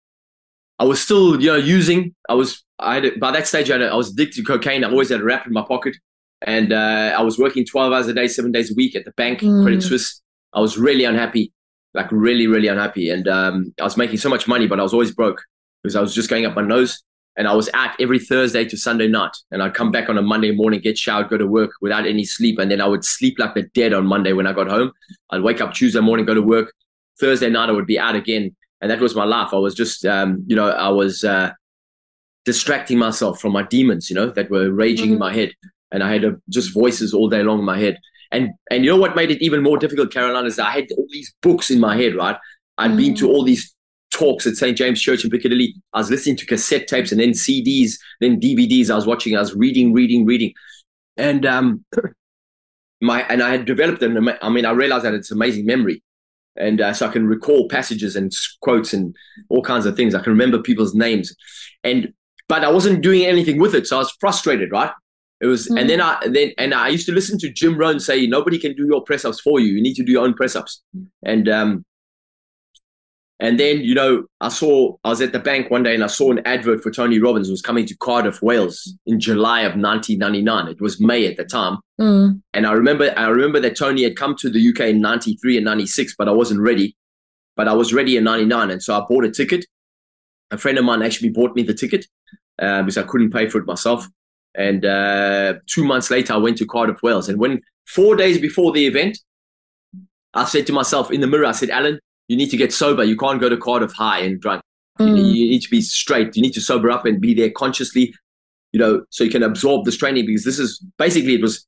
I 0.79 0.85
was 0.85 1.01
still 1.01 1.41
you 1.41 1.49
know 1.49 1.57
using 1.57 2.15
I 2.29 2.35
was 2.35 2.65
I 2.79 2.97
had 2.97 3.21
by 3.21 3.33
that 3.33 3.47
stage 3.47 3.71
I, 3.71 3.75
had, 3.75 3.83
I 3.83 3.95
was 3.95 4.13
addicted 4.13 4.37
to 4.37 4.45
cocaine. 4.45 4.85
I 4.85 4.91
always 4.91 5.11
had 5.11 5.21
a 5.21 5.25
wrap 5.25 5.47
in 5.47 5.53
my 5.53 5.65
pocket, 5.67 5.97
and 6.43 6.73
uh, 6.73 7.15
I 7.17 7.23
was 7.23 7.39
working 7.39 7.65
twelve 7.65 7.93
hours 7.93 8.09
a 8.09 8.15
day, 8.15 8.29
seven 8.29 8.53
days 8.53 8.71
a 8.71 8.75
week 8.75 8.95
at 8.95 9.05
the 9.05 9.13
bank, 9.13 9.41
mm. 9.41 9.63
Credit 9.63 9.83
Suisse. 9.83 10.21
I 10.53 10.61
was 10.61 10.79
really 10.79 11.05
unhappy, 11.05 11.53
like 11.95 12.11
really 12.13 12.47
really 12.47 12.69
unhappy, 12.69 13.11
and 13.11 13.27
um, 13.29 13.75
I 13.81 13.85
was 13.85 13.97
making 13.97 14.19
so 14.19 14.29
much 14.29 14.47
money, 14.47 14.67
but 14.67 14.81
I 14.81 14.83
was 14.83 14.93
always 14.93 15.13
broke 15.13 15.43
because 15.83 15.97
I 15.97 16.01
was 16.01 16.15
just 16.15 16.29
going 16.29 16.45
up 16.45 16.55
my 16.55 16.63
nose 16.63 17.03
and 17.37 17.47
I 17.47 17.55
was 17.55 17.69
out 17.75 17.91
every 18.01 18.19
Thursday 18.19 18.65
to 18.65 18.77
Sunday 18.77 19.09
night. 19.09 19.37
And 19.51 19.63
I'd 19.63 19.75
come 19.75 19.91
back 19.91 20.09
on 20.09 20.17
a 20.17 20.23
Monday 20.23 20.53
morning, 20.53 20.81
get 20.81 20.97
showered, 20.97 21.29
go 21.29 21.37
to 21.37 21.47
work 21.47 21.73
without 21.83 22.07
any 22.07 22.25
sleep. 22.25 22.59
And 22.59 22.71
then 22.71 22.81
I 22.81 22.87
would 22.87 23.05
sleep 23.05 23.39
like 23.39 23.55
the 23.55 23.65
dead 23.75 23.93
on 23.93 24.07
Monday 24.07 24.33
when 24.33 24.47
I 24.47 24.53
got 24.53 24.69
home. 24.69 24.93
I'd 25.31 25.43
wake 25.43 25.61
up 25.61 25.75
Tuesday 25.75 26.01
morning, 26.01 26.25
go 26.25 26.35
to 26.35 26.43
work. 26.43 26.73
Thursday 27.21 27.51
night, 27.51 27.69
I 27.69 27.73
would 27.73 27.87
be 27.87 27.99
out 27.99 28.15
again. 28.15 28.57
And 28.81 28.91
that 28.91 29.01
was 29.01 29.15
my 29.15 29.25
life. 29.25 29.53
I 29.53 29.57
was 29.57 29.75
just, 29.75 30.05
um, 30.05 30.45
you 30.47 30.55
know, 30.55 30.69
I 30.69 30.89
was 30.89 31.25
uh, 31.25 31.51
distracting 32.45 32.99
myself 32.99 33.41
from 33.41 33.53
my 33.53 33.63
demons, 33.63 34.11
you 34.11 34.17
know, 34.17 34.31
that 34.31 34.51
were 34.51 34.71
raging 34.71 35.07
mm-hmm. 35.07 35.15
in 35.15 35.19
my 35.19 35.35
head. 35.35 35.53
And 35.93 36.03
I 36.03 36.13
had 36.13 36.25
uh, 36.25 36.33
just 36.49 36.75
voices 36.75 37.15
all 37.15 37.29
day 37.29 37.43
long 37.43 37.61
in 37.61 37.65
my 37.65 37.79
head. 37.79 37.99
And 38.33 38.51
and 38.71 38.85
you 38.85 38.91
know 38.91 38.97
what 38.97 39.15
made 39.15 39.31
it 39.31 39.43
even 39.43 39.63
more 39.63 39.79
difficult, 39.79 40.13
Caroline, 40.13 40.47
is 40.47 40.59
I 40.59 40.71
had 40.71 40.87
all 40.97 41.07
these 41.11 41.33
books 41.43 41.71
in 41.71 41.79
my 41.79 41.97
head, 41.97 42.15
right? 42.15 42.37
i 42.79 42.83
had 42.83 42.91
mm-hmm. 42.91 42.99
been 42.99 43.15
to 43.17 43.29
all 43.29 43.45
these 43.45 43.75
talks 44.13 44.47
at 44.47 44.57
St. 44.57 44.77
James 44.77 45.01
Church 45.01 45.25
in 45.25 45.31
Piccadilly. 45.31 45.75
I 45.93 45.99
was 45.99 46.11
listening 46.11 46.37
to 46.37 46.47
cassette 46.47 46.89
tapes 46.89 47.13
and 47.13 47.21
then 47.21 47.31
CDs, 47.31 47.99
then 48.21 48.41
DVDs. 48.41 48.91
I 48.91 48.95
was 48.95 49.07
watching, 49.07 49.37
I 49.37 49.41
was 49.41 49.55
reading, 49.55 49.93
reading, 49.93 50.25
reading. 50.25 50.53
And 51.17 51.47
um 51.47 51.85
my 53.01 53.23
and 53.23 53.43
I 53.43 53.51
had 53.51 53.65
developed 53.65 54.03
an 54.03 54.29
I 54.43 54.49
mean, 54.49 54.67
I 54.67 54.71
realized 54.71 55.05
that 55.05 55.15
it's 55.15 55.31
amazing 55.31 55.67
memory. 55.67 56.03
And 56.59 56.81
uh, 56.81 56.93
so 56.93 57.07
I 57.07 57.13
can 57.13 57.27
recall 57.27 57.69
passages 57.69 58.17
and 58.17 58.33
quotes 58.61 58.93
and 58.93 59.15
all 59.49 59.63
kinds 59.63 59.87
of 59.87 59.97
things. 59.97 60.15
I 60.15 60.23
can 60.23 60.33
remember 60.33 60.61
people's 60.61 60.95
names. 60.95 61.35
And 61.85 62.13
but 62.49 62.65
I 62.65 62.71
wasn't 62.71 63.03
doing 63.03 63.25
anything 63.25 63.59
with 63.59 63.75
it. 63.75 63.87
So 63.87 63.97
I 63.97 63.99
was 64.01 64.17
frustrated, 64.21 64.71
right? 64.71 64.93
It 65.41 65.47
was, 65.47 65.69
mm. 65.69 65.79
and 65.81 65.91
then 65.91 66.01
I 66.01 66.19
then 66.27 66.53
and 66.57 66.73
I 66.73 66.89
used 66.89 67.07
to 67.07 67.13
listen 67.13 67.39
to 67.41 67.53
Jim 67.53 67.77
Rohn 67.77 68.01
say, 68.01 68.27
"Nobody 68.27 68.59
can 68.59 68.75
do 68.75 68.87
your 68.87 69.03
press 69.03 69.25
ups 69.25 69.41
for 69.41 69.61
you. 69.61 69.75
You 69.75 69.83
need 69.83 69.95
to 69.95 70.05
do 70.05 70.13
your 70.13 70.25
own 70.25 70.35
press 70.35 70.57
ups." 70.57 70.83
And 71.25 71.49
um, 71.49 71.85
and 73.39 73.61
then, 73.61 73.81
you 73.81 73.95
know, 73.95 74.25
I 74.41 74.49
saw, 74.49 74.97
I 75.05 75.11
was 75.11 75.21
at 75.21 75.33
the 75.33 75.39
bank 75.39 75.71
one 75.71 75.83
day 75.83 75.95
and 75.95 76.03
I 76.03 76.07
saw 76.07 76.33
an 76.33 76.41
advert 76.47 76.83
for 76.83 76.91
Tony 76.91 77.19
Robbins 77.19 77.51
was 77.51 77.61
coming 77.61 77.85
to 77.87 77.97
Cardiff, 77.97 78.41
Wales 78.41 78.97
in 79.05 79.21
July 79.21 79.61
of 79.61 79.77
1999. 79.77 80.69
It 80.69 80.81
was 80.81 81.01
May 81.01 81.27
at 81.27 81.37
the 81.37 81.45
time. 81.45 81.79
Mm. 82.01 82.41
And 82.55 82.67
I 82.67 82.73
remember, 82.73 83.13
I 83.15 83.27
remember 83.29 83.61
that 83.61 83.77
Tony 83.77 84.05
had 84.05 84.17
come 84.17 84.37
to 84.37 84.49
the 84.49 84.69
UK 84.71 84.89
in 84.89 85.03
93 85.03 85.59
and 85.59 85.67
96, 85.67 86.15
but 86.17 86.29
I 86.29 86.33
wasn't 86.33 86.61
ready. 86.61 86.97
But 87.57 87.69
I 87.69 87.75
was 87.75 87.93
ready 87.93 88.17
in 88.17 88.25
99. 88.25 88.71
And 88.71 88.83
so 88.83 88.99
I 88.99 89.05
bought 89.07 89.25
a 89.25 89.31
ticket. 89.31 89.67
A 90.51 90.57
friend 90.57 90.79
of 90.79 90.87
mine 90.87 91.03
actually 91.03 91.31
bought 91.31 91.55
me 91.55 91.63
the 91.63 91.75
ticket 91.75 92.07
uh, 92.59 92.83
because 92.83 92.97
I 92.97 93.03
couldn't 93.03 93.33
pay 93.33 93.51
for 93.51 93.59
it 93.59 93.67
myself. 93.67 94.07
And 94.55 94.87
uh, 94.87 95.55
two 95.67 95.85
months 95.85 96.11
later, 96.11 96.33
I 96.33 96.39
went 96.39 96.57
to 96.59 96.67
Cardiff, 96.67 97.03
Wales. 97.03 97.29
And 97.29 97.39
when 97.39 97.61
four 97.87 98.17
days 98.17 98.39
before 98.39 98.73
the 98.73 98.87
event, 98.87 99.19
I 100.33 100.47
said 100.47 100.67
to 100.69 100.73
myself 100.73 101.11
in 101.11 101.21
the 101.21 101.27
mirror, 101.27 101.45
I 101.45 101.53
said, 101.53 101.69
Allan, 101.69 101.99
you 102.29 102.37
need 102.37 102.51
to 102.51 102.57
get 102.57 102.73
sober. 102.73 103.05
You 103.05 103.17
can't 103.17 103.41
go 103.41 103.49
to 103.49 103.57
Cardiff 103.57 103.93
high 103.93 104.21
and 104.21 104.41
drunk. 104.41 104.63
Mm. 104.99 105.19
You, 105.19 105.25
you, 105.25 105.51
need 105.51 105.63
to 105.63 105.71
be 105.71 105.81
straight. 105.81 106.35
You 106.37 106.43
need 106.43 106.55
to 106.55 106.61
sober 106.61 106.91
up 106.91 107.05
and 107.05 107.21
be 107.21 107.35
there 107.35 107.51
consciously, 107.51 108.15
you 108.73 108.81
know, 108.81 109.05
so 109.11 109.25
you 109.25 109.31
can 109.31 109.43
absorb 109.43 109.85
this 109.85 109.97
training 109.97 110.27
because 110.27 110.45
this 110.45 110.59
is 110.59 110.85
basically 110.99 111.35
it 111.35 111.43
was 111.43 111.67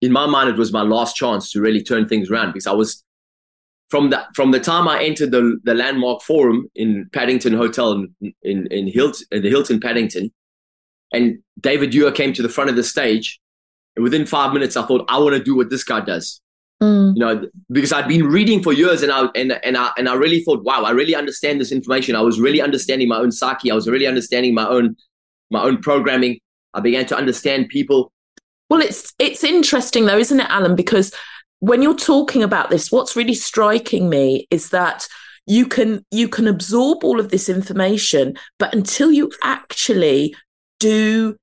in 0.00 0.12
my 0.12 0.26
mind 0.26 0.50
it 0.50 0.56
was 0.56 0.72
my 0.72 0.82
last 0.82 1.16
chance 1.16 1.50
to 1.50 1.60
really 1.60 1.82
turn 1.82 2.06
things 2.06 2.30
around 2.30 2.52
because 2.52 2.66
I 2.66 2.72
was 2.72 3.02
from 3.88 4.10
the 4.10 4.22
from 4.34 4.50
the 4.50 4.60
time 4.60 4.86
I 4.88 5.02
entered 5.02 5.30
the 5.30 5.58
the 5.64 5.74
landmark 5.74 6.22
forum 6.22 6.68
in 6.74 7.08
Paddington 7.12 7.54
Hotel 7.54 7.92
in 7.92 8.34
in, 8.42 8.66
in 8.68 8.86
Hilton 8.86 9.26
in 9.32 9.42
the 9.42 9.50
Hilton 9.50 9.80
Paddington, 9.80 10.32
and 11.12 11.38
David 11.60 11.94
Ure 11.94 12.12
came 12.12 12.32
to 12.34 12.42
the 12.42 12.48
front 12.48 12.70
of 12.70 12.76
the 12.76 12.84
stage, 12.84 13.40
and 13.96 14.02
within 14.02 14.26
five 14.26 14.52
minutes 14.52 14.76
I 14.76 14.86
thought 14.86 15.04
I 15.08 15.18
want 15.18 15.34
to 15.36 15.42
do 15.42 15.56
what 15.56 15.70
this 15.70 15.84
guy 15.84 16.00
does. 16.00 16.40
Mm. 16.84 17.14
You 17.14 17.20
know, 17.20 17.48
because 17.70 17.92
I'd 17.92 18.08
been 18.08 18.26
reading 18.26 18.62
for 18.62 18.72
years 18.72 19.02
and 19.02 19.10
I 19.10 19.26
and 19.34 19.52
and 19.64 19.76
I 19.76 19.90
and 19.96 20.08
I 20.08 20.14
really 20.14 20.42
thought, 20.42 20.64
wow, 20.64 20.82
I 20.82 20.90
really 20.90 21.14
understand 21.14 21.60
this 21.60 21.72
information. 21.72 22.14
I 22.14 22.20
was 22.20 22.40
really 22.40 22.60
understanding 22.60 23.08
my 23.08 23.16
own 23.16 23.32
psyche. 23.32 23.70
I 23.70 23.74
was 23.74 23.88
really 23.88 24.06
understanding 24.06 24.54
my 24.54 24.66
own 24.66 24.96
my 25.50 25.62
own 25.62 25.80
programming. 25.80 26.40
I 26.74 26.80
began 26.80 27.06
to 27.06 27.16
understand 27.16 27.68
people. 27.68 28.12
Well, 28.68 28.80
it's 28.80 29.12
it's 29.18 29.44
interesting 29.44 30.06
though, 30.06 30.18
isn't 30.18 30.40
it, 30.40 30.50
Allan? 30.50 30.76
Because 30.76 31.14
when 31.60 31.80
you're 31.80 31.96
talking 31.96 32.42
about 32.42 32.70
this, 32.70 32.92
what's 32.92 33.16
really 33.16 33.34
striking 33.34 34.10
me 34.10 34.46
is 34.50 34.70
that 34.70 35.06
you 35.46 35.66
can 35.66 36.04
you 36.10 36.28
can 36.28 36.48
absorb 36.48 37.04
all 37.04 37.20
of 37.20 37.30
this 37.30 37.48
information, 37.48 38.36
but 38.58 38.74
until 38.74 39.12
you 39.12 39.30
actually 39.42 40.34
do 40.80 41.36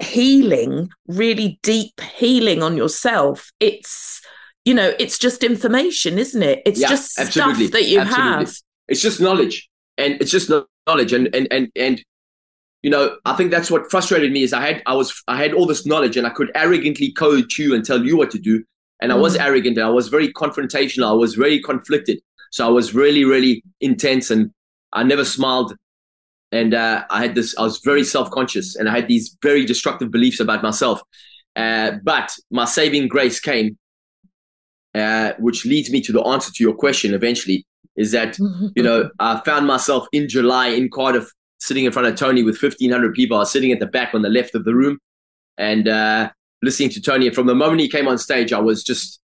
healing, 0.00 0.88
really 1.06 1.58
deep 1.62 2.00
healing 2.00 2.62
on 2.62 2.76
yourself, 2.76 3.50
it's 3.60 4.20
you 4.66 4.74
know, 4.74 4.92
it's 4.98 5.16
just 5.16 5.44
information, 5.44 6.18
isn't 6.18 6.42
it? 6.42 6.60
It's 6.66 6.80
yeah, 6.80 6.88
just 6.88 7.18
absolutely. 7.18 7.68
stuff 7.68 7.72
that 7.72 7.84
you 7.88 8.00
absolutely. 8.00 8.44
have. 8.44 8.54
It's 8.88 9.00
just 9.00 9.20
knowledge. 9.20 9.70
And 9.96 10.20
it's 10.20 10.30
just 10.30 10.50
knowledge. 10.86 11.12
And 11.12 11.34
and 11.34 11.46
and 11.52 11.70
and 11.76 12.04
you 12.82 12.90
know, 12.90 13.16
I 13.24 13.34
think 13.34 13.52
that's 13.52 13.70
what 13.70 13.90
frustrated 13.90 14.32
me 14.32 14.42
is 14.42 14.52
I 14.52 14.66
had 14.66 14.82
I 14.84 14.94
was 14.94 15.22
I 15.28 15.36
had 15.36 15.54
all 15.54 15.66
this 15.66 15.86
knowledge 15.86 16.16
and 16.16 16.26
I 16.26 16.30
could 16.30 16.50
arrogantly 16.54 17.12
coach 17.12 17.58
you 17.58 17.74
and 17.74 17.84
tell 17.84 18.04
you 18.04 18.18
what 18.18 18.30
to 18.32 18.38
do. 18.38 18.64
And. 19.00 19.12
I 19.12 19.14
was 19.14 19.36
mm. 19.36 19.44
arrogant 19.44 19.78
and 19.78 19.86
I 19.86 19.90
was 19.90 20.08
very 20.08 20.32
confrontational. 20.32 21.08
I 21.08 21.12
was 21.12 21.34
very 21.36 21.60
conflicted. 21.62 22.18
So 22.50 22.66
I 22.66 22.70
was 22.70 22.94
really, 22.94 23.24
really 23.24 23.62
intense 23.80 24.30
and 24.30 24.50
I 24.92 25.04
never 25.04 25.24
smiled. 25.24 25.76
And 26.50 26.74
uh, 26.74 27.04
I 27.10 27.20
had 27.20 27.34
this, 27.34 27.56
I 27.58 27.62
was 27.62 27.80
very 27.84 28.02
self 28.02 28.30
conscious 28.30 28.74
and 28.74 28.88
I 28.88 28.92
had 28.96 29.06
these 29.06 29.36
very 29.42 29.64
destructive 29.64 30.10
beliefs 30.10 30.40
about 30.40 30.62
myself. 30.62 31.02
Uh, 31.54 31.92
but 32.02 32.34
my 32.50 32.64
saving 32.64 33.08
grace 33.08 33.38
came 33.38 33.76
uh, 34.96 35.34
which 35.38 35.66
leads 35.66 35.90
me 35.90 36.00
to 36.00 36.12
the 36.12 36.22
answer 36.22 36.50
to 36.52 36.64
your 36.64 36.74
question 36.74 37.14
eventually, 37.14 37.66
is 37.96 38.12
that, 38.12 38.38
you 38.74 38.82
know, 38.82 39.10
I 39.18 39.40
found 39.44 39.66
myself 39.66 40.06
in 40.12 40.28
July 40.28 40.68
in 40.68 40.90
Cardiff 40.90 41.30
sitting 41.58 41.84
in 41.84 41.92
front 41.92 42.08
of 42.08 42.16
Tony 42.16 42.42
with 42.42 42.60
1,500 42.60 43.14
people. 43.14 43.36
I 43.36 43.40
was 43.40 43.50
sitting 43.50 43.72
at 43.72 43.80
the 43.80 43.86
back 43.86 44.14
on 44.14 44.22
the 44.22 44.28
left 44.28 44.54
of 44.54 44.64
the 44.64 44.74
room 44.74 44.98
and 45.58 45.88
uh, 45.88 46.30
listening 46.62 46.90
to 46.90 47.00
Tony. 47.00 47.26
And 47.26 47.34
from 47.34 47.46
the 47.46 47.54
moment 47.54 47.80
he 47.80 47.88
came 47.88 48.08
on 48.08 48.18
stage, 48.18 48.52
I 48.52 48.60
was 48.60 48.82
just, 48.82 49.20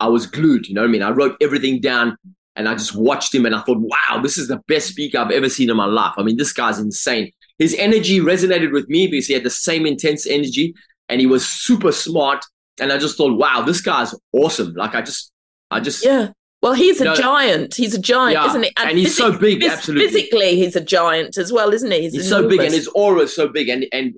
I 0.00 0.08
was 0.08 0.26
glued, 0.26 0.68
you 0.68 0.74
know 0.74 0.82
what 0.82 0.88
I 0.88 0.92
mean? 0.92 1.02
I 1.02 1.10
wrote 1.10 1.36
everything 1.40 1.80
down 1.80 2.16
and 2.56 2.68
I 2.68 2.74
just 2.74 2.94
watched 2.94 3.34
him 3.34 3.46
and 3.46 3.54
I 3.54 3.62
thought, 3.62 3.78
wow, 3.78 4.20
this 4.22 4.36
is 4.36 4.48
the 4.48 4.60
best 4.68 4.88
speaker 4.88 5.18
I've 5.18 5.30
ever 5.30 5.48
seen 5.48 5.70
in 5.70 5.76
my 5.76 5.86
life. 5.86 6.12
I 6.18 6.22
mean, 6.22 6.36
this 6.36 6.52
guy's 6.52 6.78
insane. 6.78 7.30
His 7.58 7.74
energy 7.78 8.20
resonated 8.20 8.72
with 8.72 8.88
me 8.88 9.06
because 9.06 9.26
he 9.26 9.34
had 9.34 9.44
the 9.44 9.50
same 9.50 9.86
intense 9.86 10.26
energy 10.26 10.74
and 11.08 11.20
he 11.20 11.26
was 11.26 11.48
super 11.48 11.92
smart 11.92 12.44
and 12.80 12.92
I 12.92 12.98
just 12.98 13.16
thought, 13.16 13.36
wow, 13.38 13.62
this 13.62 13.80
guy's 13.80 14.14
awesome. 14.32 14.74
Like 14.74 14.94
I 14.94 15.02
just, 15.02 15.32
I 15.70 15.80
just, 15.80 16.04
yeah. 16.04 16.30
Well, 16.62 16.74
he's 16.74 17.00
a 17.00 17.04
know, 17.04 17.16
giant. 17.16 17.74
He's 17.74 17.92
a 17.92 17.98
giant, 17.98 18.34
yeah. 18.34 18.46
isn't 18.46 18.62
he? 18.62 18.72
And, 18.76 18.90
and 18.90 18.98
he's 18.98 19.16
so 19.16 19.36
big. 19.36 19.64
absolutely, 19.64 20.06
physically, 20.06 20.56
he's 20.56 20.76
a 20.76 20.80
giant 20.80 21.36
as 21.36 21.52
well, 21.52 21.72
isn't 21.72 21.90
he? 21.90 22.02
He's, 22.02 22.12
he's 22.12 22.28
so 22.28 22.48
big, 22.48 22.60
and 22.60 22.72
his 22.72 22.86
aura 22.94 23.22
is 23.22 23.34
so 23.34 23.48
big, 23.48 23.68
and 23.68 23.84
and 23.92 24.14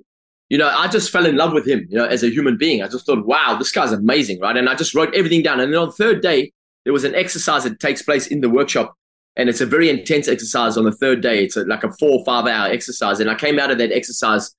you 0.49 0.59
know, 0.59 0.67
I 0.67 0.87
just 0.87 1.09
fell 1.09 1.25
in 1.25 1.37
love 1.37 1.53
with 1.53 1.67
him. 1.67 1.87
You 1.89 1.97
know, 1.97 2.05
as 2.05 2.23
a 2.23 2.29
human 2.29 2.55
being, 2.55 2.83
I 2.83 2.87
just 2.87 3.07
thought, 3.07 3.25
wow, 3.25 3.55
this 3.57 3.71
guy's 3.71 3.91
amazing, 3.91 4.39
right? 4.41 4.55
And 4.55 4.69
I 4.69 4.75
just 4.75 4.93
wrote 4.93 5.13
everything 5.15 5.41
down. 5.41 5.59
And 5.59 5.73
then 5.73 5.79
on 5.79 5.87
the 5.87 5.93
third 5.93 6.21
day, 6.21 6.51
there 6.83 6.93
was 6.93 7.03
an 7.03 7.15
exercise 7.15 7.63
that 7.63 7.79
takes 7.79 8.03
place 8.03 8.27
in 8.27 8.41
the 8.41 8.49
workshop, 8.49 8.93
and 9.35 9.49
it's 9.49 9.61
a 9.61 9.65
very 9.65 9.89
intense 9.89 10.27
exercise. 10.27 10.77
On 10.77 10.85
the 10.85 10.91
third 10.91 11.21
day, 11.21 11.43
it's 11.43 11.57
a, 11.57 11.63
like 11.63 11.83
a 11.83 11.91
four 11.93 12.19
or 12.19 12.25
five 12.25 12.45
hour 12.45 12.67
exercise, 12.67 13.19
and 13.19 13.29
I 13.29 13.35
came 13.35 13.57
out 13.57 13.71
of 13.71 13.79
that 13.79 13.91
exercise 13.91 14.53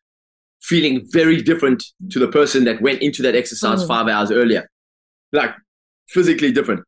feeling 0.67 1.07
very 1.13 1.41
different 1.41 1.85
to 2.11 2.19
the 2.19 2.27
person 2.27 2.65
that 2.65 2.83
went 2.83 3.01
into 3.01 3.23
that 3.23 3.37
exercise 3.37 3.85
mm. 3.85 3.87
five 3.87 4.09
hours 4.09 4.33
earlier, 4.33 4.69
like 5.33 5.55
physically 6.09 6.51
different. 6.51 6.83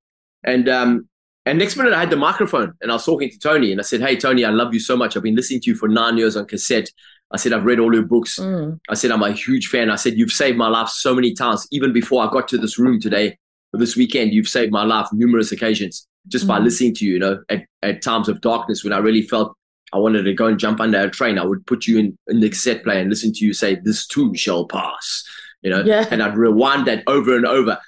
And 0.44 0.68
um, 0.68 1.08
and 1.46 1.58
next 1.58 1.76
minute 1.76 1.92
I 1.92 2.00
had 2.00 2.10
the 2.10 2.16
microphone 2.16 2.74
and 2.80 2.90
I 2.90 2.94
was 2.94 3.04
talking 3.04 3.30
to 3.30 3.38
Tony 3.38 3.70
and 3.70 3.80
I 3.80 3.84
said, 3.84 4.00
"Hey 4.00 4.16
Tony, 4.16 4.44
I 4.44 4.50
love 4.50 4.74
you 4.74 4.80
so 4.80 4.96
much. 4.96 5.16
I've 5.16 5.22
been 5.22 5.36
listening 5.36 5.60
to 5.60 5.70
you 5.70 5.76
for 5.76 5.88
nine 5.88 6.18
years 6.18 6.36
on 6.36 6.46
cassette. 6.46 6.90
I 7.30 7.36
said 7.36 7.52
I've 7.52 7.64
read 7.64 7.78
all 7.78 7.94
your 7.94 8.02
books. 8.02 8.38
Mm. 8.38 8.80
I 8.88 8.94
said 8.94 9.12
I'm 9.12 9.22
a 9.22 9.32
huge 9.32 9.68
fan. 9.68 9.90
I 9.90 9.96
said 9.96 10.14
you've 10.14 10.32
saved 10.32 10.58
my 10.58 10.68
life 10.68 10.88
so 10.88 11.14
many 11.14 11.32
times. 11.32 11.66
Even 11.70 11.92
before 11.92 12.26
I 12.26 12.30
got 12.30 12.48
to 12.48 12.58
this 12.58 12.78
room 12.78 13.00
today, 13.00 13.38
this 13.72 13.96
weekend, 13.96 14.32
you've 14.32 14.48
saved 14.48 14.72
my 14.72 14.84
life 14.84 15.06
numerous 15.12 15.52
occasions 15.52 16.06
just 16.26 16.46
mm. 16.46 16.48
by 16.48 16.58
listening 16.58 16.94
to 16.96 17.06
you. 17.06 17.12
You 17.14 17.18
know, 17.20 17.42
at, 17.48 17.64
at 17.82 18.02
times 18.02 18.28
of 18.28 18.40
darkness 18.40 18.82
when 18.82 18.92
I 18.92 18.98
really 18.98 19.22
felt 19.22 19.54
I 19.92 19.98
wanted 19.98 20.24
to 20.24 20.34
go 20.34 20.46
and 20.46 20.58
jump 20.58 20.80
under 20.80 21.00
a 21.00 21.10
train, 21.10 21.38
I 21.38 21.44
would 21.44 21.66
put 21.66 21.86
you 21.86 21.98
in, 21.98 22.18
in 22.28 22.40
the 22.40 22.48
cassette 22.48 22.84
player 22.84 23.00
and 23.00 23.10
listen 23.10 23.32
to 23.32 23.44
you 23.44 23.52
say, 23.52 23.76
This 23.76 24.06
too 24.06 24.34
shall 24.34 24.66
pass. 24.66 25.24
You 25.62 25.70
know, 25.70 25.82
yeah. 25.82 26.06
and 26.10 26.22
I'd 26.22 26.36
rewind 26.36 26.86
that 26.86 27.02
over 27.06 27.36
and 27.36 27.46
over. 27.46 27.78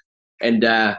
And 0.41 0.65
uh, 0.65 0.97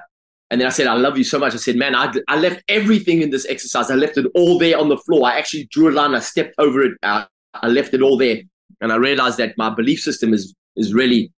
and 0.50 0.60
then 0.60 0.68
I 0.68 0.72
said, 0.72 0.88
I 0.88 0.96
love 0.96 1.18
you 1.18 1.24
so 1.24 1.40
much. 1.40 1.54
I 1.54 1.58
said, 1.58 1.78
man, 1.78 1.96
I, 1.96 2.14
I 2.28 2.38
left 2.38 2.62
everything 2.68 3.22
in 3.22 3.30
this 3.30 3.46
exercise. 3.48 3.90
I 3.90 3.96
left 3.96 4.18
it 4.18 4.26
all 4.36 4.60
there 4.60 4.78
on 4.78 4.90
the 4.90 4.98
floor. 4.98 5.26
I 5.26 5.38
actually 5.38 5.66
drew 5.72 5.90
a 5.90 5.92
line. 5.92 6.14
I 6.14 6.20
stepped 6.20 6.56
over 6.58 6.82
it. 6.82 6.92
Uh, 7.04 7.24
I 7.54 7.68
left 7.70 7.94
it 7.94 8.02
all 8.02 8.18
there. 8.18 8.42
And 8.82 8.92
I 8.92 8.98
realized 8.98 9.38
that 9.38 9.58
my 9.58 9.70
belief 9.70 10.02
system 10.02 10.34
is 10.34 10.54
is 10.76 10.94
really 10.94 11.32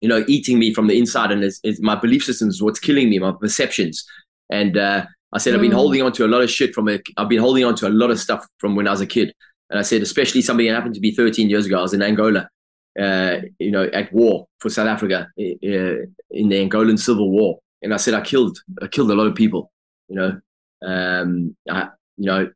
you 0.00 0.08
know, 0.08 0.24
eating 0.28 0.58
me 0.58 0.72
from 0.72 0.86
the 0.86 0.98
inside, 0.98 1.30
and 1.30 1.44
it's, 1.44 1.60
it's 1.62 1.80
my 1.80 1.94
belief 1.94 2.24
system 2.24 2.48
is 2.48 2.62
what's 2.62 2.80
killing 2.80 3.10
me, 3.10 3.18
my 3.18 3.32
perceptions. 3.32 4.06
And 4.50 4.76
uh, 4.76 5.06
I 5.32 5.38
said. 5.38 5.54
I've 5.54 5.60
been 5.60 5.70
mm. 5.70 5.76
holding 5.76 6.02
on 6.02 6.12
to 6.12 6.26
a 6.26 6.28
lot 6.28 6.42
of 6.42 6.50
shit 6.50 6.74
from 6.74 6.88
it. 6.88 7.02
I've 7.16 7.28
been 7.28 7.40
holding 7.40 7.64
on 7.64 7.76
to 7.76 7.88
a 7.88 7.90
lot 7.90 8.10
of 8.10 8.18
stuff 8.18 8.46
from 8.58 8.74
when 8.74 8.88
I 8.88 8.90
was 8.90 9.00
a 9.00 9.06
kid. 9.06 9.32
And 9.70 9.78
I 9.78 9.82
said, 9.82 10.02
especially 10.02 10.42
something 10.42 10.66
that 10.66 10.74
happened 10.74 10.96
to 10.96 11.00
me 11.00 11.12
13 11.12 11.48
years 11.48 11.66
ago. 11.66 11.78
I 11.78 11.82
was 11.82 11.94
in 11.94 12.02
Angola, 12.02 12.48
uh, 13.00 13.36
you 13.58 13.70
know, 13.70 13.84
at 13.84 14.12
war 14.12 14.48
for 14.58 14.68
South 14.68 14.88
Africa 14.88 15.28
uh, 15.38 15.42
in 15.42 16.48
the 16.48 16.68
Angolan 16.68 16.98
Civil 16.98 17.30
War. 17.30 17.60
And 17.82 17.94
I 17.94 17.96
said, 17.96 18.14
I 18.14 18.20
killed, 18.20 18.58
I 18.82 18.88
killed 18.88 19.10
a 19.10 19.14
lot 19.14 19.26
of 19.26 19.34
people, 19.34 19.72
you 20.08 20.16
know. 20.16 20.40
Um, 20.82 21.56
I, 21.70 21.88
you 22.16 22.26
know, 22.26 22.50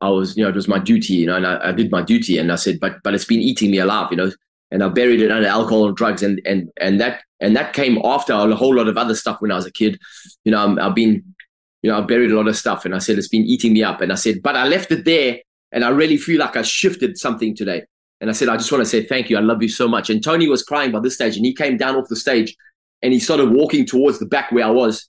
I 0.00 0.08
was, 0.08 0.36
you 0.36 0.44
know, 0.44 0.48
it 0.48 0.54
was 0.54 0.68
my 0.68 0.78
duty, 0.78 1.14
you 1.14 1.26
know, 1.26 1.36
and 1.36 1.46
I, 1.46 1.68
I, 1.68 1.72
did 1.72 1.90
my 1.90 2.02
duty. 2.02 2.38
And 2.38 2.50
I 2.52 2.56
said, 2.56 2.78
but, 2.80 3.02
but 3.02 3.14
it's 3.14 3.24
been 3.24 3.40
eating 3.40 3.70
me 3.70 3.78
alive, 3.78 4.08
you 4.10 4.16
know, 4.16 4.30
and 4.70 4.82
I 4.82 4.88
buried 4.88 5.20
it 5.20 5.30
under 5.30 5.48
alcohol 5.48 5.88
and 5.88 5.96
drugs. 5.96 6.22
And, 6.22 6.40
and, 6.44 6.70
and 6.80 7.00
that, 7.00 7.22
and 7.40 7.56
that 7.56 7.72
came 7.72 7.98
after 8.04 8.32
a 8.32 8.54
whole 8.54 8.76
lot 8.76 8.88
of 8.88 8.96
other 8.96 9.14
stuff 9.14 9.40
when 9.40 9.50
I 9.50 9.56
was 9.56 9.66
a 9.66 9.72
kid. 9.72 9.98
You 10.44 10.52
know, 10.52 10.76
i 10.78 10.86
I've 10.86 10.94
been, 10.94 11.34
you 11.82 11.90
know, 11.90 11.98
I 11.98 12.00
buried 12.00 12.32
a 12.32 12.36
lot 12.36 12.48
of 12.48 12.56
stuff 12.56 12.84
and 12.84 12.94
I 12.94 12.98
said, 12.98 13.18
it's 13.18 13.28
been 13.28 13.44
eating 13.44 13.72
me 13.72 13.82
up. 13.82 14.00
And 14.00 14.12
I 14.12 14.16
said, 14.16 14.42
but 14.42 14.56
I 14.56 14.66
left 14.66 14.90
it 14.90 15.04
there 15.04 15.38
and 15.72 15.84
I 15.84 15.90
really 15.90 16.16
feel 16.16 16.40
like 16.40 16.56
I 16.56 16.62
shifted 16.62 17.18
something 17.18 17.54
today. 17.54 17.82
And 18.20 18.28
I 18.28 18.32
said, 18.32 18.48
I 18.48 18.56
just 18.56 18.72
want 18.72 18.82
to 18.82 18.88
say 18.88 19.04
thank 19.04 19.30
you. 19.30 19.36
I 19.36 19.40
love 19.40 19.62
you 19.62 19.68
so 19.68 19.86
much. 19.86 20.10
And 20.10 20.22
Tony 20.22 20.48
was 20.48 20.62
crying 20.62 20.90
by 20.90 21.00
this 21.00 21.14
stage 21.14 21.36
and 21.36 21.46
he 21.46 21.54
came 21.54 21.76
down 21.76 21.94
off 21.94 22.08
the 22.08 22.16
stage 22.16 22.54
and 23.02 23.12
he 23.12 23.20
started 23.20 23.50
walking 23.50 23.86
towards 23.86 24.18
the 24.18 24.26
back 24.26 24.50
where 24.50 24.64
I 24.64 24.70
was. 24.70 25.08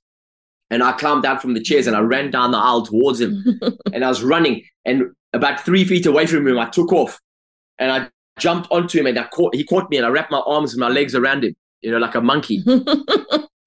And 0.70 0.84
I 0.84 0.92
climbed 0.92 1.24
down 1.24 1.40
from 1.40 1.56
the 1.56 1.62
chairs 1.62 1.88
and 1.88 1.96
I 1.96 2.02
ran 2.02 2.30
down 2.30 2.52
the 2.52 2.60
aisle 2.60 2.86
towards 2.86 3.20
him. 3.20 3.44
and 3.94 4.06
I 4.06 4.10
was 4.10 4.22
running. 4.22 4.64
And 4.86 5.06
about 5.34 5.62
three 5.62 5.86
feet 5.86 6.06
away 6.06 6.28
from 6.28 6.48
him, 6.48 6.60
I 6.60 6.70
took 6.70 6.94
off 6.94 7.20
and 7.80 7.92
I 7.92 8.10
jumped 8.38 8.68
onto 8.72 9.00
him 9.00 9.08
and 9.08 9.18
I 9.18 9.26
caught, 9.28 9.56
he 9.56 9.64
caught 9.64 9.90
me 9.90 9.98
and 9.98 10.06
I 10.06 10.10
wrapped 10.10 10.32
my 10.32 10.42
arms 10.46 10.74
and 10.74 10.80
my 10.80 10.90
legs 10.90 11.16
around 11.16 11.44
him, 11.44 11.56
you 11.82 11.90
know, 11.92 11.98
like 11.98 12.14
a 12.14 12.22
monkey. 12.22 12.64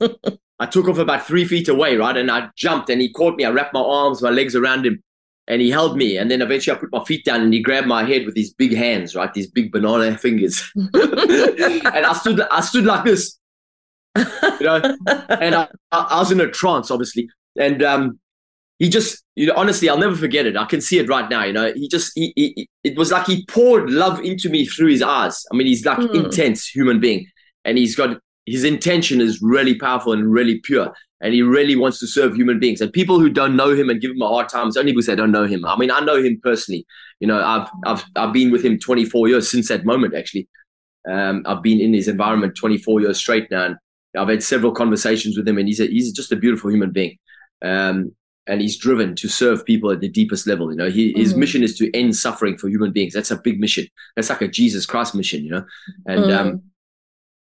I 0.62 0.66
took 0.66 0.86
off 0.86 0.98
about 0.98 1.26
three 1.26 1.44
feet 1.44 1.66
away, 1.66 1.96
right? 1.96 2.16
And 2.16 2.30
I 2.30 2.48
jumped 2.56 2.88
and 2.88 3.00
he 3.00 3.12
caught 3.12 3.36
me. 3.36 3.44
I 3.44 3.50
wrapped 3.50 3.74
my 3.74 3.80
arms, 3.80 4.22
my 4.22 4.30
legs 4.30 4.54
around 4.54 4.86
him 4.86 5.02
and 5.48 5.60
he 5.60 5.70
held 5.70 5.96
me. 5.96 6.18
And 6.18 6.30
then 6.30 6.40
eventually 6.40 6.76
I 6.76 6.78
put 6.78 6.92
my 6.92 7.02
feet 7.02 7.24
down 7.24 7.40
and 7.40 7.52
he 7.52 7.60
grabbed 7.60 7.88
my 7.88 8.04
head 8.04 8.26
with 8.26 8.36
these 8.36 8.54
big 8.54 8.72
hands, 8.72 9.16
right? 9.16 9.34
These 9.34 9.50
big 9.50 9.72
banana 9.72 10.16
fingers. 10.16 10.62
and 10.76 12.06
I 12.06 12.12
stood, 12.12 12.40
I 12.42 12.60
stood 12.60 12.84
like 12.84 13.04
this, 13.04 13.40
you 14.16 14.24
know, 14.60 14.96
and 15.28 15.56
I, 15.56 15.66
I 15.90 16.20
was 16.20 16.30
in 16.30 16.40
a 16.40 16.48
trance, 16.48 16.92
obviously. 16.92 17.28
And 17.58 17.82
um, 17.82 18.20
he 18.78 18.88
just, 18.88 19.24
you 19.34 19.48
know, 19.48 19.54
honestly, 19.56 19.88
I'll 19.88 19.98
never 19.98 20.14
forget 20.14 20.46
it. 20.46 20.56
I 20.56 20.66
can 20.66 20.80
see 20.80 21.00
it 21.00 21.08
right 21.08 21.28
now. 21.28 21.42
You 21.42 21.54
know, 21.54 21.72
he 21.74 21.88
just, 21.88 22.12
he, 22.14 22.32
he, 22.36 22.68
it 22.84 22.96
was 22.96 23.10
like 23.10 23.26
he 23.26 23.44
poured 23.46 23.90
love 23.90 24.20
into 24.20 24.48
me 24.48 24.64
through 24.64 24.90
his 24.90 25.02
eyes. 25.02 25.44
I 25.52 25.56
mean, 25.56 25.66
he's 25.66 25.84
like 25.84 25.98
mm. 25.98 26.14
intense 26.14 26.68
human 26.68 27.00
being, 27.00 27.26
and 27.64 27.78
he's 27.78 27.96
got 27.96 28.20
his 28.46 28.64
intention 28.64 29.20
is 29.20 29.40
really 29.40 29.74
powerful 29.74 30.12
and 30.12 30.32
really 30.32 30.60
pure 30.60 30.92
and 31.22 31.32
he 31.32 31.42
really 31.42 31.76
wants 31.76 32.00
to 32.00 32.06
serve 32.06 32.34
human 32.34 32.58
beings. 32.58 32.80
And 32.80 32.92
people 32.92 33.20
who 33.20 33.30
don't 33.30 33.54
know 33.54 33.74
him 33.74 33.88
and 33.88 34.00
give 34.00 34.10
him 34.10 34.20
a 34.22 34.28
hard 34.28 34.48
time 34.48 34.68
it's 34.68 34.76
only 34.76 34.92
because 34.92 35.06
they 35.06 35.14
don't 35.14 35.30
know 35.30 35.46
him. 35.46 35.64
I 35.64 35.76
mean 35.76 35.90
i 35.90 36.00
know 36.00 36.22
him 36.22 36.40
personally. 36.42 36.84
You 37.20 37.28
know 37.28 37.42
i've 37.42 37.68
i've, 37.86 38.04
I've 38.16 38.32
been 38.32 38.50
with 38.50 38.64
him 38.64 38.78
24 38.78 39.28
years 39.28 39.50
since 39.50 39.68
that 39.68 39.84
moment 39.84 40.14
actually. 40.14 40.48
Um, 41.08 41.42
i've 41.46 41.62
been 41.62 41.80
in 41.80 41.94
his 41.94 42.06
environment 42.08 42.56
24 42.56 43.00
years 43.00 43.18
straight 43.18 43.50
now 43.50 43.64
and 43.64 43.76
i've 44.16 44.28
had 44.28 44.40
several 44.40 44.70
conversations 44.70 45.36
with 45.36 45.48
him 45.48 45.58
and 45.58 45.66
he's 45.66 45.80
a, 45.80 45.86
he's 45.86 46.12
just 46.12 46.32
a 46.32 46.36
beautiful 46.36 46.70
human 46.70 46.90
being. 46.90 47.16
Um, 47.64 48.14
and 48.48 48.60
he's 48.60 48.76
driven 48.76 49.14
to 49.14 49.28
serve 49.28 49.64
people 49.64 49.92
at 49.92 50.00
the 50.00 50.08
deepest 50.08 50.48
level 50.48 50.70
you 50.72 50.76
know. 50.76 50.90
He, 50.90 51.12
his 51.12 51.32
mm. 51.32 51.38
mission 51.38 51.62
is 51.62 51.78
to 51.78 51.96
end 51.96 52.16
suffering 52.16 52.58
for 52.58 52.68
human 52.68 52.90
beings. 52.90 53.14
That's 53.14 53.30
a 53.30 53.36
big 53.36 53.60
mission. 53.60 53.86
That's 54.16 54.30
like 54.30 54.42
a 54.42 54.48
jesus 54.48 54.84
christ 54.84 55.14
mission 55.14 55.44
you 55.44 55.50
know. 55.50 55.64
And 56.06 56.24
mm. 56.24 56.36
um, 56.36 56.62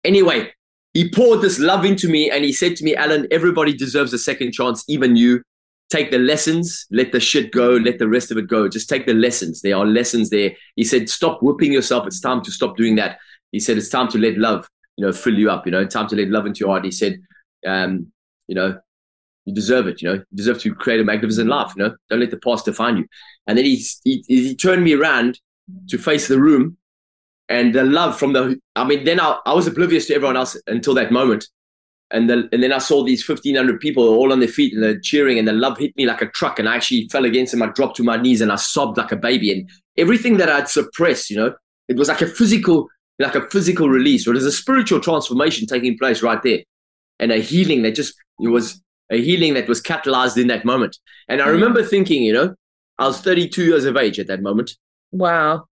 anyway 0.04 0.50
he 0.96 1.06
poured 1.06 1.42
this 1.42 1.58
love 1.58 1.84
into 1.84 2.08
me 2.08 2.30
and 2.30 2.42
he 2.42 2.54
said 2.54 2.74
to 2.74 2.82
me, 2.82 2.96
Allan, 2.96 3.26
everybody 3.30 3.74
deserves 3.74 4.14
a 4.14 4.18
second 4.18 4.52
chance, 4.52 4.82
even 4.88 5.14
you. 5.14 5.42
Take 5.90 6.10
the 6.10 6.18
lessons, 6.18 6.86
let 6.90 7.12
the 7.12 7.20
shit 7.20 7.52
go, 7.52 7.72
let 7.72 7.98
the 7.98 8.08
rest 8.08 8.30
of 8.30 8.38
it 8.38 8.46
go. 8.48 8.66
Just 8.66 8.88
take 8.88 9.04
the 9.04 9.12
lessons. 9.12 9.60
There 9.60 9.76
are 9.76 9.84
lessons 9.84 10.30
there. 10.30 10.52
He 10.74 10.84
said, 10.84 11.10
stop 11.10 11.42
whipping 11.42 11.70
yourself. 11.70 12.06
It's 12.06 12.18
time 12.18 12.42
to 12.44 12.50
stop 12.50 12.78
doing 12.78 12.94
that. 12.96 13.18
He 13.52 13.60
said, 13.60 13.76
it's 13.76 13.90
time 13.90 14.08
to 14.08 14.18
let 14.18 14.38
love, 14.38 14.70
you 14.96 15.04
know, 15.04 15.12
fill 15.12 15.34
you 15.34 15.50
up, 15.50 15.66
you 15.66 15.70
know, 15.70 15.84
time 15.84 16.08
to 16.08 16.16
let 16.16 16.28
love 16.28 16.46
into 16.46 16.60
your 16.60 16.70
heart. 16.70 16.86
He 16.86 16.90
said, 16.90 17.20
um, 17.66 18.10
you 18.48 18.54
know, 18.54 18.78
you 19.44 19.54
deserve 19.54 19.88
it, 19.88 20.00
you 20.00 20.08
know, 20.08 20.14
you 20.14 20.24
deserve 20.34 20.60
to 20.62 20.74
create 20.74 21.00
a 21.00 21.04
magnificent 21.04 21.50
life, 21.50 21.74
you 21.76 21.82
know, 21.82 21.94
don't 22.08 22.20
let 22.20 22.30
the 22.30 22.38
past 22.38 22.64
define 22.64 22.96
you. 22.96 23.06
And 23.46 23.58
then 23.58 23.66
he, 23.66 23.84
he, 24.02 24.24
he 24.28 24.56
turned 24.56 24.82
me 24.82 24.94
around 24.94 25.40
to 25.90 25.98
face 25.98 26.26
the 26.26 26.40
room 26.40 26.78
and 27.48 27.74
the 27.74 27.84
love 27.84 28.18
from 28.18 28.32
the 28.32 28.58
i 28.74 28.84
mean 28.84 29.04
then 29.04 29.20
I, 29.20 29.38
I 29.46 29.54
was 29.54 29.66
oblivious 29.66 30.06
to 30.06 30.14
everyone 30.14 30.36
else 30.36 30.56
until 30.66 30.94
that 30.94 31.12
moment. 31.12 31.46
And 32.12 32.30
then 32.30 32.48
and 32.52 32.62
then 32.62 32.72
i 32.72 32.78
saw 32.78 33.02
these 33.02 33.28
1500 33.28 33.80
people 33.80 34.06
all 34.08 34.32
on 34.32 34.38
their 34.38 34.48
feet 34.48 34.72
and 34.72 34.80
they're 34.80 35.00
cheering 35.00 35.40
and 35.40 35.48
the 35.48 35.52
love 35.52 35.76
hit 35.76 35.96
me 35.96 36.06
like 36.06 36.22
a 36.22 36.28
truck 36.28 36.60
and 36.60 36.68
i 36.68 36.76
actually 36.76 37.08
fell 37.08 37.24
against 37.24 37.52
him 37.52 37.62
i 37.62 37.66
dropped 37.66 37.96
to 37.96 38.04
my 38.04 38.16
knees 38.16 38.40
and 38.40 38.52
i 38.52 38.56
sobbed 38.56 38.96
like 38.96 39.10
a 39.10 39.16
baby. 39.16 39.50
And 39.52 39.68
everything 39.96 40.36
that 40.36 40.48
i'd 40.48 40.68
suppressed 40.68 41.30
you 41.30 41.36
know 41.36 41.52
it 41.88 41.96
was 41.96 42.06
like 42.06 42.22
a 42.22 42.28
physical 42.28 42.88
like 43.18 43.34
a 43.34 43.48
physical 43.50 43.88
release. 43.88 44.26
Or 44.26 44.32
there's 44.32 44.44
a 44.44 44.52
spiritual 44.52 45.00
transformation 45.00 45.66
taking 45.66 45.98
place 45.98 46.22
right 46.22 46.42
there. 46.42 46.60
And 47.18 47.32
a 47.32 47.38
healing 47.38 47.82
that 47.82 47.94
just 47.94 48.14
it 48.40 48.48
was 48.48 48.82
a 49.10 49.22
healing 49.22 49.54
that 49.54 49.68
was 49.68 49.80
catalyzed 49.80 50.40
in 50.40 50.48
that 50.48 50.64
moment. 50.64 50.98
And 51.28 51.40
i 51.40 51.46
mm. 51.46 51.52
remember 51.52 51.82
thinking 51.82 52.22
you 52.22 52.32
know 52.32 52.54
i 52.98 53.06
was 53.06 53.20
32 53.20 53.64
years 53.64 53.84
of 53.84 53.96
age 53.96 54.18
at 54.18 54.26
that 54.26 54.42
moment. 54.42 54.76
Wow. 55.12 55.66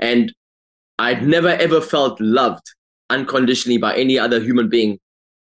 And 0.00 0.32
I'd 0.98 1.26
never 1.26 1.48
ever 1.48 1.80
felt 1.80 2.20
loved 2.20 2.62
unconditionally 3.10 3.78
by 3.78 3.96
any 3.96 4.18
other 4.18 4.40
human 4.40 4.68
being 4.68 4.98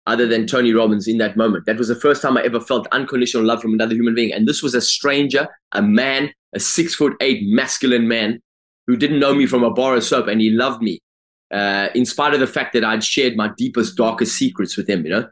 other 0.07 0.27
than 0.27 0.47
Tony 0.47 0.73
Robbins 0.73 1.09
in 1.09 1.19
that 1.19 1.37
moment. 1.37 1.67
That 1.67 1.79
was 1.79 1.89
the 1.89 1.95
first 1.97 2.23
time 2.23 2.37
I 2.37 2.43
ever 2.43 2.61
felt 2.61 2.87
unconditional 2.93 3.45
love 3.45 3.61
from 3.61 3.75
another 3.75 3.95
human 3.95 4.15
being. 4.15 4.33
And 4.33 4.47
this 4.47 4.63
was 4.63 4.75
a 4.75 4.81
stranger, 4.81 5.49
a 5.73 5.83
man, 5.83 6.33
a 6.55 6.61
six 6.61 6.95
foot 6.95 7.15
eight 7.21 7.43
masculine 7.45 8.07
man 8.07 8.41
who 8.87 8.97
didn't 8.97 9.19
know 9.19 9.35
me 9.35 9.47
from 9.47 9.65
a 9.65 9.71
bar 9.71 9.97
of 9.97 10.05
soap 10.05 10.29
and 10.29 10.41
he 10.41 10.51
loved 10.51 10.81
me. 10.83 11.01
Uh, 11.53 11.89
in 11.95 12.05
spite 12.05 12.35
of 12.35 12.41
the 12.41 12.47
fact 12.47 12.73
that 12.73 12.85
I'd 12.85 13.05
shared 13.05 13.37
my 13.37 13.51
deepest, 13.57 13.97
darkest 13.97 14.37
secrets 14.37 14.77
with 14.77 14.89
him, 14.89 15.05
you 15.05 15.11
know. 15.11 15.29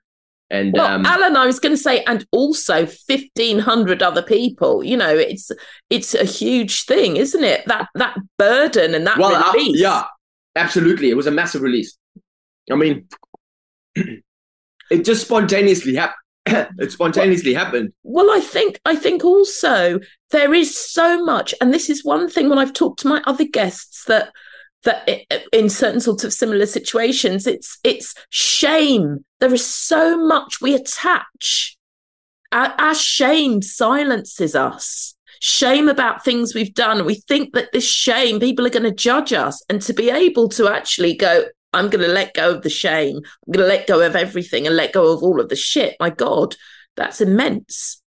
And 0.54 0.72
well, 0.72 0.86
um, 0.86 1.04
Allan, 1.04 1.36
I 1.36 1.46
was 1.46 1.58
going 1.58 1.74
to 1.74 1.82
say, 1.82 2.04
and 2.04 2.24
also 2.30 2.86
fifteen 2.86 3.58
hundred 3.58 4.02
other 4.02 4.22
people. 4.22 4.84
You 4.84 4.96
know, 4.96 5.10
it's 5.10 5.50
it's 5.90 6.14
a 6.14 6.24
huge 6.24 6.84
thing, 6.84 7.16
isn't 7.16 7.42
it? 7.42 7.66
That 7.66 7.88
that 7.94 8.16
burden 8.38 8.94
and 8.94 9.06
that 9.06 9.18
well, 9.18 9.52
release. 9.52 9.80
I, 9.80 9.88
yeah, 9.88 10.04
absolutely. 10.54 11.10
It 11.10 11.16
was 11.16 11.26
a 11.26 11.32
massive 11.32 11.62
release. 11.62 11.96
I 12.70 12.76
mean, 12.76 13.08
it 13.96 15.04
just 15.04 15.26
spontaneously 15.26 15.96
happened. 15.96 16.20
it 16.46 16.92
spontaneously 16.92 17.54
well, 17.54 17.64
happened. 17.64 17.92
Well, 18.04 18.30
I 18.30 18.40
think 18.40 18.78
I 18.84 18.94
think 18.94 19.24
also 19.24 19.98
there 20.30 20.54
is 20.54 20.78
so 20.78 21.24
much, 21.24 21.52
and 21.60 21.74
this 21.74 21.90
is 21.90 22.04
one 22.04 22.30
thing 22.30 22.48
when 22.48 22.58
I've 22.58 22.72
talked 22.72 23.00
to 23.00 23.08
my 23.08 23.22
other 23.26 23.44
guests 23.44 24.04
that 24.04 24.32
that 24.84 25.08
in 25.52 25.68
certain 25.68 26.00
sorts 26.00 26.24
of 26.24 26.32
similar 26.32 26.66
situations 26.66 27.46
it's 27.46 27.78
it's 27.84 28.14
shame. 28.30 29.24
There 29.40 29.52
is 29.52 29.66
so 29.66 30.16
much 30.16 30.60
we 30.60 30.74
attach. 30.74 31.76
Our, 32.52 32.74
our, 32.78 32.94
shame 32.94 33.62
silences 33.62 34.54
us. 34.54 35.16
Shame 35.40 35.88
about 35.88 36.24
things 36.24 36.54
we've 36.54 36.72
done. 36.72 37.04
We 37.04 37.16
think 37.16 37.52
that 37.54 37.72
this 37.72 37.90
shame 37.90 38.38
people 38.38 38.64
are 38.64 38.70
going 38.70 38.84
to 38.84 38.94
judge 38.94 39.32
us. 39.32 39.60
And 39.68 39.82
to 39.82 39.92
be 39.92 40.08
able 40.08 40.48
to 40.50 40.68
actually 40.68 41.16
go 41.16 41.44
i'm 41.72 41.90
going 41.90 42.04
to 42.04 42.12
let 42.12 42.34
go 42.34 42.54
of 42.54 42.62
the 42.62 42.70
shame. 42.70 43.16
I'm 43.16 43.52
going 43.52 43.68
to 43.68 43.74
let 43.74 43.86
go 43.86 44.00
of 44.00 44.14
everything 44.14 44.66
and 44.66 44.76
let 44.76 44.92
go 44.92 45.12
of 45.12 45.22
all 45.22 45.40
of 45.40 45.48
the 45.48 45.56
shit 45.56 45.96
my 45.98 46.10
god 46.10 46.54
that's 46.96 47.20
immense 47.20 48.00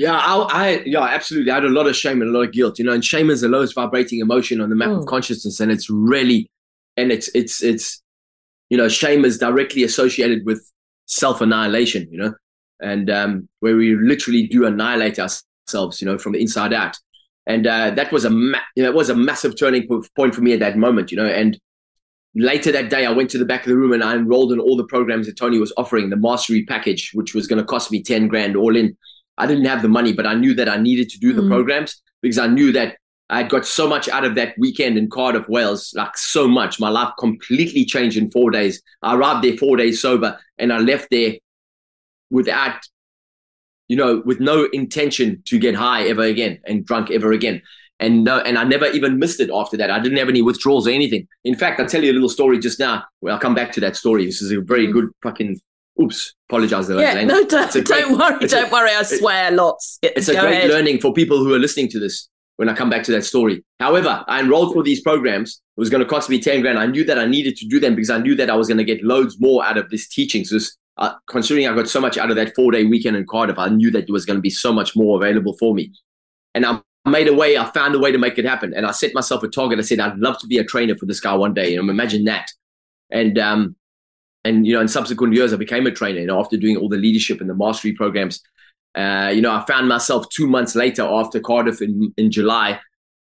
yeah, 0.00 0.16
I, 0.16 0.36
I, 0.36 0.82
yeah, 0.86 1.02
absolutely. 1.02 1.50
I 1.50 1.56
had 1.56 1.64
a 1.66 1.68
lot 1.68 1.86
of 1.86 1.94
shame 1.94 2.22
and 2.22 2.30
a 2.30 2.32
lot 2.32 2.48
of 2.48 2.54
guilt, 2.54 2.78
you 2.78 2.86
know, 2.86 2.92
and 2.94 3.04
shame 3.04 3.28
is 3.28 3.42
the 3.42 3.48
lowest 3.48 3.74
vibrating 3.74 4.20
emotion 4.20 4.62
on 4.62 4.70
the 4.70 4.74
map 4.74 4.88
mm. 4.88 4.98
of 4.98 5.04
consciousness, 5.04 5.60
and 5.60 5.70
it's 5.70 5.90
really, 5.90 6.48
and 6.96 7.12
it's 7.12 7.28
it's 7.34 7.62
it's, 7.62 8.00
you 8.70 8.78
know, 8.78 8.88
shame 8.88 9.26
is 9.26 9.36
directly 9.36 9.82
associated 9.82 10.46
with 10.46 10.66
self 11.04 11.42
annihilation, 11.42 12.08
you 12.10 12.16
know, 12.16 12.34
and 12.80 13.10
um, 13.10 13.46
where 13.58 13.76
we 13.76 13.94
literally 13.94 14.46
do 14.46 14.64
annihilate 14.64 15.18
ourselves, 15.18 16.00
you 16.00 16.06
know, 16.06 16.16
from 16.16 16.32
the 16.32 16.40
inside 16.40 16.72
out, 16.72 16.96
and 17.46 17.66
uh, 17.66 17.90
that 17.90 18.10
was 18.10 18.24
a 18.24 18.30
ma- 18.30 18.56
you 18.76 18.82
know, 18.82 18.88
it 18.88 18.94
was 18.94 19.10
a 19.10 19.14
massive 19.14 19.58
turning 19.58 19.86
point 20.16 20.34
for 20.34 20.40
me 20.40 20.54
at 20.54 20.60
that 20.60 20.78
moment, 20.78 21.10
you 21.10 21.18
know, 21.18 21.26
and 21.26 21.60
later 22.34 22.72
that 22.72 22.88
day, 22.88 23.04
I 23.04 23.12
went 23.12 23.28
to 23.32 23.38
the 23.38 23.44
back 23.44 23.66
of 23.66 23.68
the 23.68 23.76
room 23.76 23.92
and 23.92 24.02
I 24.02 24.14
enrolled 24.14 24.50
in 24.50 24.60
all 24.60 24.78
the 24.78 24.86
programs 24.86 25.26
that 25.26 25.36
Tony 25.36 25.58
was 25.58 25.74
offering, 25.76 26.08
the 26.08 26.16
mastery 26.16 26.64
package, 26.64 27.10
which 27.12 27.34
was 27.34 27.46
going 27.46 27.60
to 27.60 27.66
cost 27.66 27.92
me 27.92 28.02
ten 28.02 28.28
grand 28.28 28.56
all 28.56 28.74
in 28.74 28.96
I 29.40 29.46
didn't 29.46 29.64
have 29.64 29.82
the 29.82 29.88
money, 29.88 30.12
but 30.12 30.26
I 30.26 30.34
knew 30.34 30.54
that 30.54 30.68
I 30.68 30.76
needed 30.76 31.08
to 31.10 31.18
do 31.18 31.32
the 31.32 31.42
mm. 31.42 31.48
programs 31.48 32.00
because 32.20 32.38
I 32.38 32.46
knew 32.46 32.72
that 32.72 32.96
I 33.30 33.38
had 33.38 33.48
got 33.48 33.64
so 33.64 33.88
much 33.88 34.08
out 34.08 34.24
of 34.24 34.34
that 34.34 34.54
weekend 34.58 34.98
in 34.98 35.08
Cardiff, 35.08 35.48
Wales, 35.48 35.92
like 35.96 36.18
so 36.18 36.48
much. 36.48 36.80
My 36.80 36.90
life 36.90 37.12
completely 37.18 37.84
changed 37.84 38.16
in 38.16 38.30
four 38.30 38.50
days. 38.50 38.82
I 39.02 39.14
arrived 39.14 39.44
there 39.44 39.56
four 39.56 39.76
days 39.76 40.02
sober 40.02 40.38
and 40.58 40.72
I 40.72 40.78
left 40.78 41.08
there 41.10 41.34
without, 42.30 42.80
you 43.88 43.96
know, 43.96 44.22
with 44.26 44.40
no 44.40 44.68
intention 44.72 45.42
to 45.46 45.58
get 45.58 45.76
high 45.76 46.08
ever 46.08 46.22
again 46.22 46.58
and 46.66 46.84
drunk 46.84 47.10
ever 47.10 47.32
again. 47.32 47.62
And 48.00 48.24
no, 48.24 48.40
and 48.40 48.58
I 48.58 48.64
never 48.64 48.86
even 48.86 49.18
missed 49.18 49.40
it 49.40 49.50
after 49.54 49.76
that. 49.76 49.90
I 49.90 50.00
didn't 50.00 50.18
have 50.18 50.28
any 50.28 50.42
withdrawals 50.42 50.88
or 50.88 50.90
anything. 50.90 51.28
In 51.44 51.54
fact, 51.54 51.78
I'll 51.78 51.86
tell 51.86 52.02
you 52.02 52.10
a 52.10 52.14
little 52.14 52.28
story 52.28 52.58
just 52.58 52.80
now. 52.80 53.04
Well, 53.20 53.34
I'll 53.34 53.40
come 53.40 53.54
back 53.54 53.72
to 53.72 53.80
that 53.80 53.94
story. 53.94 54.26
This 54.26 54.42
is 54.42 54.50
a 54.50 54.60
very 54.60 54.88
mm. 54.88 54.92
good 54.92 55.10
fucking 55.22 55.60
Oops, 56.00 56.34
apologize. 56.48 56.88
Yeah, 56.88 57.24
no, 57.24 57.44
don't, 57.44 57.72
great, 57.72 57.86
don't 57.86 58.18
worry, 58.18 58.46
don't 58.46 58.68
a, 58.68 58.72
worry. 58.72 58.90
I 58.90 59.02
swear 59.02 59.50
lots. 59.50 59.98
It's 60.02 60.28
a 60.28 60.32
great 60.32 60.52
ahead. 60.52 60.70
learning 60.70 61.00
for 61.00 61.12
people 61.12 61.38
who 61.38 61.52
are 61.54 61.58
listening 61.58 61.88
to 61.88 61.98
this 61.98 62.28
when 62.56 62.68
I 62.68 62.74
come 62.74 62.90
back 62.90 63.02
to 63.04 63.12
that 63.12 63.24
story. 63.24 63.64
However, 63.80 64.24
I 64.28 64.40
enrolled 64.40 64.74
for 64.74 64.82
these 64.82 65.00
programs. 65.00 65.62
It 65.76 65.80
was 65.80 65.90
going 65.90 66.02
to 66.02 66.08
cost 66.08 66.28
me 66.28 66.40
10 66.40 66.60
grand. 66.60 66.78
I 66.78 66.86
knew 66.86 67.04
that 67.04 67.18
I 67.18 67.24
needed 67.24 67.56
to 67.56 67.66
do 67.66 67.80
them 67.80 67.94
because 67.94 68.10
I 68.10 68.18
knew 68.18 68.34
that 68.36 68.50
I 68.50 68.54
was 68.54 68.68
going 68.68 68.78
to 68.78 68.84
get 68.84 69.02
loads 69.02 69.40
more 69.40 69.64
out 69.64 69.78
of 69.78 69.88
this 69.90 70.08
teaching. 70.08 70.44
So, 70.44 70.56
this, 70.56 70.76
uh, 70.98 71.14
considering 71.26 71.66
I 71.66 71.74
got 71.74 71.88
so 71.88 72.00
much 72.00 72.18
out 72.18 72.28
of 72.28 72.36
that 72.36 72.54
four 72.54 72.70
day 72.70 72.84
weekend 72.84 73.16
in 73.16 73.26
Cardiff, 73.26 73.58
I 73.58 73.68
knew 73.68 73.90
that 73.92 74.06
there 74.06 74.12
was 74.12 74.26
going 74.26 74.36
to 74.36 74.42
be 74.42 74.50
so 74.50 74.72
much 74.72 74.94
more 74.94 75.16
available 75.16 75.56
for 75.58 75.74
me. 75.74 75.92
And 76.54 76.66
I 76.66 76.80
made 77.06 77.28
a 77.28 77.34
way, 77.34 77.56
I 77.56 77.64
found 77.70 77.94
a 77.94 77.98
way 77.98 78.12
to 78.12 78.18
make 78.18 78.38
it 78.38 78.44
happen. 78.44 78.74
And 78.74 78.84
I 78.84 78.90
set 78.90 79.14
myself 79.14 79.42
a 79.42 79.48
target. 79.48 79.78
I 79.78 79.82
said, 79.82 80.00
I'd 80.00 80.18
love 80.18 80.38
to 80.40 80.46
be 80.46 80.58
a 80.58 80.64
trainer 80.64 80.96
for 80.98 81.06
this 81.06 81.20
guy 81.20 81.34
one 81.34 81.54
day. 81.54 81.74
And 81.76 81.88
imagine 81.88 82.24
that. 82.24 82.48
And 83.10 83.38
um, 83.38 83.76
and 84.44 84.66
you 84.66 84.72
know 84.72 84.80
in 84.80 84.88
subsequent 84.88 85.34
years 85.34 85.52
i 85.52 85.56
became 85.56 85.86
a 85.86 85.90
trainer 85.90 86.20
you 86.20 86.26
know 86.26 86.40
after 86.40 86.56
doing 86.56 86.76
all 86.76 86.88
the 86.88 86.96
leadership 86.96 87.40
and 87.40 87.50
the 87.50 87.54
mastery 87.54 87.92
programs. 87.92 88.40
Uh, 88.96 89.30
you 89.32 89.40
know 89.40 89.52
i 89.52 89.64
found 89.66 89.88
myself 89.88 90.28
two 90.30 90.48
months 90.48 90.74
later 90.74 91.02
after 91.02 91.38
cardiff 91.38 91.80
in, 91.80 92.12
in 92.16 92.28
july 92.28 92.80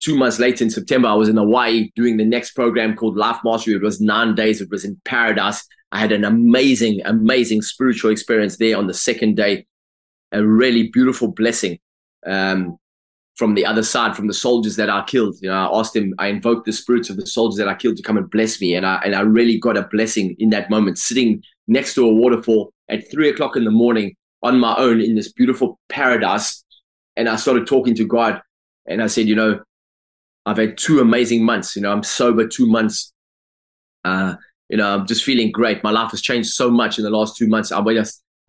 two 0.00 0.16
months 0.16 0.38
later 0.38 0.64
in 0.64 0.70
september 0.70 1.06
i 1.08 1.12
was 1.12 1.28
in 1.28 1.36
hawaii 1.36 1.90
doing 1.94 2.16
the 2.16 2.24
next 2.24 2.52
program 2.52 2.96
called 2.96 3.16
life 3.16 3.36
mastery. 3.44 3.74
It 3.74 3.82
was 3.82 4.00
nine 4.00 4.34
days. 4.34 4.62
It 4.62 4.70
was 4.70 4.84
in 4.84 4.98
paradise. 5.04 5.66
I 5.92 5.98
had 5.98 6.10
an 6.10 6.24
amazing 6.24 7.02
amazing 7.04 7.60
spiritual 7.60 8.10
experience 8.10 8.56
there 8.56 8.78
on 8.78 8.86
the 8.86 8.94
second 8.94 9.36
day. 9.36 9.66
A 10.32 10.42
really 10.42 10.88
beautiful 10.88 11.28
blessing. 11.28 11.78
Um, 12.26 12.78
from 13.36 13.54
the 13.54 13.64
other 13.64 13.82
side, 13.82 14.14
from 14.14 14.26
the 14.26 14.34
soldiers 14.34 14.76
that 14.76 14.90
I 14.90 15.02
killed. 15.04 15.36
You 15.40 15.48
know, 15.48 15.54
I 15.54 15.78
asked 15.78 15.96
him, 15.96 16.14
I 16.18 16.28
invoked 16.28 16.66
the 16.66 16.72
spirits 16.72 17.10
of 17.10 17.16
the 17.16 17.26
soldiers 17.26 17.56
that 17.58 17.68
I 17.68 17.74
killed 17.74 17.96
to 17.96 18.02
come 18.02 18.16
and 18.16 18.30
bless 18.30 18.60
me. 18.60 18.74
And 18.74 18.86
I 18.86 19.00
and 19.04 19.14
I 19.14 19.20
really 19.20 19.58
got 19.58 19.76
a 19.76 19.88
blessing 19.90 20.36
in 20.38 20.50
that 20.50 20.70
moment, 20.70 20.98
sitting 20.98 21.42
next 21.66 21.94
to 21.94 22.04
a 22.04 22.12
waterfall 22.12 22.72
at 22.88 23.10
three 23.10 23.28
o'clock 23.28 23.56
in 23.56 23.64
the 23.64 23.70
morning 23.70 24.14
on 24.42 24.58
my 24.58 24.74
own 24.76 25.00
in 25.00 25.14
this 25.14 25.32
beautiful 25.32 25.78
paradise. 25.88 26.64
And 27.16 27.28
I 27.28 27.36
started 27.36 27.66
talking 27.66 27.94
to 27.96 28.04
God. 28.04 28.42
And 28.86 29.02
I 29.02 29.06
said, 29.06 29.26
you 29.26 29.36
know, 29.36 29.60
I've 30.44 30.56
had 30.56 30.76
two 30.76 31.00
amazing 31.00 31.44
months. 31.44 31.76
You 31.76 31.82
know, 31.82 31.92
I'm 31.92 32.02
sober 32.02 32.46
two 32.46 32.66
months. 32.66 33.12
Uh, 34.04 34.34
you 34.68 34.76
know, 34.76 34.94
I'm 34.94 35.06
just 35.06 35.22
feeling 35.22 35.52
great. 35.52 35.84
My 35.84 35.90
life 35.90 36.10
has 36.10 36.20
changed 36.20 36.50
so 36.50 36.70
much 36.70 36.98
in 36.98 37.04
the 37.04 37.10
last 37.10 37.36
two 37.36 37.46
months. 37.46 37.70
I, 37.70 37.80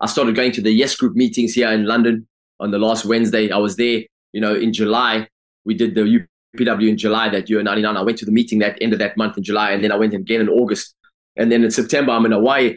I 0.00 0.06
started 0.06 0.34
going 0.34 0.52
to 0.52 0.62
the 0.62 0.72
Yes 0.72 0.96
Group 0.96 1.14
meetings 1.14 1.54
here 1.54 1.70
in 1.70 1.86
London 1.86 2.26
on 2.58 2.70
the 2.70 2.78
last 2.78 3.04
Wednesday. 3.04 3.50
I 3.50 3.58
was 3.58 3.76
there 3.76 4.02
you 4.34 4.40
know, 4.40 4.54
in 4.54 4.72
July, 4.72 5.28
we 5.64 5.74
did 5.74 5.94
the 5.94 6.26
UPW 6.58 6.88
in 6.88 6.98
July 6.98 7.28
that 7.28 7.48
year, 7.48 7.62
99. 7.62 7.96
I 7.96 8.02
went 8.02 8.18
to 8.18 8.26
the 8.26 8.32
meeting 8.32 8.58
that 8.58 8.76
end 8.82 8.92
of 8.92 8.98
that 8.98 9.16
month 9.16 9.38
in 9.38 9.44
July, 9.44 9.70
and 9.70 9.82
then 9.82 9.92
I 9.92 9.96
went 9.96 10.12
again 10.12 10.40
in 10.40 10.48
August. 10.48 10.94
And 11.36 11.52
then 11.52 11.62
in 11.62 11.70
September, 11.70 12.10
I'm 12.10 12.26
in 12.26 12.32
Hawaii, 12.32 12.76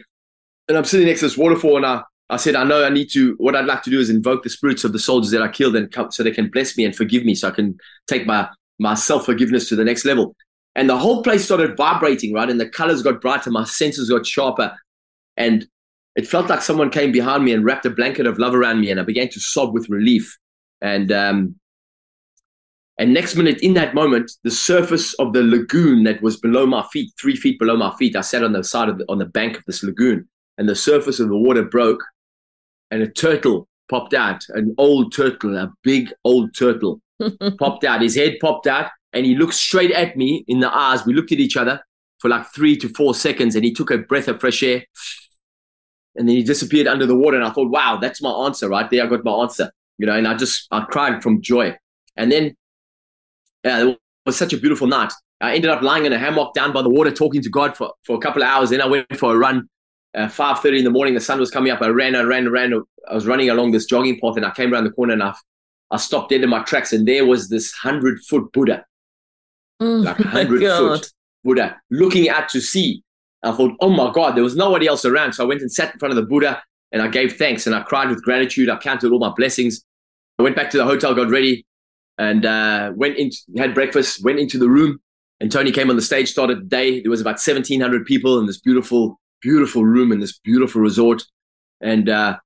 and 0.68 0.78
I'm 0.78 0.84
sitting 0.84 1.06
next 1.06 1.20
to 1.20 1.26
this 1.26 1.36
waterfall, 1.36 1.76
and 1.76 1.84
I, 1.84 2.02
I 2.30 2.36
said, 2.36 2.54
I 2.54 2.62
know 2.62 2.84
I 2.84 2.90
need 2.90 3.10
to, 3.12 3.34
what 3.38 3.56
I'd 3.56 3.66
like 3.66 3.82
to 3.82 3.90
do 3.90 3.98
is 3.98 4.08
invoke 4.08 4.44
the 4.44 4.50
spirits 4.50 4.84
of 4.84 4.92
the 4.92 5.00
soldiers 5.00 5.32
that 5.32 5.42
I 5.42 5.48
killed 5.48 5.74
and 5.74 5.90
come, 5.90 6.12
so 6.12 6.22
they 6.22 6.30
can 6.30 6.48
bless 6.48 6.76
me 6.76 6.84
and 6.84 6.94
forgive 6.94 7.24
me, 7.24 7.34
so 7.34 7.48
I 7.48 7.50
can 7.50 7.76
take 8.06 8.24
my, 8.24 8.48
my 8.78 8.94
self 8.94 9.26
forgiveness 9.26 9.68
to 9.70 9.76
the 9.76 9.84
next 9.84 10.04
level. 10.04 10.36
And 10.76 10.88
the 10.88 10.96
whole 10.96 11.24
place 11.24 11.44
started 11.44 11.76
vibrating, 11.76 12.32
right? 12.34 12.48
And 12.48 12.60
the 12.60 12.68
colors 12.68 13.02
got 13.02 13.20
brighter, 13.20 13.50
my 13.50 13.64
senses 13.64 14.08
got 14.08 14.24
sharper. 14.24 14.76
And 15.36 15.66
it 16.14 16.28
felt 16.28 16.48
like 16.48 16.62
someone 16.62 16.90
came 16.90 17.10
behind 17.10 17.44
me 17.44 17.52
and 17.52 17.64
wrapped 17.64 17.86
a 17.86 17.90
blanket 17.90 18.28
of 18.28 18.38
love 18.38 18.54
around 18.54 18.80
me, 18.80 18.90
and 18.90 19.00
I 19.00 19.02
began 19.02 19.28
to 19.30 19.40
sob 19.40 19.74
with 19.74 19.88
relief. 19.88 20.38
And 20.80 21.10
um, 21.12 21.56
and 22.98 23.14
next 23.14 23.36
minute, 23.36 23.60
in 23.62 23.74
that 23.74 23.94
moment, 23.94 24.32
the 24.42 24.50
surface 24.50 25.14
of 25.14 25.32
the 25.32 25.42
lagoon 25.42 26.02
that 26.02 26.20
was 26.20 26.36
below 26.36 26.66
my 26.66 26.84
feet, 26.92 27.12
three 27.20 27.36
feet 27.36 27.58
below 27.58 27.76
my 27.76 27.94
feet, 27.96 28.16
I 28.16 28.22
sat 28.22 28.42
on 28.42 28.52
the 28.52 28.64
side 28.64 28.88
of 28.88 28.98
the, 28.98 29.04
on 29.08 29.18
the 29.18 29.26
bank 29.26 29.56
of 29.56 29.64
this 29.66 29.84
lagoon, 29.84 30.28
and 30.58 30.68
the 30.68 30.74
surface 30.74 31.20
of 31.20 31.28
the 31.28 31.36
water 31.36 31.62
broke, 31.62 32.02
and 32.90 33.00
a 33.00 33.08
turtle 33.08 33.68
popped 33.88 34.14
out, 34.14 34.44
an 34.50 34.74
old 34.78 35.14
turtle, 35.14 35.56
a 35.56 35.72
big 35.84 36.12
old 36.24 36.56
turtle 36.56 37.00
popped 37.58 37.84
out. 37.84 38.02
His 38.02 38.16
head 38.16 38.38
popped 38.40 38.66
out, 38.66 38.90
and 39.12 39.24
he 39.24 39.36
looked 39.36 39.54
straight 39.54 39.92
at 39.92 40.16
me 40.16 40.44
in 40.48 40.58
the 40.58 40.74
eyes. 40.74 41.06
We 41.06 41.14
looked 41.14 41.30
at 41.30 41.38
each 41.38 41.56
other 41.56 41.80
for 42.18 42.28
like 42.28 42.46
three 42.52 42.76
to 42.78 42.88
four 42.88 43.14
seconds, 43.14 43.54
and 43.54 43.64
he 43.64 43.72
took 43.72 43.92
a 43.92 43.98
breath 43.98 44.26
of 44.26 44.40
fresh 44.40 44.64
air, 44.64 44.84
and 46.16 46.28
then 46.28 46.34
he 46.34 46.42
disappeared 46.42 46.88
under 46.88 47.06
the 47.06 47.16
water. 47.16 47.36
And 47.36 47.46
I 47.46 47.50
thought, 47.50 47.70
wow, 47.70 47.98
that's 48.02 48.20
my 48.20 48.32
answer 48.44 48.68
right 48.68 48.90
there. 48.90 49.04
I 49.04 49.06
got 49.06 49.24
my 49.24 49.34
answer 49.34 49.70
you 49.98 50.06
know, 50.06 50.14
and 50.14 50.26
I 50.26 50.34
just 50.34 50.66
I 50.70 50.84
cried 50.84 51.22
from 51.22 51.42
joy. 51.42 51.76
And 52.16 52.32
then 52.32 52.56
yeah, 53.64 53.88
it 53.88 53.98
was 54.24 54.36
such 54.36 54.52
a 54.52 54.56
beautiful 54.56 54.86
night. 54.86 55.12
I 55.40 55.54
ended 55.54 55.70
up 55.70 55.82
lying 55.82 56.06
in 56.06 56.12
a 56.12 56.18
hammock 56.18 56.54
down 56.54 56.72
by 56.72 56.82
the 56.82 56.88
water, 56.88 57.10
talking 57.10 57.42
to 57.42 57.50
God 57.50 57.76
for, 57.76 57.92
for 58.04 58.16
a 58.16 58.20
couple 58.20 58.42
of 58.42 58.48
hours. 58.48 58.70
Then 58.70 58.80
I 58.80 58.86
went 58.86 59.16
for 59.16 59.34
a 59.34 59.38
run. 59.38 59.68
Uh, 60.16 60.26
5.30 60.26 60.78
in 60.78 60.84
the 60.84 60.90
morning, 60.90 61.14
the 61.14 61.20
sun 61.20 61.38
was 61.38 61.50
coming 61.50 61.70
up. 61.70 61.80
I 61.80 61.88
ran, 61.88 62.16
I 62.16 62.22
ran, 62.22 62.46
I 62.46 62.50
ran. 62.50 62.82
I 63.08 63.14
was 63.14 63.26
running 63.26 63.50
along 63.50 63.72
this 63.72 63.86
jogging 63.86 64.18
path 64.18 64.36
and 64.36 64.44
I 64.44 64.50
came 64.50 64.72
around 64.72 64.84
the 64.84 64.90
corner 64.90 65.12
and 65.12 65.22
I, 65.22 65.34
I 65.90 65.96
stopped 65.98 66.30
dead 66.30 66.42
in 66.42 66.50
my 66.50 66.62
tracks 66.62 66.92
and 66.92 67.06
there 67.06 67.26
was 67.26 67.48
this 67.48 67.72
100-foot 67.84 68.52
Buddha. 68.52 68.84
Mm, 69.80 70.04
like 70.04 70.16
100-foot 70.16 71.12
Buddha 71.44 71.76
looking 71.90 72.28
out 72.28 72.48
to 72.50 72.60
sea. 72.60 73.02
I 73.44 73.52
thought, 73.52 73.74
oh 73.80 73.90
my 73.90 74.10
God, 74.12 74.34
there 74.34 74.42
was 74.42 74.56
nobody 74.56 74.88
else 74.88 75.04
around. 75.04 75.34
So 75.34 75.44
I 75.44 75.46
went 75.46 75.60
and 75.60 75.70
sat 75.70 75.92
in 75.92 76.00
front 76.00 76.10
of 76.10 76.16
the 76.16 76.26
Buddha 76.26 76.60
and 76.90 77.00
I 77.00 77.08
gave 77.08 77.36
thanks 77.36 77.66
and 77.66 77.76
I 77.76 77.82
cried 77.82 78.08
with 78.08 78.24
gratitude. 78.24 78.68
I 78.68 78.76
counted 78.78 79.12
all 79.12 79.20
my 79.20 79.32
blessings. 79.36 79.84
I 80.38 80.42
went 80.42 80.56
back 80.56 80.70
to 80.70 80.76
the 80.76 80.84
hotel, 80.84 81.14
got 81.14 81.30
ready, 81.30 81.66
and 82.16 82.46
uh, 82.46 82.92
went 82.94 83.16
into 83.16 83.36
had 83.56 83.74
breakfast. 83.74 84.24
Went 84.24 84.38
into 84.38 84.58
the 84.58 84.68
room, 84.68 85.00
and 85.40 85.50
Tony 85.50 85.72
came 85.72 85.90
on 85.90 85.96
the 85.96 86.02
stage. 86.02 86.30
Started 86.30 86.58
the 86.60 86.66
day. 86.66 87.00
There 87.00 87.10
was 87.10 87.20
about 87.20 87.40
seventeen 87.40 87.80
hundred 87.80 88.06
people 88.06 88.38
in 88.38 88.46
this 88.46 88.60
beautiful, 88.60 89.20
beautiful 89.42 89.84
room 89.84 90.12
in 90.12 90.20
this 90.20 90.38
beautiful 90.38 90.80
resort. 90.80 91.24
And 91.80 92.08
uh, 92.08 92.38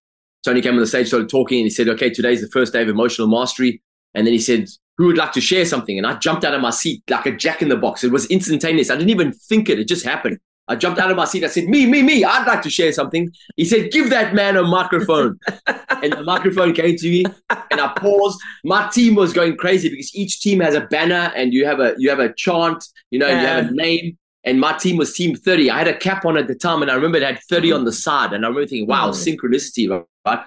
Tony 0.44 0.60
came 0.60 0.74
on 0.74 0.80
the 0.80 0.86
stage, 0.86 1.08
started 1.08 1.28
talking, 1.28 1.58
and 1.58 1.66
he 1.66 1.70
said, 1.70 1.88
"Okay, 1.88 2.10
today's 2.10 2.40
the 2.40 2.48
first 2.48 2.72
day 2.72 2.82
of 2.82 2.88
emotional 2.88 3.28
mastery." 3.28 3.82
And 4.14 4.26
then 4.26 4.32
he 4.32 4.40
said, 4.40 4.68
"Who 4.96 5.06
would 5.06 5.18
like 5.18 5.32
to 5.32 5.40
share 5.40 5.66
something?" 5.66 5.98
And 5.98 6.06
I 6.06 6.18
jumped 6.18 6.44
out 6.44 6.54
of 6.54 6.60
my 6.62 6.70
seat 6.70 7.02
like 7.10 7.26
a 7.26 7.36
jack 7.36 7.60
in 7.60 7.68
the 7.68 7.76
box. 7.76 8.04
It 8.04 8.12
was 8.12 8.26
instantaneous. 8.26 8.90
I 8.90 8.96
didn't 8.96 9.10
even 9.10 9.32
think 9.32 9.68
it; 9.68 9.78
it 9.78 9.88
just 9.88 10.04
happened. 10.04 10.38
I 10.68 10.76
jumped 10.76 10.98
out 11.00 11.10
of 11.10 11.16
my 11.16 11.24
seat. 11.24 11.44
I 11.44 11.48
said, 11.48 11.68
Me, 11.68 11.86
me, 11.86 12.02
me, 12.02 12.24
I'd 12.24 12.46
like 12.46 12.62
to 12.62 12.70
share 12.70 12.92
something. 12.92 13.32
He 13.56 13.64
said, 13.64 13.90
Give 13.90 14.10
that 14.10 14.34
man 14.34 14.56
a 14.56 14.62
microphone. 14.62 15.38
and 16.02 16.12
the 16.12 16.22
microphone 16.22 16.72
came 16.72 16.96
to 16.96 17.08
me 17.08 17.24
and 17.70 17.80
I 17.80 17.92
paused. 17.96 18.40
My 18.64 18.88
team 18.88 19.14
was 19.14 19.32
going 19.32 19.56
crazy 19.56 19.88
because 19.88 20.14
each 20.14 20.40
team 20.40 20.60
has 20.60 20.74
a 20.74 20.82
banner 20.82 21.32
and 21.34 21.52
you 21.52 21.66
have 21.66 21.80
a 21.80 21.94
you 21.98 22.10
have 22.10 22.20
a 22.20 22.32
chant, 22.34 22.84
you 23.10 23.18
know, 23.18 23.28
yeah. 23.28 23.40
you 23.40 23.46
have 23.46 23.66
a 23.68 23.74
name. 23.74 24.18
And 24.44 24.58
my 24.60 24.72
team 24.72 24.96
was 24.96 25.14
team 25.14 25.36
30. 25.36 25.70
I 25.70 25.78
had 25.78 25.88
a 25.88 25.96
cap 25.96 26.24
on 26.24 26.36
at 26.36 26.48
the 26.48 26.54
time 26.54 26.82
and 26.82 26.90
I 26.90 26.94
remember 26.94 27.18
it 27.18 27.22
had 27.22 27.38
30 27.48 27.70
mm. 27.70 27.74
on 27.76 27.84
the 27.84 27.92
side. 27.92 28.32
And 28.32 28.44
I 28.44 28.48
remember 28.48 28.66
thinking, 28.66 28.88
wow, 28.88 29.10
mm. 29.10 29.38
synchronicity, 29.38 30.04
right? 30.26 30.44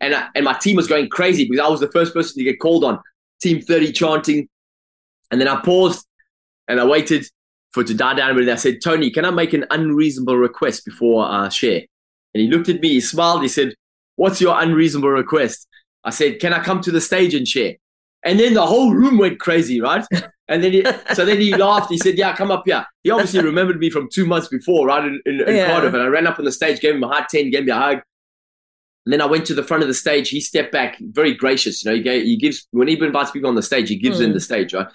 And, 0.00 0.14
I, 0.14 0.28
and 0.36 0.44
my 0.44 0.52
team 0.52 0.76
was 0.76 0.86
going 0.86 1.08
crazy 1.08 1.48
because 1.48 1.64
I 1.64 1.68
was 1.68 1.80
the 1.80 1.90
first 1.90 2.14
person 2.14 2.36
to 2.36 2.44
get 2.44 2.60
called 2.60 2.84
on. 2.84 3.00
Team 3.40 3.60
30 3.60 3.92
chanting. 3.92 4.48
And 5.32 5.40
then 5.40 5.48
I 5.48 5.60
paused 5.60 6.06
and 6.68 6.78
I 6.78 6.84
waited 6.84 7.26
for 7.72 7.84
to 7.84 7.94
die 7.94 8.14
down. 8.14 8.38
And 8.38 8.50
I 8.50 8.56
said, 8.56 8.78
Tony, 8.82 9.10
can 9.10 9.24
I 9.24 9.30
make 9.30 9.52
an 9.52 9.66
unreasonable 9.70 10.36
request 10.36 10.84
before 10.84 11.24
I 11.24 11.48
share? 11.48 11.82
And 12.34 12.42
he 12.42 12.48
looked 12.48 12.68
at 12.68 12.80
me, 12.80 12.88
he 12.90 13.00
smiled, 13.00 13.42
he 13.42 13.48
said, 13.48 13.74
What's 14.16 14.40
your 14.40 14.60
unreasonable 14.60 15.10
request? 15.10 15.66
I 16.04 16.10
said, 16.10 16.40
Can 16.40 16.52
I 16.52 16.62
come 16.62 16.80
to 16.82 16.90
the 16.90 17.00
stage 17.00 17.34
and 17.34 17.46
share? 17.46 17.76
And 18.24 18.38
then 18.38 18.54
the 18.54 18.66
whole 18.66 18.94
room 18.94 19.18
went 19.18 19.40
crazy, 19.40 19.80
right? 19.80 20.06
And 20.48 20.62
then 20.62 20.72
he, 20.72 20.84
so 21.14 21.24
then 21.24 21.40
he 21.40 21.54
laughed. 21.54 21.90
He 21.90 21.98
said, 21.98 22.16
"Yeah, 22.16 22.36
come 22.36 22.50
up 22.50 22.62
here." 22.66 22.84
He 23.02 23.10
obviously 23.10 23.40
remembered 23.44 23.78
me 23.78 23.90
from 23.90 24.08
two 24.12 24.26
months 24.26 24.48
before, 24.48 24.86
right 24.86 25.04
in, 25.04 25.20
in, 25.26 25.40
in 25.40 25.56
yeah. 25.56 25.66
Cardiff. 25.68 25.94
And 25.94 26.02
I 26.02 26.06
ran 26.06 26.26
up 26.26 26.38
on 26.38 26.44
the 26.44 26.52
stage, 26.52 26.80
gave 26.80 26.94
him 26.94 27.02
a 27.02 27.08
high 27.08 27.26
ten, 27.28 27.50
gave 27.50 27.64
me 27.64 27.72
a 27.72 27.76
hug. 27.76 28.02
And 29.04 29.12
then 29.12 29.20
I 29.20 29.26
went 29.26 29.46
to 29.46 29.54
the 29.54 29.64
front 29.64 29.82
of 29.82 29.88
the 29.88 29.94
stage. 29.94 30.28
He 30.28 30.40
stepped 30.40 30.70
back, 30.70 30.96
very 31.00 31.34
gracious. 31.34 31.82
You 31.82 31.90
know, 31.90 31.96
he, 31.96 32.02
gave, 32.02 32.24
he 32.24 32.36
gives 32.36 32.68
when 32.70 32.86
he 32.86 32.98
invites 33.02 33.32
people 33.32 33.48
on 33.48 33.56
the 33.56 33.62
stage, 33.62 33.88
he 33.88 33.96
gives 33.96 34.18
mm. 34.18 34.20
them 34.20 34.32
the 34.32 34.40
stage, 34.40 34.74
right? 34.74 34.86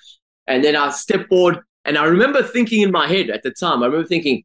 And 0.47 0.63
then 0.63 0.78
I 0.78 0.91
stepped 0.91 1.28
forward, 1.28 1.59
and 1.88 1.98
I 1.98 2.04
remember 2.04 2.44
thinking 2.44 2.82
in 2.82 2.92
my 2.92 3.08
head 3.08 3.30
at 3.30 3.44
the 3.44 3.52
time, 3.52 3.82
I 3.82 3.86
remember 3.86 4.08
thinking, 4.08 4.44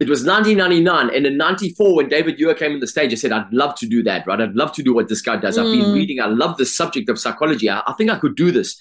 it 0.00 0.08
was 0.08 0.24
1999. 0.24 1.14
And 1.14 1.26
in 1.26 1.36
94, 1.36 1.96
when 1.96 2.08
David 2.08 2.38
Ure 2.38 2.54
came 2.54 2.72
on 2.72 2.80
the 2.80 2.86
stage, 2.86 3.12
I 3.12 3.16
said, 3.16 3.32
I'd 3.32 3.52
love 3.52 3.74
to 3.76 3.86
do 3.86 4.02
that, 4.04 4.26
right? 4.26 4.40
I'd 4.40 4.54
love 4.54 4.72
to 4.72 4.82
do 4.82 4.94
what 4.94 5.08
this 5.08 5.22
guy 5.22 5.36
does. 5.36 5.58
Mm. 5.58 5.60
I've 5.60 5.78
been 5.78 5.90
mm. 5.90 5.94
reading. 5.94 6.20
I 6.20 6.26
love 6.26 6.56
the 6.56 6.66
subject 6.66 7.08
of 7.08 7.18
psychology. 7.18 7.68
I, 7.68 7.82
I, 7.86 7.92
think 7.92 8.10
I 8.10 8.18
could 8.18 8.34
do 8.36 8.50
this. 8.50 8.76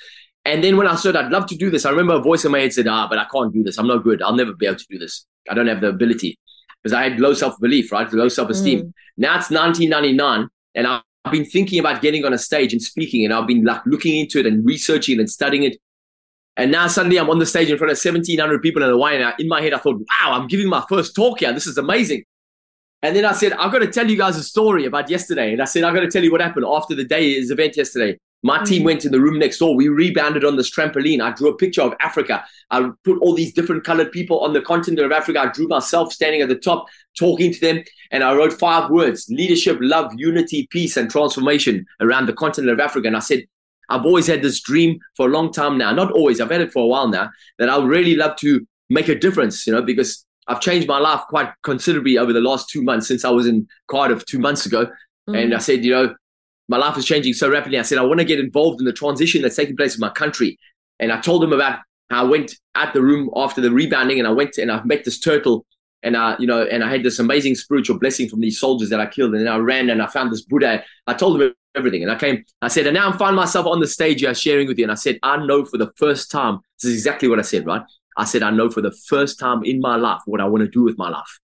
And 0.45 0.63
then 0.63 0.77
when 0.77 0.87
I 0.87 0.95
said, 0.95 1.15
I'd 1.15 1.31
love 1.31 1.45
to 1.47 1.55
do 1.55 1.69
this, 1.69 1.85
I 1.85 1.91
remember 1.91 2.13
a 2.13 2.21
voice 2.21 2.45
in 2.45 2.51
my 2.51 2.59
head 2.59 2.73
said, 2.73 2.87
ah, 2.87 3.07
but 3.07 3.19
I 3.19 3.25
can't 3.31 3.53
do 3.53 3.63
this. 3.63 3.77
I'm 3.77 3.87
not 3.87 4.03
good. 4.03 4.21
I'll 4.21 4.35
never 4.35 4.53
be 4.53 4.65
able 4.65 4.77
to 4.77 4.85
do 4.89 4.97
this. 4.97 5.25
I 5.49 5.53
don't 5.53 5.67
have 5.67 5.81
the 5.81 5.89
ability 5.89 6.39
because 6.81 6.93
I 6.93 7.03
had 7.03 7.19
low 7.19 7.33
self-belief, 7.33 7.91
right? 7.91 8.11
Low 8.11 8.27
self-esteem. 8.27 8.81
Mm. 8.81 8.93
Now 9.17 9.37
it's 9.37 9.51
1999 9.51 10.47
and 10.73 10.87
I've 10.87 11.03
been 11.31 11.45
thinking 11.45 11.79
about 11.79 12.01
getting 12.01 12.25
on 12.25 12.33
a 12.33 12.37
stage 12.37 12.73
and 12.73 12.81
speaking 12.81 13.25
and 13.25 13.33
I've 13.33 13.47
been 13.47 13.63
like 13.63 13.81
looking 13.85 14.19
into 14.19 14.39
it 14.39 14.47
and 14.47 14.65
researching 14.65 15.19
and 15.19 15.29
studying 15.29 15.63
it. 15.63 15.77
And 16.61 16.71
now 16.71 16.85
suddenly 16.85 17.17
I'm 17.17 17.27
on 17.27 17.39
the 17.39 17.45
stage 17.47 17.71
in 17.71 17.77
front 17.79 17.91
of 17.91 17.97
1,700 17.97 18.61
people 18.61 18.83
in 18.83 18.89
Hawaii. 18.89 19.19
And 19.19 19.33
in 19.39 19.47
my 19.47 19.63
head, 19.63 19.73
I 19.73 19.79
thought, 19.79 19.97
wow, 19.97 20.33
I'm 20.33 20.47
giving 20.47 20.69
my 20.69 20.85
first 20.87 21.15
talk 21.15 21.39
here. 21.39 21.51
This 21.53 21.65
is 21.65 21.79
amazing. 21.79 22.23
And 23.01 23.15
then 23.15 23.25
I 23.25 23.31
said, 23.31 23.53
I've 23.53 23.71
got 23.71 23.79
to 23.79 23.87
tell 23.87 24.07
you 24.07 24.15
guys 24.15 24.37
a 24.37 24.43
story 24.43 24.85
about 24.85 25.09
yesterday. 25.09 25.53
And 25.53 25.61
I 25.63 25.65
said, 25.65 25.83
I've 25.83 25.95
got 25.95 26.01
to 26.01 26.11
tell 26.11 26.23
you 26.23 26.31
what 26.31 26.39
happened 26.39 26.67
after 26.69 26.93
the 26.93 27.03
day's 27.03 27.49
event 27.49 27.77
yesterday. 27.77 28.19
My 28.43 28.63
team 28.63 28.83
mm. 28.83 28.85
went 28.85 29.05
in 29.05 29.11
the 29.11 29.19
room 29.19 29.39
next 29.39 29.57
door. 29.57 29.75
We 29.75 29.87
rebounded 29.87 30.45
on 30.45 30.55
this 30.55 30.69
trampoline. 30.69 31.19
I 31.19 31.31
drew 31.31 31.49
a 31.49 31.57
picture 31.57 31.81
of 31.81 31.95
Africa. 31.99 32.45
I 32.69 32.91
put 33.03 33.17
all 33.21 33.33
these 33.33 33.53
different 33.53 33.83
colored 33.83 34.11
people 34.11 34.41
on 34.41 34.53
the 34.53 34.61
continent 34.61 35.03
of 35.03 35.11
Africa. 35.11 35.39
I 35.39 35.47
drew 35.47 35.67
myself 35.67 36.13
standing 36.13 36.41
at 36.41 36.49
the 36.49 36.55
top, 36.55 36.85
talking 37.17 37.51
to 37.51 37.59
them. 37.59 37.83
And 38.11 38.23
I 38.23 38.35
wrote 38.35 38.53
five 38.53 38.91
words 38.91 39.25
leadership, 39.29 39.79
love, 39.81 40.11
unity, 40.15 40.67
peace, 40.69 40.95
and 40.95 41.09
transformation 41.09 41.87
around 42.01 42.27
the 42.27 42.33
continent 42.33 42.71
of 42.71 42.79
Africa. 42.79 43.07
And 43.07 43.17
I 43.17 43.21
said, 43.21 43.45
I've 43.91 44.05
always 44.05 44.27
had 44.27 44.41
this 44.41 44.61
dream 44.61 44.99
for 45.15 45.27
a 45.27 45.31
long 45.31 45.51
time 45.51 45.77
now. 45.77 45.91
Not 45.91 46.11
always, 46.11 46.39
I've 46.39 46.51
had 46.51 46.61
it 46.61 46.71
for 46.71 46.83
a 46.83 46.87
while 46.87 47.07
now, 47.07 47.29
that 47.59 47.69
I 47.69 47.77
would 47.77 47.89
really 47.89 48.15
love 48.15 48.35
to 48.37 48.65
make 48.89 49.07
a 49.07 49.15
difference, 49.15 49.67
you 49.67 49.73
know, 49.73 49.81
because 49.81 50.25
I've 50.47 50.61
changed 50.61 50.87
my 50.87 50.99
life 50.99 51.21
quite 51.29 51.49
considerably 51.63 52.17
over 52.17 52.33
the 52.33 52.41
last 52.41 52.69
two 52.69 52.81
months 52.81 53.07
since 53.07 53.23
I 53.23 53.29
was 53.29 53.47
in 53.47 53.67
Cardiff 53.87 54.25
two 54.25 54.39
months 54.39 54.65
ago. 54.65 54.85
Mm-hmm. 54.85 55.35
And 55.35 55.53
I 55.53 55.59
said, 55.59 55.85
you 55.85 55.91
know, 55.91 56.15
my 56.67 56.77
life 56.77 56.97
is 56.97 57.05
changing 57.05 57.33
so 57.33 57.49
rapidly. 57.49 57.77
I 57.77 57.83
said, 57.83 57.97
I 57.97 58.03
want 58.03 58.19
to 58.19 58.25
get 58.25 58.39
involved 58.39 58.79
in 58.79 58.85
the 58.85 58.93
transition 58.93 59.41
that's 59.41 59.55
taking 59.55 59.75
place 59.75 59.95
in 59.95 59.99
my 59.99 60.09
country. 60.09 60.57
And 60.99 61.11
I 61.11 61.19
told 61.19 61.41
them 61.41 61.53
about 61.53 61.79
how 62.09 62.25
I 62.25 62.27
went 62.27 62.55
at 62.75 62.93
the 62.93 63.01
room 63.01 63.29
after 63.35 63.61
the 63.61 63.71
rebounding 63.71 64.19
and 64.19 64.27
I 64.27 64.31
went 64.31 64.57
and 64.57 64.71
I 64.71 64.83
met 64.83 65.03
this 65.03 65.19
turtle 65.19 65.65
and 66.03 66.17
I, 66.17 66.35
you 66.39 66.47
know, 66.47 66.63
and 66.63 66.83
I 66.83 66.89
had 66.89 67.03
this 67.03 67.19
amazing 67.19 67.55
spiritual 67.55 67.99
blessing 67.99 68.29
from 68.29 68.39
these 68.39 68.59
soldiers 68.59 68.89
that 68.89 68.99
I 68.99 69.05
killed. 69.05 69.33
And 69.33 69.45
then 69.45 69.53
I 69.53 69.57
ran 69.57 69.89
and 69.89 70.01
I 70.01 70.07
found 70.07 70.31
this 70.31 70.41
Buddha. 70.41 70.83
I 71.07 71.13
told 71.13 71.39
them 71.39 71.53
everything. 71.75 72.03
And 72.03 72.11
I 72.11 72.15
came, 72.15 72.43
I 72.61 72.67
said, 72.67 72.87
and 72.87 72.93
now 72.93 73.09
I'm 73.09 73.17
find 73.17 73.35
myself 73.35 73.65
on 73.65 73.79
the 73.79 73.87
stage 73.87 74.21
here 74.21 74.33
sharing 74.33 74.67
with 74.67 74.77
you. 74.77 74.85
And 74.85 74.91
I 74.91 74.95
said, 74.95 75.19
I 75.23 75.37
know 75.45 75.65
for 75.65 75.77
the 75.77 75.91
first 75.95 76.31
time, 76.31 76.59
this 76.81 76.91
is 76.91 76.97
exactly 76.97 77.27
what 77.27 77.39
I 77.39 77.43
said, 77.43 77.65
right? 77.65 77.83
I 78.17 78.25
said, 78.25 78.43
I 78.43 78.51
know 78.51 78.69
for 78.69 78.81
the 78.81 78.91
first 78.91 79.39
time 79.39 79.63
in 79.63 79.79
my 79.79 79.95
life 79.95 80.21
what 80.25 80.41
I 80.41 80.45
want 80.45 80.61
to 80.61 80.69
do 80.69 80.83
with 80.83 80.97
my 80.97 81.09
life. 81.09 81.39